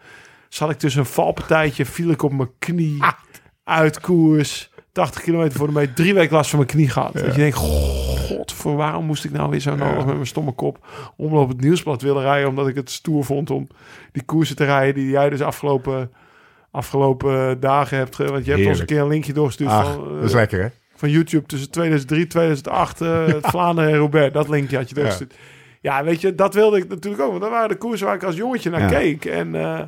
[0.49, 2.99] zat ik tussen een valpartijtje, viel ik op mijn knie,
[3.64, 4.70] uit koers.
[4.93, 7.12] 80 kilometer voor de meet, drie weken last van mijn knie gehad.
[7.12, 8.09] Dat je denkt, god,
[8.61, 10.86] voor waarom moest ik nou weer zo nodig met mijn stomme kop
[11.16, 13.66] omloop het nieuwsblad willen rijden, omdat ik het stoer vond om
[14.12, 16.11] die koersen te rijden die jij dus afgelopen,
[16.70, 18.16] afgelopen dagen hebt.
[18.16, 20.04] Want je hebt ons een keer een linkje doorgestuurd Ach, van...
[20.04, 20.68] eh, dat is lekker, hè?
[20.94, 23.00] van YouTube tussen 2003 2008.
[23.00, 24.32] eh Vlaanderen en Roubaix.
[24.32, 25.34] Dat linkje had je doorgestuurd.
[25.80, 26.04] Ja.
[26.04, 27.30] weet je, dat wilde ik natuurlijk ook.
[27.30, 29.24] Want dat waren de koersen waar ik als jongetje naar keek.
[29.24, 29.80] En, eh,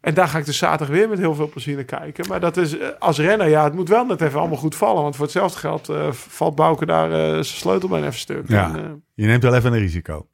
[0.00, 2.28] en daar ga ik dus zaterdag weer met heel veel plezier naar kijken.
[2.28, 5.02] Maar dat is eh, als renner, ja, het moet wel net even allemaal goed vallen.
[5.02, 8.48] Want voor hetzelfde geld eh, valt Bouke daar eh, zijn sleutelbeen even stuk.
[8.48, 8.76] Ja.
[8.76, 10.28] En, Je neemt wel even een risico.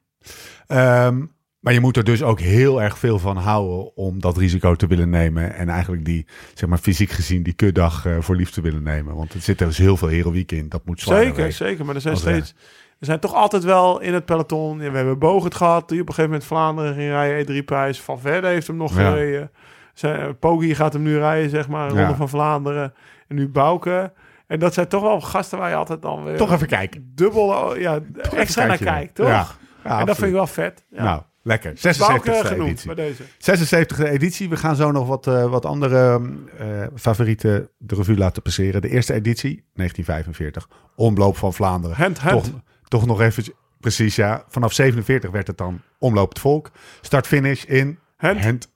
[0.67, 1.25] Ehm,
[1.59, 4.87] maar je moet er dus ook heel erg veel van houden om dat risico te
[4.87, 5.55] willen nemen.
[5.55, 9.15] En eigenlijk die, zeg maar fysiek gezien, die kutdag voor lief te willen nemen.
[9.15, 10.69] Want er zit er dus heel veel heroïek in.
[10.69, 11.53] Dat moet zwaar Zeker, wegen.
[11.53, 11.85] zeker.
[11.85, 12.55] Maar er zijn steeds...
[13.03, 14.79] Er zijn toch altijd wel in het peloton...
[14.79, 17.63] Ja, we hebben Bogert gehad, die op een gegeven moment Vlaanderen ging rijden.
[17.63, 18.01] E3-prijs.
[18.01, 19.09] Van Verde heeft hem nog Ja.
[19.09, 19.51] gereden.
[19.93, 21.87] Zijn, Poggi gaat hem nu rijden, zeg maar.
[21.87, 22.15] Ronde Ja.
[22.15, 22.93] van Vlaanderen.
[23.27, 24.13] En nu Bouke.
[24.47, 26.37] En dat zijn toch wel gasten waar je altijd dan weer...
[26.37, 27.11] Toch even kijken.
[27.15, 29.27] dubbel, ja, Toch extra naar kijkt, toch?
[29.27, 30.85] Ja, en dat vind ik wel vet.
[30.89, 31.03] Ja.
[31.03, 31.73] Nou, lekker.
[31.97, 32.95] Bouke 76e genoemd editie.
[32.95, 33.85] bij deze.
[33.97, 34.49] 76e editie.
[34.49, 36.21] We gaan zo nog wat, eh, wat andere
[36.57, 38.81] eh, favorieten de revue laten passeren.
[38.81, 40.69] De eerste editie, 1945.
[40.95, 41.97] Omloop van Vlaanderen.
[41.97, 42.43] Hand, hand.
[42.43, 42.61] Toch,
[42.93, 43.43] toch nog even,
[43.79, 44.43] precies ja.
[44.47, 46.71] Vanaf 47 werd het dan Omloop het Volk.
[47.01, 48.69] Start-finish in Hand.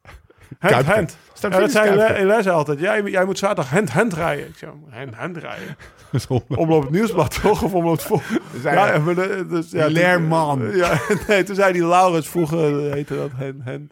[0.60, 1.18] Hand.
[1.42, 2.80] Ja, dat zei Les altijd.
[2.80, 4.48] Jij, jij moet zaterdag hand, hand rijden.
[4.48, 5.78] Ik zei, hand, hand rijden.
[6.58, 6.82] Omloop.
[6.82, 7.64] Het nieuwsblad, toch?
[7.64, 8.22] Of omloop het vol.
[8.62, 10.60] zei ja, hij, maar de- dus, ja, Leerman.
[10.60, 13.92] toen- Ja, nee, toen zei die Laurens vroeger, heette dat hen, hen.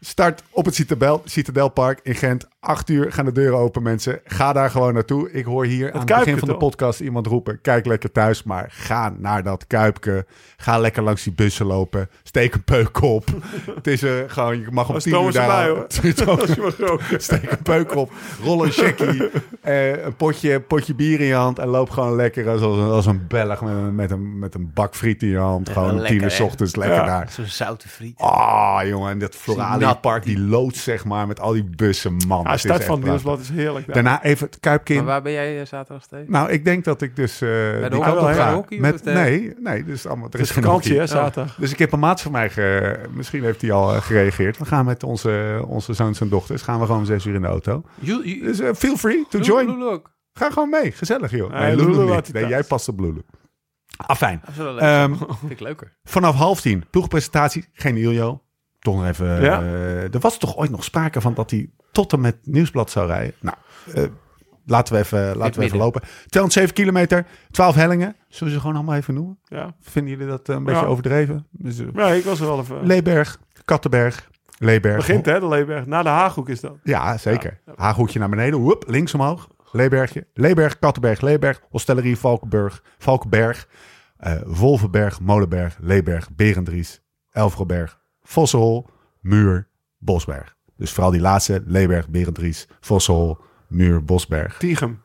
[0.00, 2.48] Start op het Citadel, Citadelpark in Gent.
[2.60, 4.20] Acht uur gaan de deuren open, mensen.
[4.24, 5.30] Ga daar gewoon naartoe.
[5.32, 7.60] Ik hoor hier aan het begin van de podcast iemand roepen...
[7.60, 10.26] kijk lekker thuis, maar ga naar dat Kuipke.
[10.56, 12.08] Ga lekker langs die bussen lopen.
[12.22, 13.24] Steek een peuk op.
[13.74, 14.60] het is er gewoon...
[14.60, 15.48] Je mag om Was tien uur Thomas daar...
[15.48, 15.82] erbij, hoor.
[16.40, 16.73] Als je
[17.16, 18.12] Steek een peuk op.
[18.42, 19.30] Rol een checkie.
[19.60, 21.58] eh, een potje, potje bier in je hand.
[21.58, 24.54] En loop gewoon lekker als, als, een- als een Belg met een, met, een, met
[24.54, 25.68] een bak friet in je hand.
[25.68, 27.04] gewoon om tien lekker, uur ochtends lekker Ja.
[27.06, 27.26] daar.
[27.30, 28.18] Zo'n zoute friet.
[28.18, 30.00] Ah, jongen, en dat Floralië nat.
[30.00, 32.42] Park, die loods, zeg maar, met al die bussen, man.
[32.44, 33.86] Ja, start echt van nieuwsblad is heerlijk.
[33.86, 33.94] daar.
[33.94, 34.96] Daarna even het Kuipkin.
[34.96, 36.28] Maar waar ben jij eh, zaterdag steeds?
[36.28, 38.54] Nou, ik denk dat ik dus eh op bij de ga.
[38.54, 39.14] hockey Met, eh?
[39.14, 41.16] nee, nee, dus allemaal, er Het is geen vakantie, hè, hockey.
[41.16, 41.56] zaterdag.
[41.58, 44.58] Dus ik heb een maat van mij, ge- misschien heeft hij al gereageerd.
[44.58, 47.48] We gaan met onze, onze zoons en dochters, gaan we gewoon zes uur in de
[47.48, 47.82] auto.
[48.00, 49.66] You, you, Dus eh, feel free to Lulu- join.
[49.66, 50.12] Lulu ook.
[50.32, 51.50] Ga gewoon mee, gezellig joh.
[51.52, 52.24] Nee, Nee, Lulu Lulu laat niet.
[52.24, 52.54] hij Nee, thuis.
[52.54, 53.22] jij past op Lulu.
[53.96, 54.40] Afijn.
[54.40, 54.82] Dat is wel leuk.
[54.82, 55.96] Ehm, Vind ik leuker.
[56.04, 58.42] Vanaf half tien, ploegpresentatie, geen Iljo.
[58.78, 59.42] Toch nog even.
[59.42, 59.60] Ja.
[59.62, 63.06] eh, er was toch ooit nog sprake van dat hij tot en met Nieuwsblad zou
[63.06, 63.34] rijden.
[63.40, 63.56] Nou,
[63.94, 64.04] eh,
[64.66, 65.78] laten we even, laten we even midden.
[65.80, 66.00] lopen.
[66.26, 68.16] 207 kilometer, 12 hellingen.
[68.28, 69.38] Zullen we ze gewoon allemaal even noemen?
[69.44, 69.74] Ja.
[69.80, 70.86] Vinden jullie dat eh, een beetje Ja.
[70.86, 71.46] overdreven?
[71.50, 72.86] Dus, eh, ja, ik was er wel even...
[72.86, 74.96] Leeberg, Kattenberg, Leeberg.
[74.96, 75.86] Begint hè, de Leeberg.
[75.86, 76.76] Na de Haaghoek is dat.
[76.82, 77.60] Ja, zeker.
[77.76, 79.48] Haaghoekje naar beneden, woep, links omhoog.
[79.72, 83.68] Leebergje, Leeberg, Kattenberg, Leeberg, Hostellerie, Valkenburg, Valkenberg,
[84.16, 88.86] eh Wolvenberg, Molenberg, Leeberg, Berendries, Elfroberg, Vossenhol,
[89.20, 90.56] Muur, Bosberg.
[90.76, 93.38] Dus vooral die laatste, Leeberg, Berendries, Vossenhol,
[93.68, 94.58] Muur, Bosberg.
[94.58, 95.02] Tiegem.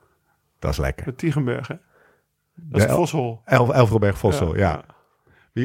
[0.59, 1.05] Dat is lekker.
[1.05, 1.75] De Tiegenberg, hè.
[2.55, 3.41] Dat De is El-.
[3.45, 4.69] Elf, Elfroberg, Vossel, ja.
[4.69, 4.83] ja.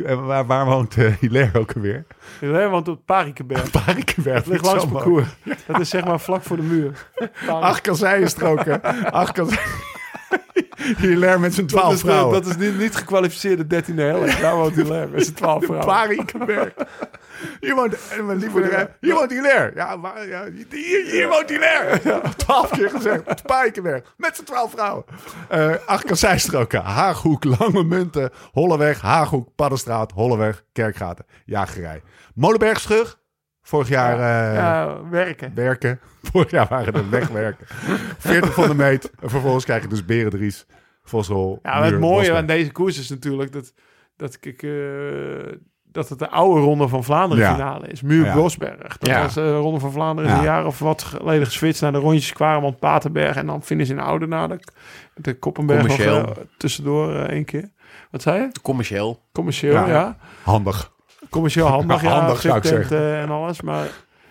[0.02, 2.04] Eh, waar, waar woont uh, Hilaire ook alweer?
[2.40, 3.70] Nee, want op Parikenberg.
[3.84, 4.38] Parikenberg.
[4.38, 5.28] Dat ligt langs parcours.
[5.66, 7.08] Dat is zeg maar vlak voor de muur.
[7.46, 8.82] Acht kasseienstroken.
[9.12, 9.92] Acht kasseien.
[10.98, 12.42] Hilaire met zijn twaalf de- vrouwen.
[12.42, 14.40] dat is niet, niet gekwalificeerde 13e helft.
[14.40, 15.86] Daar woont leer met zijn 12 vrouwen.
[15.86, 16.72] Parikenberg.
[17.60, 19.72] Hier woont, mijn lieve, hier woont Hilaire.
[19.74, 22.00] Ja, maar, ja, hier, hier woont Hilaire.
[22.36, 23.42] Twaalf keer gezegd.
[23.42, 24.14] Parikenberg.
[24.16, 25.04] Met zijn twaalf vrouwen.
[25.48, 26.82] Eh acht kasseistroken.
[26.82, 31.24] Haaghoek, Lange Munten, Holleweg, Haaghoek, Paddenstraat, Holleweg, Kerkgaten.
[31.44, 32.02] Jagerij.
[32.34, 33.22] Molenbergschug.
[33.66, 35.52] Vorig jaar eh, Ja, werken.
[35.54, 36.00] werken.
[36.32, 37.66] Vorig jaar waren er wegwerken.
[38.18, 39.10] 40 van de meet.
[39.20, 40.66] En vervolgens krijg je dus Berendries,
[41.02, 42.38] Vosrol, Ja, het mooie Bosberg.
[42.38, 43.72] aan deze koers is natuurlijk dat,
[44.16, 44.62] dat ik...
[44.62, 44.70] eh,
[45.84, 47.52] dat het de oude Ronde van Vlaanderen Ja.
[47.54, 48.02] finale is.
[48.02, 48.34] Muur Ja.
[48.34, 48.98] Bosberg.
[48.98, 49.22] Dat Ja.
[49.22, 50.36] was de Ronde van Vlaanderen Ja.
[50.38, 53.98] een jaar of wat geleden geswitcht naar de rondjes Kwaremond, Paterberg en dan finish in
[54.00, 54.60] Oudenaarde.
[55.14, 56.26] De Koppenberg nog, Commercieel.
[56.28, 57.70] eh, tussendoor eh, één keer.
[58.10, 58.48] Wat zei je?
[58.62, 59.22] Commercieel.
[59.32, 59.86] Commercieel, Ja.
[59.86, 60.16] ja.
[60.42, 60.92] Handig.
[61.30, 62.08] Commercieel handig, ja.
[62.08, 63.06] Handig, zou ik VIP-tent, zeggen.
[63.06, 63.60] eh, en alles.
[63.60, 63.86] Maar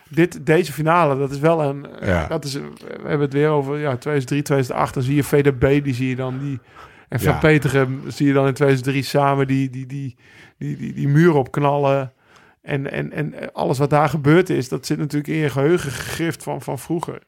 [0.09, 1.85] dit, deze finale, dat is wel een...
[2.01, 2.27] Ja.
[2.27, 2.61] Dat is, we
[3.03, 4.93] hebben het weer over ja, 2003, 2008.
[4.93, 6.39] Dan zie je VDB, die zie je dan...
[6.39, 6.59] Die,
[7.09, 7.87] en Van Ja.
[8.07, 10.15] Zie je dan in 2003 samen die, die, die,
[10.57, 12.13] die, die, die muur opknallen.
[12.61, 16.43] En, en, en alles wat daar gebeurd is, dat zit natuurlijk in je geheugen gegrift
[16.43, 17.19] van, van vroeger.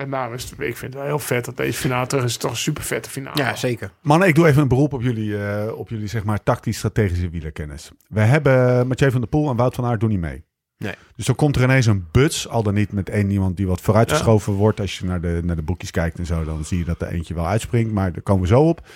[0.00, 2.36] En nou is het, ik vind het wel heel vet dat deze finale terug is
[2.36, 3.36] toch een super vette finale.
[3.36, 3.90] Ja, zeker.
[4.02, 7.90] Mannen, ik doe even een beroep op jullie, eh, op jullie zeg maar tactisch-strategische wielerkennis.
[8.08, 10.44] We hebben Mathieu van der Poel en Wout van Aert doen niet mee.
[10.78, 10.94] Nee.
[11.16, 13.80] Dus dan komt er ineens een buts, al dan niet met één iemand die wat
[13.80, 14.80] vooruitgeschoven wordt.
[14.80, 17.08] Als je naar de, naar de boekjes kijkt en zo, dan zie je dat er
[17.08, 17.92] eentje wel uitspringt.
[17.92, 18.86] Maar daar komen we zo op.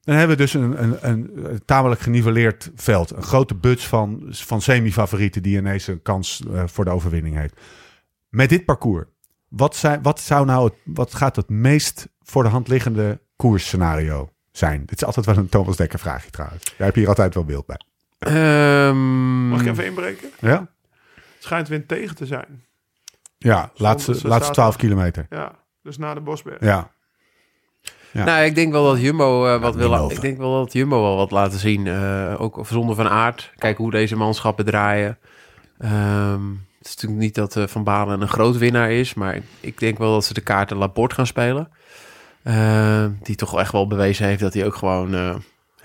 [0.00, 3.10] Dan hebben we dus een, een, een, tamelijk geniveleerd veld.
[3.10, 7.60] Een grote buts van, van semi-favorieten die ineens een kans eh, voor de overwinning heeft.
[8.28, 9.04] Met dit parcours,
[9.56, 14.30] wat, zijn, wat, zou nou het, wat gaat het meest voor de hand liggende koersscenario
[14.52, 14.80] zijn?
[14.86, 16.62] Dit is altijd wel een Thomas Dekker vraagje trouwens.
[16.64, 17.80] Jij hebt hier altijd wel beeld bij.
[18.18, 20.30] Ehm, Mag ik even inbreken?
[20.40, 20.58] Ja?
[21.14, 22.64] Het schijnt wind tegen te zijn.
[23.38, 24.80] Ja, laatste, laatste staat 12 er.
[24.80, 25.26] kilometer.
[25.30, 25.52] Ja,
[25.82, 26.60] dus na de Bosberg.
[26.60, 26.92] Ja.
[28.12, 28.24] Ja.
[28.24, 30.10] Nou, ik denk wel dat Jumbo eh, wat Ja, wil.
[30.10, 31.86] Ik denk wel dat Jumbo wel wat laten zien.
[31.86, 33.52] eh, ook zonder van aard.
[33.56, 35.18] Kijken hoe deze manschappen draaien.
[35.78, 36.40] Ehm,
[36.84, 39.98] het is natuurlijk niet dat eh, Van Balen een groot winnaar is, maar ik, denk
[39.98, 41.68] wel dat ze de kaarten Laporte gaan spelen.
[42.42, 45.14] Ehm, die toch echt wel bewezen heeft dat hij ook gewoon.
[45.14, 45.34] eh,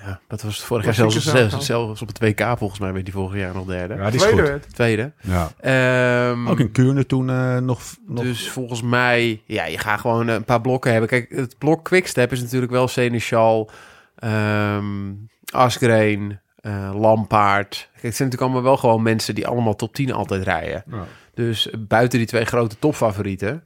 [0.05, 3.03] ja, dat was het vorig jaar zelfs, zelfs, zelfs op het WK volgens mij werd
[3.03, 3.95] hij vorig jaar nog derde.
[3.95, 4.73] ja, die is Tweede goed.
[4.75, 5.11] Tweede.
[5.21, 5.51] Ja.
[5.59, 7.81] Ehm, Ook in Kuurne toen eh, nog...
[8.07, 11.09] nog dus volgens mij, ja, je gaat gewoon een paar blokken hebben.
[11.09, 13.69] Kijk, het blok Quickstep is natuurlijk wel Seneschal,
[14.15, 15.11] ehm
[15.51, 17.69] Asgreen, eh, Lampaard.
[17.91, 20.83] Kijk, het zijn natuurlijk allemaal wel gewoon mensen die allemaal top 10 altijd rijden.
[20.91, 21.03] Ja.
[21.33, 23.63] Dus buiten die twee grote topfavorieten,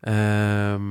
[0.00, 0.82] ehm,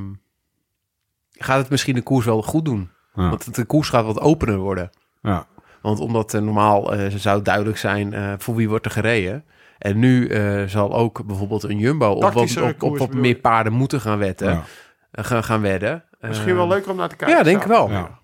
[1.31, 2.89] gaat het misschien de koers wel goed doen.
[3.13, 3.29] Ja.
[3.29, 4.89] Want de koers gaat wat opener worden.
[5.21, 5.47] Ja.
[5.81, 9.45] Want omdat er normaal eh, zou duidelijk zijn eh, voor wie wordt er gereden.
[9.77, 13.73] En nu eh, zal ook bijvoorbeeld een Jumbo op wat, op, op wat meer paarden
[13.73, 14.51] moeten gaan wetten.
[14.51, 14.63] Ja.
[15.11, 16.03] eh, gaan, gaan wedden.
[16.19, 17.37] Misschien Eh, wel leuker om naar te kijken.
[17.37, 17.89] Ja, denk ik wel.
[17.89, 18.19] Ja.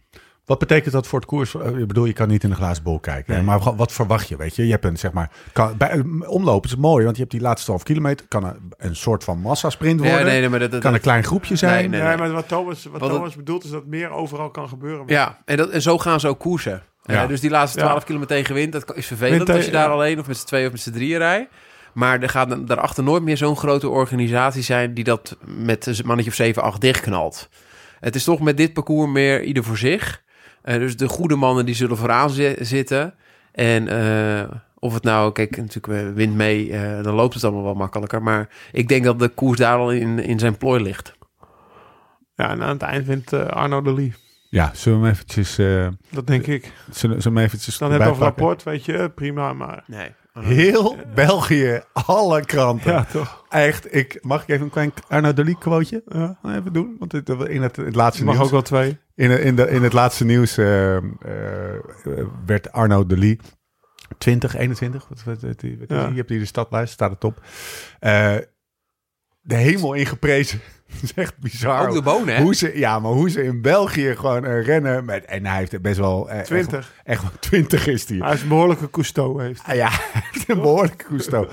[0.46, 1.56] Wat betekent dat voor het koers?
[1.56, 3.34] Eh, Ik bedoel, je kan niet in de glazen bol kijken.
[3.34, 3.44] Nee.
[3.44, 4.36] Maar wat- wat verwacht je?
[4.38, 5.32] Weet je, je hebt een zeg maar.
[5.54, 8.26] Kan, bij eh, omlopen is mooi, want je hebt die laatste 12 kilometer.
[8.28, 10.26] Kan een, een soort van massasprint worden.
[10.26, 11.90] Nee, nee, maar dat, dat- kan een klein groepje zijn.
[11.90, 12.18] Nee, Nee, nee.
[12.18, 15.04] maar wat Thomas, wat Wat het- Thomas bedoelt is dat meer overal kan gebeuren.
[15.08, 16.84] ja en, dat, en zo gaan ze ook koersen.
[17.06, 17.86] Eh, dus die laatste Ja.
[17.86, 19.94] 12 kilometer tegen wind, dat is vervelend Wind als je daar ja.
[19.94, 21.52] alleen of met z'n tweeën of met z'n drieën rijdt.
[21.94, 26.30] Maar er gaat daarachter nooit meer zo'n grote organisatie zijn die dat met een mannetje
[26.32, 27.50] of 7, 8 dichtknalt.
[28.00, 30.22] Het is toch met dit parcours meer ieder voor zich.
[30.64, 33.14] Eh, dus de goede mannen die zullen vooraan zi- zitten.
[33.52, 37.74] En eh, of het nou, kijk, natuurlijk wint mee, eh, dan loopt het allemaal wel
[37.74, 38.24] makkelijker.
[38.24, 41.14] Maar ik denk dat de koers daar al in, in zijn plooi ligt.
[42.36, 44.14] Ja, en aan het eind wint Arno de Lee.
[44.50, 45.58] Ja, zullen we hem eventjes.
[45.58, 46.62] eh, Dat denk ik.
[46.64, 47.78] zullen, zullen we hem eventjes.
[47.78, 48.46] Dan heb je erbij over pakken?
[48.46, 49.84] rapport, weet je, prima, maar...
[49.88, 50.12] Nee.
[50.40, 52.92] Heel België, alle kranten.
[52.92, 53.46] Ja, toch.
[53.50, 56.40] Echt, ik, mag ik even een klein Arno Delie quoteje Ja.
[56.44, 56.96] even doen?
[57.00, 58.98] Want het, in het, het laatste Je mag nieuws, ook wel twee.
[59.16, 61.04] in, in, de, in het laatste nieuws eh, eh,
[62.46, 63.40] werd Arno Delie
[64.18, 66.02] 20, 21, wat, wat, wat, wat is Ja.
[66.04, 66.10] die?
[66.12, 67.42] je hebt hier de stadlijst, staat het op.
[68.00, 68.36] Eh,
[69.42, 70.60] de hemel ingeprezen.
[71.02, 71.88] Is echt bizar.
[71.88, 72.42] Ook de bonen, hè?
[72.42, 75.06] Hoe ze, ja, maar hoe ze in België gewoon eh, rennen.
[75.06, 76.30] Met, en hij heeft best wel...
[76.30, 76.94] eh, echt- 20.
[77.04, 78.18] Echt, wel 20 is hij.
[78.18, 79.62] Hij is een behoorlijke cousteau heeft.
[79.66, 81.48] Ah, ja, hij heeft een behoorlijke gusto.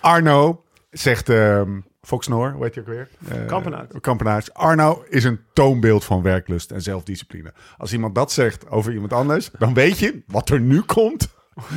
[0.00, 1.28] Arno zegt...
[1.28, 1.70] ehm
[2.02, 3.08] Fox Noor, hoe heet je ook weer?
[3.28, 3.94] Eh, Kampenaerts.
[4.00, 4.52] Kampenaerts.
[4.54, 7.52] Arno is een toonbeeld van werklust en zelfdiscipline.
[7.78, 11.28] Als iemand dat zegt over iemand anders, dan weet je wat er nu komt.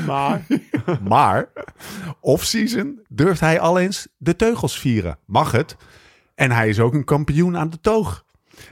[0.05, 0.41] Maar
[1.09, 1.47] Maar
[2.19, 5.17] off-season durft hij al eens de teugels vieren.
[5.25, 5.75] Mag het.
[6.35, 8.25] En hij is ook een kampioen aan de toog.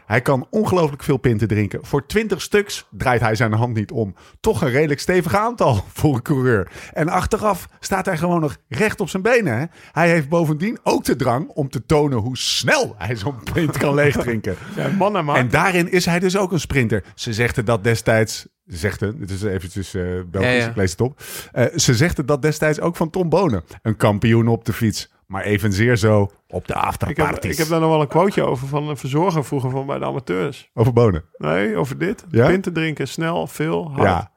[0.06, 1.80] Hij kan ongelooflijk veel pinten drinken.
[1.86, 4.16] Voor 20 stuks draait hij zijn hand niet om.
[4.40, 6.72] Toch een redelijk stevig aantal voor een coureur.
[6.94, 9.58] En achteraf staat hij gewoon nog recht op zijn benen.
[9.58, 9.66] Hè?
[9.92, 13.94] Hij heeft bovendien ook de drang om te tonen hoe snel hij zo'n pint kan
[13.94, 14.56] leegdrinken.
[14.76, 15.36] ja, man en man.
[15.36, 17.04] En daarin is hij dus ook een sprinter.
[17.16, 18.48] Ze zegden dat destijds.
[18.68, 20.70] Ze zegden, dit is eventjes eh Belgisch, Ja, ja.
[20.70, 21.22] ik lees het op.
[21.52, 23.64] Eh, ze zegden dat destijds ook van Tom Bonen.
[23.82, 25.13] Een kampioen op de fiets.
[25.34, 27.52] Maar evenzeer zo op de ik, heb, afterparties.
[27.52, 30.06] ik heb daar nog wel een quoteje over van een verzorger vroeger van bij de
[30.06, 30.70] amateurs.
[30.74, 31.24] Over Bonen.
[31.38, 32.26] Nee, over dit.
[32.30, 32.48] Ja?
[32.48, 34.04] Pinten drinken, snel, veel, hard.
[34.08, 34.32] Ja.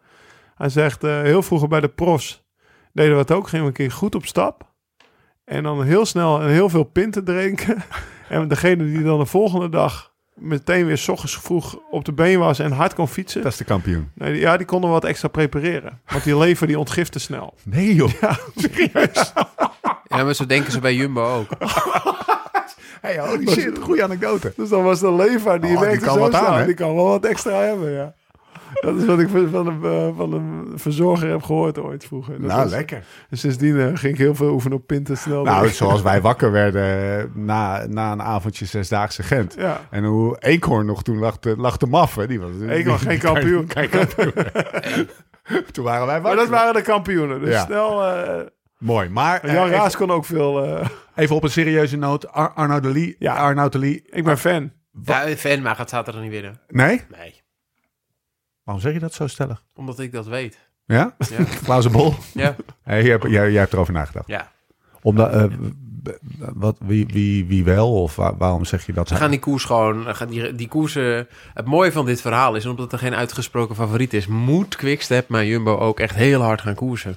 [0.54, 2.44] Hij zegt, eh, heel vroeger bij de profs
[2.92, 3.48] deden we het ook.
[3.48, 4.72] Gingen we een keer goed op stap.
[5.44, 7.82] En dan heel snel en heel veel pinten drinken.
[8.28, 12.38] en degene die dan de volgende dag meteen weer s ochtends vroeg op de been
[12.38, 13.42] was en hard kon fietsen.
[13.42, 14.10] Dat is de kampioen.
[14.14, 16.00] Nee, die- ja, die konden wat extra prepareren.
[16.06, 17.54] Want die lever die ontgifte snel.
[17.64, 18.10] Nee joh.
[18.56, 19.32] Serieus.
[19.34, 19.65] Ja,
[20.24, 21.48] maar zo denken ze bij Jumbo ook.
[23.00, 23.78] Hey, holy shit.
[23.78, 24.52] Goeie anekdote.
[24.56, 26.66] Dus dan was de lever, die Oh, die werkte kan zo wat aan?
[26.66, 28.14] Die kan wel wat extra hebben, ja.
[28.80, 32.32] Dat is wat ik van een, eh, van een verzorger heb gehoord ooit vroeger.
[32.40, 33.04] Dat nou, was- lekker.
[33.30, 35.42] Dus sindsdien eh, ging ik heel veel oefenen op pinten snel.
[35.44, 39.54] Nou, zoals wij wakker werden eh, na, na een avondje zesdaagse Gent.
[39.58, 39.80] ja.
[39.90, 42.28] En hoe Eekhoorn nog toen lag te, lag te maffen.
[42.28, 43.70] Die was, Eekhoorn geen kampioen.
[43.76, 44.32] Geen kampioen.
[45.72, 46.36] toen waren wij Maar wakker.
[46.36, 47.40] dat waren de kampioenen.
[47.40, 47.64] Dus Ja.
[47.64, 48.04] snel...
[48.04, 48.40] eh,
[48.78, 49.08] Mooi.
[49.08, 50.64] Maar eh, Jan even, Raas kon ook veel...
[50.64, 52.28] eh, even op een serieuze noot.
[52.32, 53.16] Ar Arno de Lee.
[53.18, 53.34] Ja.
[53.34, 54.02] Arno de Lee.
[54.10, 54.72] ik ben fan.
[55.04, 56.60] Ja, fan, maar gaat zaterdag niet winnen.
[56.68, 57.02] Nee?
[57.18, 57.42] Nee,
[58.62, 59.62] Waarom zeg je dat zo stellig?
[59.74, 60.58] omdat ik dat weet.
[60.84, 61.16] Ja?
[61.30, 62.12] Ja, Plausible.
[62.34, 62.56] ja.
[62.82, 64.26] Hey, jij, hebt- jij, jij hebt erover nagedacht.
[64.28, 64.52] ja.
[65.02, 65.44] Omdat, eh,
[66.02, 66.18] b-
[66.54, 68.02] wat, wie, wie, wie wel?
[68.02, 69.08] Of wa- waarom zeg je dat?
[69.08, 70.14] Ze gaan die koers gewoon...
[70.14, 71.28] Gaan die, die koersen...
[71.54, 74.26] Het mooie van dit verhaal is, omdat er geen uitgesproken favoriet is...
[74.26, 77.16] moet Quickstep, maar Jumbo ook echt heel hard gaan koersen.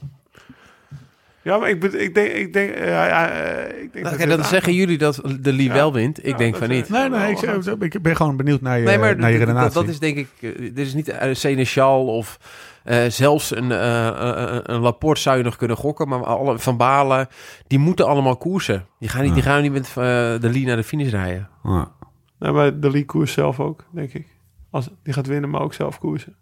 [1.44, 2.32] Ja, maar ik, ik denk...
[2.32, 5.74] Ik denk, ja, eh, ik denk Oké, dit dan zeggen jullie dat de Lee Ja.
[5.74, 6.20] wel wint.
[6.20, 6.90] Ik Ja, denk dat van niet.
[6.90, 9.48] Nee, nee, ik, zeg- ik ben gewoon benieuwd naar je, Nee, maar naar je dat,
[9.48, 9.80] dat, redenatie.
[9.82, 10.28] dat is denk ik...
[10.42, 12.40] eh, Dit is niet een Seneschal of
[12.84, 16.08] eh, zelfs een, eh, eh, een Laporte zou je nog kunnen gokken.
[16.08, 17.28] Maar alle, Van Balen,
[17.68, 18.86] die moeten allemaal koersen.
[19.00, 21.50] Die gaan niet, die gaan niet met eh, de Lee naar de finish rijden.
[21.64, 21.92] Ja.
[22.40, 24.28] Nee, maar de Lee koers zelf ook, denk ik.
[24.72, 26.36] Als, die gaat winnen, maar ook zelf koersen.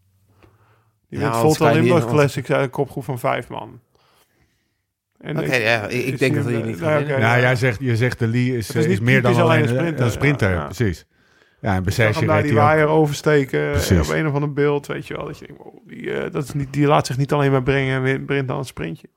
[1.09, 3.79] Die Ja, wint Volta Limburg uit een kopgroep van vijf man.
[5.19, 7.07] Ja, ik- ik denk dat hij niet gaat.
[7.07, 9.75] Ja, jij zegt, je zegt de Lee is, Het is meer dan alleen een een
[9.77, 10.11] sprinter.
[10.11, 10.49] sprinter.
[10.49, 10.63] Ja, ja.
[10.65, 11.05] Precies.
[11.61, 14.07] Ja, en daar reed die waaier oversteken Precies.
[14.09, 15.25] op een of ander beeld, weet je wel.
[15.25, 17.63] Dat je denkt, wow, die, eh, dat is niet, die laat zich niet alleen maar
[17.63, 19.07] brengen en brengt dan een sprintje.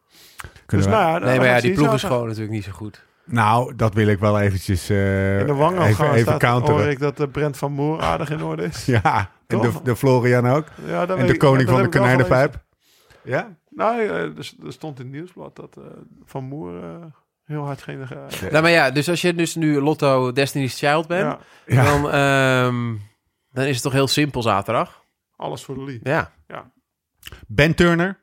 [0.66, 3.04] Kunnen dus nou ja, Nee, maar ja, die ploeg is gewoon natuurlijk niet zo goed.
[3.24, 6.60] Nou, dat wil ik wel eventjes eh In de wangen even, gaan even staat, hoor
[6.60, 6.90] counteren.
[6.90, 8.84] ik dat eh, Brent van Moer aardig in orde is.
[9.02, 9.82] Ja, en de, Toch?
[9.82, 10.64] de Florian ook.
[10.86, 12.62] Ja, En de koning van de konijnenpijp.
[13.22, 13.56] Ja?
[13.70, 14.32] Nou, er,
[14.64, 15.84] er stond in het nieuwsblad dat eh,
[16.24, 17.04] Van Moer eh,
[17.44, 18.10] heel hard ging.
[18.10, 21.84] eh, Nou, maar ja, dus als je dus nu Lotto Destiny's Child bent, ja, Ja.
[21.84, 22.96] dan, ehm,
[23.52, 25.02] dan is het toch heel simpel zaterdag.
[25.36, 26.00] alles voor de Lee.
[26.02, 26.32] Ja.
[27.46, 28.18] Ben Turner.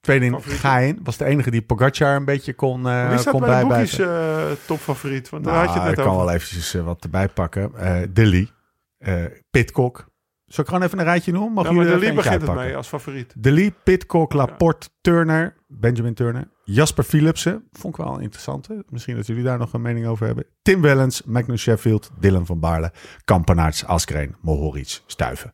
[0.00, 0.40] Tweede in.
[0.42, 1.00] Gain.
[1.02, 4.06] Was de enige die Pogacar een beetje kon, eh Wie staat kon bij de bijbijten.
[4.06, 5.28] boekjes eh, topfavoriet?
[5.28, 6.26] Want daar Nou, had je het ik net kan over.
[6.26, 7.74] wel eventjes wat erbij pakken.
[7.76, 8.50] Eh Dilly,
[8.98, 10.07] eh Pitcock.
[10.48, 11.52] Zal ik gewoon even een rijtje noemen?
[11.52, 13.34] Mag Ja, maar jullie de er Lee begint het mee als favoriet.
[13.38, 17.68] Dilly, Pitcock, Laporte, Turner, Benjamin Turner, Jasper Philipsen.
[17.72, 18.84] Vond ik wel een interessante.
[18.88, 20.44] Misschien dat jullie daar nog een mening over hebben.
[20.62, 22.92] Tim Wellens, Magnus Sheffield, Dylan van Baarle,
[23.24, 25.52] Kampenaerts, Askreen, Mohoric, Stuiven.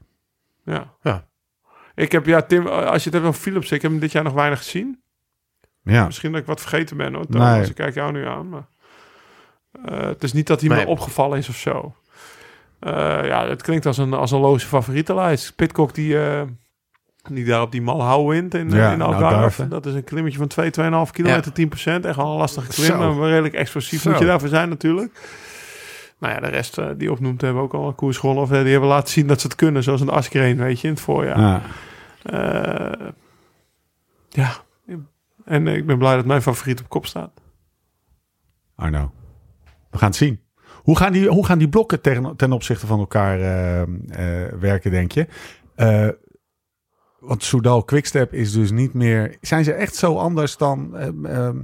[0.64, 0.94] Ja.
[1.02, 1.28] Ja.
[1.94, 4.24] Ik heb, ja, Tim, als je het hebt over Philips, ik heb hem dit jaar
[4.24, 5.02] nog weinig gezien.
[5.82, 7.24] Ja, Misschien dat ik wat vergeten ben hoor.
[7.28, 7.64] Nee.
[7.66, 8.48] Ik kijk jou nu aan.
[8.48, 8.66] Maar,
[9.84, 10.84] eh, het is niet dat hij Nee.
[10.84, 11.94] me opgevallen is of zo.
[12.84, 15.54] Eh, ja, het klinkt als een, als een loze favorietenlijst.
[15.56, 16.42] Pitcock die, eh,
[17.30, 19.68] die daar op die Malhou wint in, Ja, in nou, Algarve.
[19.68, 22.04] Dat is een klimmetje van 2, 2,5 kilometer, 10%.
[22.04, 22.86] Echt wel een lastige klim.
[22.86, 23.14] Zo.
[23.14, 24.10] Maar redelijk explosief Zo.
[24.10, 25.20] moet je daarvoor zijn natuurlijk.
[26.18, 28.44] Nou ja, de rest eh, die opnoemt hebben ook al een koers gewonnen.
[28.44, 29.82] Of die hebben laten zien dat ze het kunnen.
[29.82, 31.40] Zoals een Askreen, weet je, in het voorjaar.
[31.40, 31.62] ja.
[32.22, 33.06] Eh,
[34.28, 34.50] ja.
[35.44, 37.30] En ik ben blij dat mijn favoriet op kop staat.
[38.76, 39.12] Arno.
[39.90, 40.40] We gaan het zien.
[40.84, 44.90] Hoe gaan die, hoe gaan die blokken ten, ten opzichte van elkaar eh, eh, werken,
[44.90, 45.26] denk je?
[45.74, 46.08] Eh,
[47.20, 49.36] want Soudal Quickstep is dus niet meer...
[49.40, 50.96] Zijn ze echt zo anders dan,
[51.26, 51.62] ehm,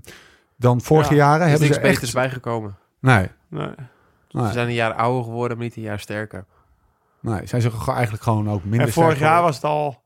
[0.56, 1.40] dan vorige Ja, jaren?
[1.40, 1.94] Er is Hebben niks ze echt...
[1.94, 2.76] beters bijgekomen.
[3.00, 3.68] Nee, Nee.
[4.28, 6.44] Ze nee, zijn een jaar ouder geworden, maar niet een jaar sterker.
[7.20, 7.46] nee.
[7.46, 9.42] Zijn ze eigenlijk gewoon ook minder En vorig sterk jaar geworden?
[9.44, 10.02] was het al...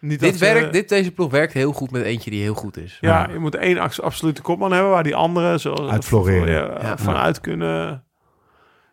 [0.00, 2.54] Niet Dit dat ze- werkt, dit, deze ploeg werkt heel goed met eentje die heel
[2.54, 2.98] goed is.
[3.00, 3.32] Ja, Ja.
[3.32, 4.90] je moet één abs- absolute kopman hebben...
[4.90, 6.48] waar die anderen zoals Uit floreren.
[6.72, 6.98] Ja, Ja.
[6.98, 8.04] vanuit kunnen...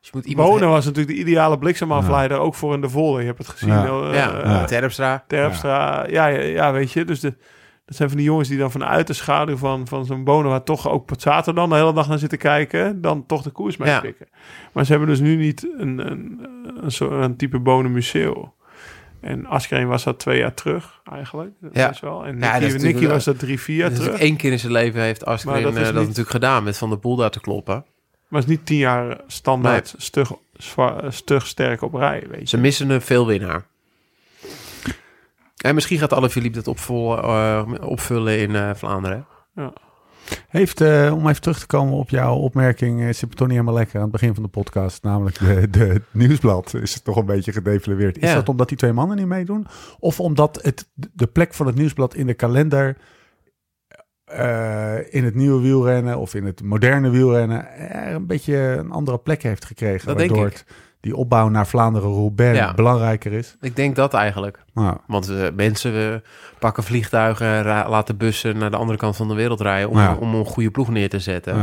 [0.05, 0.59] Dus je moet iemand...
[0.59, 2.37] Was natuurlijk de ideale bliksemafleider...
[2.37, 3.19] ook voor in de volle.
[3.19, 3.69] Je hebt het gezien.
[3.69, 3.85] Ja.
[3.85, 4.63] eh, ja, eh.
[4.63, 5.23] Terpstra.
[5.27, 6.05] Terpstra.
[6.09, 6.25] Ja.
[6.27, 7.05] Ja, ja, weet je.
[7.05, 7.29] Dus de,
[7.85, 10.49] dat zijn van die jongens die dan vanuit de schaduw van, van zo'n Bonen...
[10.51, 13.01] waar toch ook Pozzato dan de hele dag naar zitten kijken...
[13.01, 14.27] dan toch de koers mee pikken.
[14.73, 16.47] Maar ze hebben dus nu niet een, een,
[16.83, 18.53] een, soort, een type Bonen Museo.
[19.21, 21.51] En Askreen was dat twee jaar terug, eigenlijk.
[21.61, 21.89] Dat Ja.
[21.89, 22.25] is wel.
[22.25, 22.37] En
[22.81, 24.19] Nicky, was dat drie, vier jaar terug.
[24.19, 26.77] één keer in zijn leven heeft Maar Askren dat is dat niet- natuurlijk gedaan met
[26.77, 27.85] Van der Poel daar te kloppen.
[28.27, 32.47] Maar het is niet tien jaar standaard stug, zwa- stug sterk op rij, weet je.
[32.47, 33.65] Ze missen een veelwinnaar.
[35.55, 39.25] En misschien gaat Alaphilippe dat opvullen, eh, opvullen in eh, Vlaanderen.
[40.49, 43.73] Heeft, eh, om even terug te komen op jouw opmerking, uh, zit toch niet helemaal
[43.73, 47.15] lekker aan het begin van de podcast, namelijk de, de het nieuwsblad is het toch
[47.15, 48.17] een beetje gedevalueerd.
[48.17, 48.35] Is Ja.
[48.35, 49.67] dat omdat die twee mannen niet meedoen?
[49.99, 52.97] Of omdat het, de plek van het nieuwsblad in de kalender
[54.25, 59.17] eh, in het nieuwe wielrennen of in het moderne wielrennen er een beetje een andere
[59.17, 60.07] plek heeft gekregen.
[60.07, 60.65] Dat denk waardoor het,
[60.99, 62.73] die opbouw naar Vlaanderen-Roubaix Ja.
[62.73, 63.55] belangrijker is.
[63.61, 64.59] Ik denk dat eigenlijk.
[64.73, 66.23] Nou, Want we, mensen
[66.59, 70.45] pakken vliegtuigen, laten bussen naar de andere kant van de wereld rijden om, om een
[70.45, 71.55] goede ploeg neer te zetten.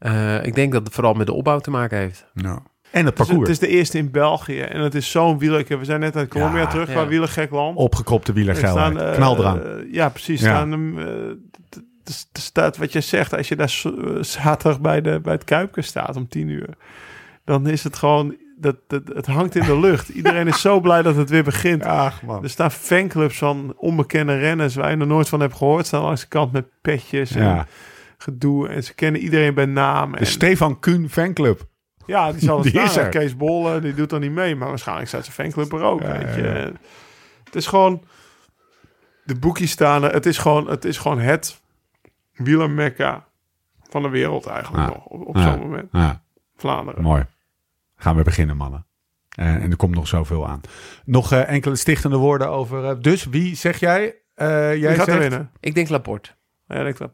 [0.00, 2.26] ja, ik denk dat het vooral met de opbouw te maken heeft.
[2.34, 2.58] nou.
[2.90, 3.48] En het Het is, parcours.
[3.48, 4.60] het is de eerste in België.
[4.60, 5.64] En het is zo'n wieler.
[5.78, 6.92] We zijn net uit Colombia Ja, terug, ja.
[6.92, 7.76] qua wielergek land.
[7.76, 8.92] Opgekropte Er wielergeilheid.
[8.92, 9.60] staan, eh, Knal eraan.
[9.92, 10.40] ja, precies.
[10.40, 10.46] Ja.
[10.46, 13.34] Staan, hem, eh, staat wat je zegt.
[13.36, 16.68] Als je daar eh, zaterdag bij, de, bij het Kuipke staat om tien uur.
[17.44, 18.36] Dan is het gewoon...
[18.60, 20.08] Dat, dat, het hangt in de lucht.
[20.08, 21.84] Iedereen is zo blij dat het weer begint.
[21.84, 22.42] Ach man.
[22.42, 24.74] Er staan fanclubs van onbekende renners...
[24.74, 25.86] waar je nog nooit van hebt gehoord.
[25.86, 27.66] Staan langs de kant met petjes en
[28.18, 28.68] gedoe.
[28.68, 30.12] En ze kennen iedereen bij naam.
[30.12, 31.66] De En, Stefan Kuhn fanclub.
[32.08, 33.04] Ja, die zal het Die staan.
[33.06, 33.10] is.
[33.10, 34.56] Kees Bolle, die doet dan niet mee.
[34.56, 36.00] Maar waarschijnlijk staat zijn fanclub er ook.
[36.02, 36.42] Ja, weet ja, je.
[36.42, 36.70] ja.
[37.44, 38.02] Het is gewoon...
[39.24, 40.12] De boekjes staan er.
[40.12, 41.60] Het is gewoon het, is gewoon het
[42.32, 43.26] wielermekka
[43.88, 44.94] van de wereld eigenlijk Ja.
[44.94, 45.04] nog.
[45.04, 45.42] Op, op Ja.
[45.42, 45.88] zo'n moment.
[45.92, 46.22] Ja.
[46.56, 47.02] Vlaanderen.
[47.02, 47.26] Mooi.
[47.96, 48.86] Gaan we beginnen, mannen.
[49.28, 50.60] Eh, en er komt nog zoveel aan.
[51.04, 52.84] Nog eh, enkele stichtende woorden over.
[52.84, 54.14] eh, dus wie zeg jij?
[54.34, 55.50] Eh, jij gaat er zegt winnen?
[55.60, 56.30] Ik denk Laporte.
[56.68, 57.12] Ja, ik dat.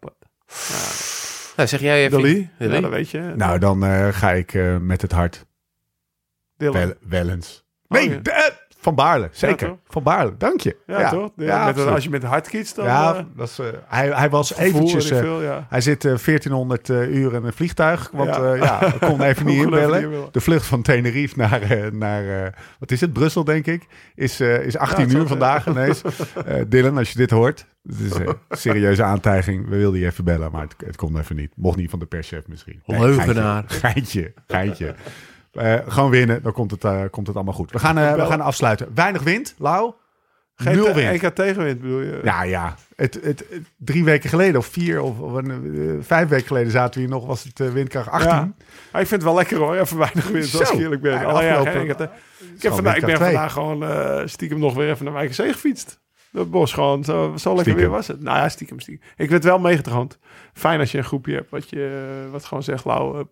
[1.57, 2.19] Nou, zeg jij even.
[2.19, 2.51] Dali?
[2.59, 3.33] Ja, dat weet je.
[3.37, 5.47] Nou, dan eh, ga ik eh, met het hart.
[6.57, 6.73] Dylan.
[6.75, 7.65] Wel, Wellens.
[7.89, 8.17] Nee, ja.
[8.19, 8.51] de- eh,
[8.85, 9.29] Van Baarle.
[9.33, 9.77] Zeker.
[9.89, 10.35] van Baarle.
[10.39, 10.77] Dank je.
[10.87, 11.31] Ja, toch?
[11.37, 12.85] Ja, Ja, met, als je met hard kiest, dan...
[12.85, 15.11] ja, eh, dat is, eh, hij, hij was eventjes...
[15.11, 15.67] eh, veel, ja.
[15.69, 18.11] hij zit eh, 1400 eh, uur in een vliegtuig.
[18.13, 18.55] Want Ja.
[18.55, 20.29] ja, ja ik kon even niet inbellen.
[20.31, 23.13] De vlucht van Tenerife naar, eh, naar eh, wat is het?
[23.13, 23.87] Brussel, denk ik.
[24.15, 26.03] Is, eh, is 18 het zou uur vandaag ineens.
[26.47, 27.67] Eh, Dylan, als je dit hoort.
[27.89, 29.69] Het is een serieuze aantijging.
[29.69, 31.53] We wilden je even bellen, maar het, het kon even niet.
[31.57, 32.83] Mocht niet van de perschef misschien.
[32.87, 33.65] Leugenaar.
[33.67, 34.95] Geintje, geintje.
[35.55, 37.71] Eh, gewoon winnen, dan komt het, eh, komt het allemaal goed.
[37.71, 38.89] We gaan, eh, we gaan afsluiten.
[38.95, 39.93] Weinig wind, Lau.
[40.57, 41.23] Geen Nul wind.
[41.23, 42.21] EK tegenwind bedoel je?
[42.25, 42.75] Ja, ja.
[42.97, 46.95] Het, het, het- drie weken geleden of vier of, of een, vijf weken geleden zaten
[46.95, 48.31] we hier nog, was het windkracht 18.
[48.31, 48.53] Ja.
[48.93, 50.75] Maar ik vind het wel lekker hoor, even weinig wind, als Zo.
[50.75, 51.13] ik eerlijk ben.
[51.13, 52.09] Ja, afgelopen- te-
[52.57, 53.85] ik, heb vandaag, ik ben vandaag gewoon
[54.29, 56.01] stiekem nog weer even naar Wijkenzee gefietst.
[56.33, 57.77] Dat bos gewoon, zo, zo lekker Stiekem.
[57.77, 58.23] weer was het.
[58.23, 59.09] Nou ja, stiekem, stiekem.
[59.17, 60.19] Ik werd wel meegetroond.
[60.53, 63.25] Fijn als je een groepje hebt wat, je, wat gewoon zegt, Lau,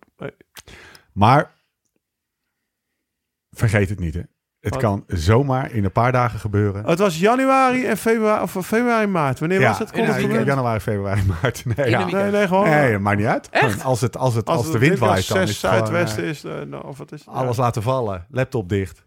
[1.13, 1.51] Maar
[3.53, 4.21] vergeet het niet, hè.
[4.61, 4.83] Het Wat?
[4.83, 6.85] kan zomaar in een paar dagen gebeuren.
[6.87, 9.39] Het was januari en februari, of februari, maart.
[9.39, 9.91] Wanneer was het?
[9.91, 11.65] Kon het januari, februari, maart.
[11.77, 12.05] Nee, ja.
[12.05, 12.69] Nee, nee, gewoon.
[12.71, 13.49] nee, maakt niet uit.
[13.51, 13.85] Echt?
[13.85, 16.23] Als, het, als, het, als, als de wind waait, dan is 6 het gewoon, zuidwesten
[16.23, 17.29] eh, is, eh, nou, of wat is het?
[17.35, 17.63] alles Ja.
[17.63, 18.27] laten vallen.
[18.31, 19.05] Laptop dicht.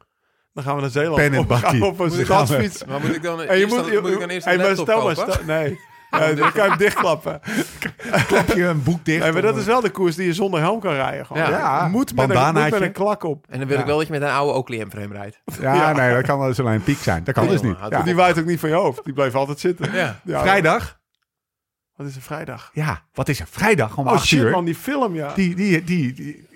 [0.53, 1.15] Dan gaan we naar Zeeland.
[1.15, 1.85] Pen en Of we gaan bakkie.
[1.85, 2.85] op een stadsfiets.
[2.85, 4.85] Maar moet ik dan, eerst moet, dan, moet ik dan eerst hey, een maar stel
[5.03, 5.33] maar, kopen?
[5.33, 5.75] stel-
[6.19, 6.33] nee.
[6.35, 7.39] Dan kan je hem dichtklappen.
[8.27, 9.23] Klap je een boek dicht.
[9.23, 11.25] Nee, maar dat is wel de koers die je zonder helm kan rijden.
[11.25, 11.41] Gewoon.
[11.43, 11.49] Ja.
[11.49, 12.71] Ja, moet, met een, moet bandanaatje.
[12.71, 13.45] met een klak op.
[13.49, 13.81] En dan wil Ja.
[13.81, 15.41] ik wel dat je met een oude Oakley M-frame rijdt.
[15.59, 15.91] Ja, Ja.
[15.91, 17.23] nee, dat kan wel eens alleen een piek zijn.
[17.23, 17.77] Dat kan Nee, dus niet.
[17.89, 18.01] Ja.
[18.01, 19.03] Die waait ook niet van je hoofd.
[19.03, 19.91] Die blijft altijd zitten.
[19.93, 20.19] Ja.
[20.23, 20.99] Ja, Vrijdag?
[21.95, 22.69] Wat is een vrijdag?
[22.73, 23.47] Ja, wat is er?
[23.49, 24.51] Vrijdag om Oh 8 shit uur.
[24.51, 25.33] man, die film ja.
[25.33, 26.47] Die, die, die, die,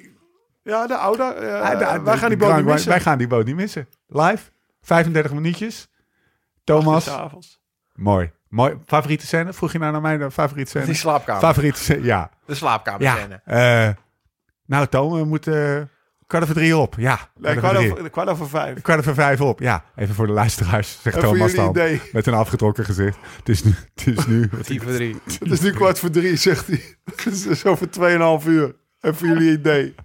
[0.63, 1.23] Ja, de oude.
[1.23, 2.89] eh, Ah, de- wij gaan die boot niet missen.
[2.89, 3.87] Wij gaan die boot niet missen.
[4.07, 4.43] Live,
[4.81, 5.89] 35 minuutjes.
[6.63, 7.09] Thomas.
[7.99, 8.31] Mooi.
[8.47, 8.77] mooi.
[8.85, 9.53] Favoriete scène?
[9.53, 10.85] Vroeg je nou naar mijn favoriete scène?
[10.85, 11.41] Die slaapkamer.
[11.41, 12.29] Favoriete scène, ja.
[12.45, 13.15] de slaapkamer ja.
[13.15, 13.41] scène.
[13.45, 13.89] Eh,
[14.65, 15.89] nou, Tom, we moeten
[16.27, 16.95] kwart over drie op.
[16.97, 18.81] Ja, Nee, kwart over kwart over vijf.
[18.81, 19.59] Kwart over vijf op.
[19.59, 21.69] Ja, even voor de luisteraars, zegt Thomas dan.
[21.69, 22.01] idee.
[22.11, 23.17] Met een afgetrokken gezicht.
[23.37, 23.75] Het is nu...
[23.95, 25.21] Het is nu Tien voor drie.
[25.39, 26.95] Het is nu kwart voor drie, zegt hij.
[27.05, 27.87] Het is dus over
[28.41, 28.75] 2,5 uur.
[28.99, 29.95] En voor jullie idee.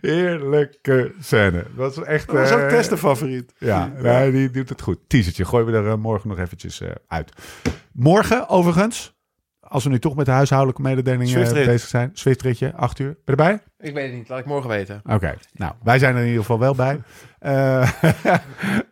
[0.00, 1.64] heerlijke scène.
[1.76, 2.26] Dat is echt...
[2.26, 3.52] Dat was ook eh, Tess' favoriet.
[3.58, 4.98] Ja, nee, die doet het goed.
[5.06, 7.32] Teasertje, gooien we er eh, morgen nog eventjes eh, uit.
[7.92, 9.18] Morgen, overigens,
[9.68, 12.10] als we nu toch met de huishoudelijke mededelingen eh, bezig zijn.
[12.12, 13.06] Zwiftritje, acht uur.
[13.06, 13.60] Ben je erbij?
[13.78, 15.00] Ik weet het niet, laat ik morgen weten.
[15.04, 17.00] Oké, nou, wij zijn er in ieder geval wel bij.
[17.38, 17.90] Eh,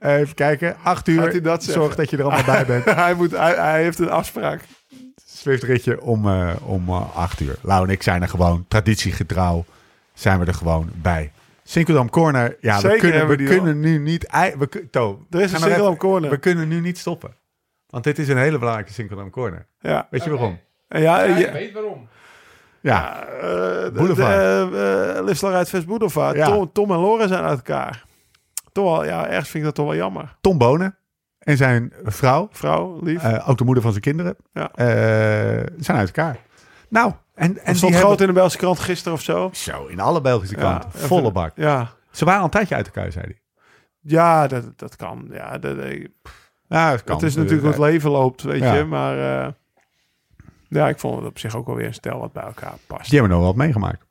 [0.21, 1.23] even kijken, acht uur.
[1.23, 1.65] Gaat hij dat?
[1.65, 2.85] Zorg dat je er allemaal bij bent.
[3.05, 4.61] hij, moet, hij, hij heeft een afspraak.
[5.47, 7.57] Zwiftritje om, eh, om eh, acht uur.
[7.63, 9.65] Lau en ik zijn er gewoon, traditiegetrouw,
[10.15, 11.33] zijn we er gewoon bij.
[11.63, 14.27] Sinkeldam Corner, ja, we Zeker kunnen, we hebben we die kunnen nu niet...
[14.59, 16.31] We, to, Er is een Sinkeldam Corner.
[16.31, 17.35] We kunnen nu niet stoppen.
[17.87, 19.67] Want dit is een hele belangrijke Sinkeldam Corner.
[19.81, 20.07] Ja.
[20.11, 20.59] Weet je waarom?
[20.89, 22.09] Ja, Ja, je- ik weet waarom.
[22.81, 24.73] Ja, Eh, de- Boulevard.
[24.73, 26.37] Uh, Liefslarheid Vest Boulevard.
[26.37, 26.47] Ja.
[26.47, 28.05] Tom, Tom en Laura zijn uit elkaar.
[28.73, 30.37] Toch wel, ja, ergens vind ik dat toch wel jammer.
[30.41, 30.97] Tom Bonen
[31.47, 33.23] en zijn vrouw, Vrouw, lief.
[33.23, 34.71] eh, ook de moeder van zijn kinderen, Ja.
[34.75, 34.87] eh,
[35.79, 36.37] zijn uit elkaar.
[36.89, 38.01] Nou, en, en stond hebben...
[38.11, 39.51] groot in de Belgische krant gisteren of zo.
[39.53, 40.91] Zo, in alle Belgische kranten.
[40.95, 41.53] Ja, volle bak.
[41.57, 43.41] Ja, Ze waren al een tijdje uit elkaar, zei hij.
[44.01, 45.29] ja dat, dat kan.
[45.33, 46.05] Ja, dat, eh,
[46.69, 47.17] Ja, dat kan.
[47.17, 48.75] het is natuurlijk hoe het leven loopt, weet Ja.
[48.75, 48.85] je.
[48.85, 49.53] Maar eh,
[50.69, 53.11] ja, ik vond het op zich ook wel weer een stel wat bij elkaar past.
[53.11, 54.05] Die hebben nog wel wat meegemaakt.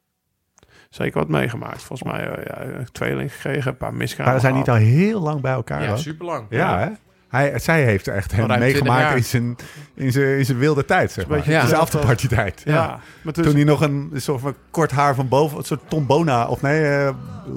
[0.90, 1.84] Zeker wat meegemaakt.
[1.84, 4.26] Volgens mij eh, ja, een tweeling gekregen, een paar misgaan.
[4.26, 5.84] Maar ze zijn niet al heel lang bij elkaar.
[5.84, 6.46] Ja, super lang.
[6.50, 6.90] Ja, hè?
[7.36, 9.56] Hij, zij heeft echt hem ruim 20 meegemaakt in zijn,
[9.96, 11.38] in, zijn, in zijn wilde tijd, zeg maar.
[11.38, 12.62] In zijn afterparty-tijd.
[12.66, 15.82] Ja, maar dus, Toen hij nog een soort van kort haar van boven, een soort
[15.88, 17.10] Tom Bona, of nee, eh,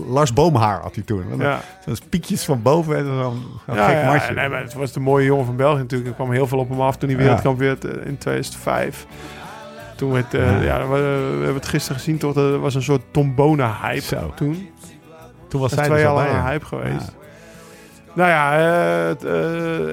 [0.09, 1.25] Lars Boomhaar had hij toen.
[1.39, 1.61] ja.
[1.85, 4.35] Zo'n piekjes van boven en zo'n zo'n Ja, gek ja, matje.
[4.35, 6.11] nee, maar het was de mooie jongen van België natuurlijk.
[6.11, 7.25] Er kwam heel veel op hem af toen hij Ja.
[7.25, 9.07] wereldkampioen werd eh, in 2005.
[9.97, 10.79] Toen werd, eh, Ja.
[10.79, 10.89] ja.
[10.89, 10.95] we,
[11.31, 12.37] we hebben het gisteren gezien, toch?
[12.37, 14.33] Er was een soort Tombona-hype Zo.
[14.37, 14.69] toen.
[15.49, 17.17] Toen was Dat zij twee dus al een hype geweest.
[18.19, 19.11] Nou ja, eh,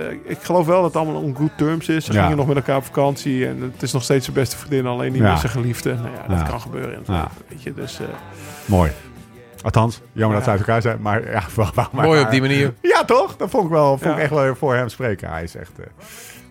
[0.08, 2.06] eh, ik geloof wel dat het allemaal on good terms is.
[2.06, 2.22] Ze Ja.
[2.22, 5.12] gingen nog met elkaar op vakantie en het is nog steeds zijn beste vriendin, alleen
[5.12, 5.30] niet Ja.
[5.32, 5.94] met zijn geliefde.
[5.94, 6.44] Nou ja, dat Ja.
[6.44, 7.14] kan gebeuren in het Ja.
[7.14, 7.74] leven, weet je.
[7.74, 8.06] Dus eh,
[8.66, 8.92] Mooi.
[9.62, 12.42] Althans, jammer dat ze uit elkaar zijn, maar ja, wel, wel, maar, Mooi op die
[12.42, 12.74] manier.
[12.82, 13.36] Ja, toch?
[13.38, 15.30] Dat vond ik wel, vond ik echt wel voor hem spreken.
[15.30, 15.86] Hij is echt uh,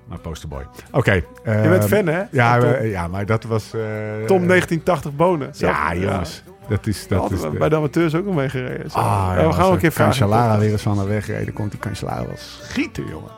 [0.08, 0.66] mijn posterboy.
[0.90, 1.12] Oké.
[1.12, 2.22] je bent ehm, fan, hè?
[2.30, 3.64] Ja, ja, maar dat was...
[3.74, 3.80] eh,
[4.26, 5.48] Tom 1980 bonen.
[5.54, 6.42] Zelf- Ja, jongens.
[6.68, 7.08] Dat is...
[7.08, 8.90] Dat is bij de amateurs ook nog mee gereden.
[8.90, 8.98] Zo.
[8.98, 10.18] Ah, Ja, we gaan een keer vragen.
[10.18, 13.30] Cancellara weer eens van de weg rijden, komt die Cancellara wel schieten, jongen.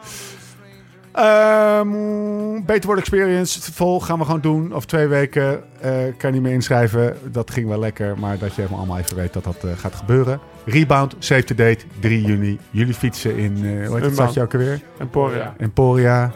[1.12, 4.74] Ehm Beter World Experience, vol gaan we gewoon doen.
[4.74, 7.16] Of twee weken eh, kan je niet meer inschrijven.
[7.32, 9.94] Dat ging wel lekker, maar dat je helemaal allemaal even weet dat dat eh, gaat
[9.94, 10.40] gebeuren.
[10.64, 12.58] Rebound, save the date, 3 juni.
[12.70, 14.80] Jullie fietsen in, eh hoe heet stadje ook alweer?
[14.98, 15.54] Emporia.
[15.58, 16.32] Emporia.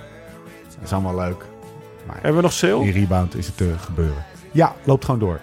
[0.69, 1.45] Dat is allemaal leuk.
[2.07, 2.83] Maar Hebben we nog sale?
[2.83, 4.25] die rebound is het te gebeuren.
[4.51, 5.41] Ja, loopt gewoon door.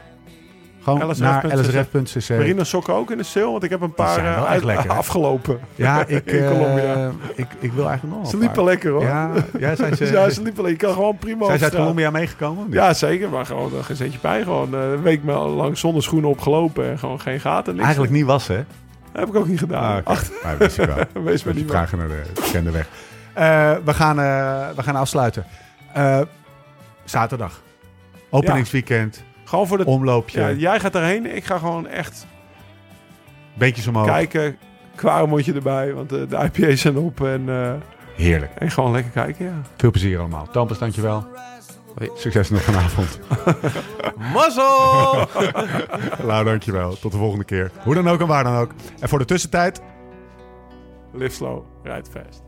[0.94, 2.30] Gewoon naar lsrf.cc.
[2.30, 3.52] Merino sokken ook in de sale?
[3.52, 4.96] Want ik heb een paar uit- lekker, hè?
[4.98, 5.60] afgelopen.
[5.76, 7.12] Ja, ik, In Colombia.
[7.36, 9.02] ik, ik wil eigenlijk nog Ze een liepen lekker hoor.
[9.04, 10.82] Ja, ja, zijn ze, Ja, ze liepen lekker.
[10.82, 11.74] Je kan gewoon prima zijn ze uit.
[11.76, 12.68] Colombia meegekomen?
[12.70, 13.30] Ja, zeker.
[13.30, 14.44] Maar gewoon er geen zetje bij.
[14.44, 16.90] Gewoon eh, een week lang zonder schoenen opgelopen.
[16.90, 17.72] En gewoon geen gaten.
[17.74, 17.84] Niks.
[17.86, 18.64] Eigenlijk niet wassen, hè?
[19.12, 19.96] Dat heb ik ook niet gedaan.
[19.96, 20.02] Ah.
[20.04, 21.24] Ach, Maar wist ik wel.
[21.24, 22.88] wees je niet vragen naar de bekende weg.
[23.86, 24.16] We, gaan,
[24.76, 25.46] we gaan afsluiten.
[27.04, 27.62] Zaterdag.
[28.30, 29.24] Openingsweekend.
[29.48, 29.86] Gewoon voor de...
[29.86, 30.40] Omloopje.
[30.40, 31.36] Ja, jij gaat erheen.
[31.36, 32.26] Ik ga gewoon echt
[33.54, 34.06] Beetjes omhoog.
[34.06, 34.58] kijken.
[34.96, 35.94] Kwaremondje erbij.
[35.94, 37.22] Want eh, de IPA's zijn op.
[37.22, 37.74] En, eh,
[38.16, 38.52] Heerlijk.
[38.56, 39.62] en gewoon lekker kijken, ja.
[39.78, 40.48] Veel plezier allemaal.
[40.52, 41.26] Tampers, dankjewel.
[42.16, 43.20] Succes nog vanavond.
[44.34, 45.28] Mazzel!
[46.28, 47.00] Lau, dankjewel.
[47.00, 47.72] Tot de volgende keer.
[47.84, 48.72] Hoe dan ook en waar dan ook.
[49.00, 49.82] En voor de tussentijd...
[51.14, 52.44] Live slow, ride fast.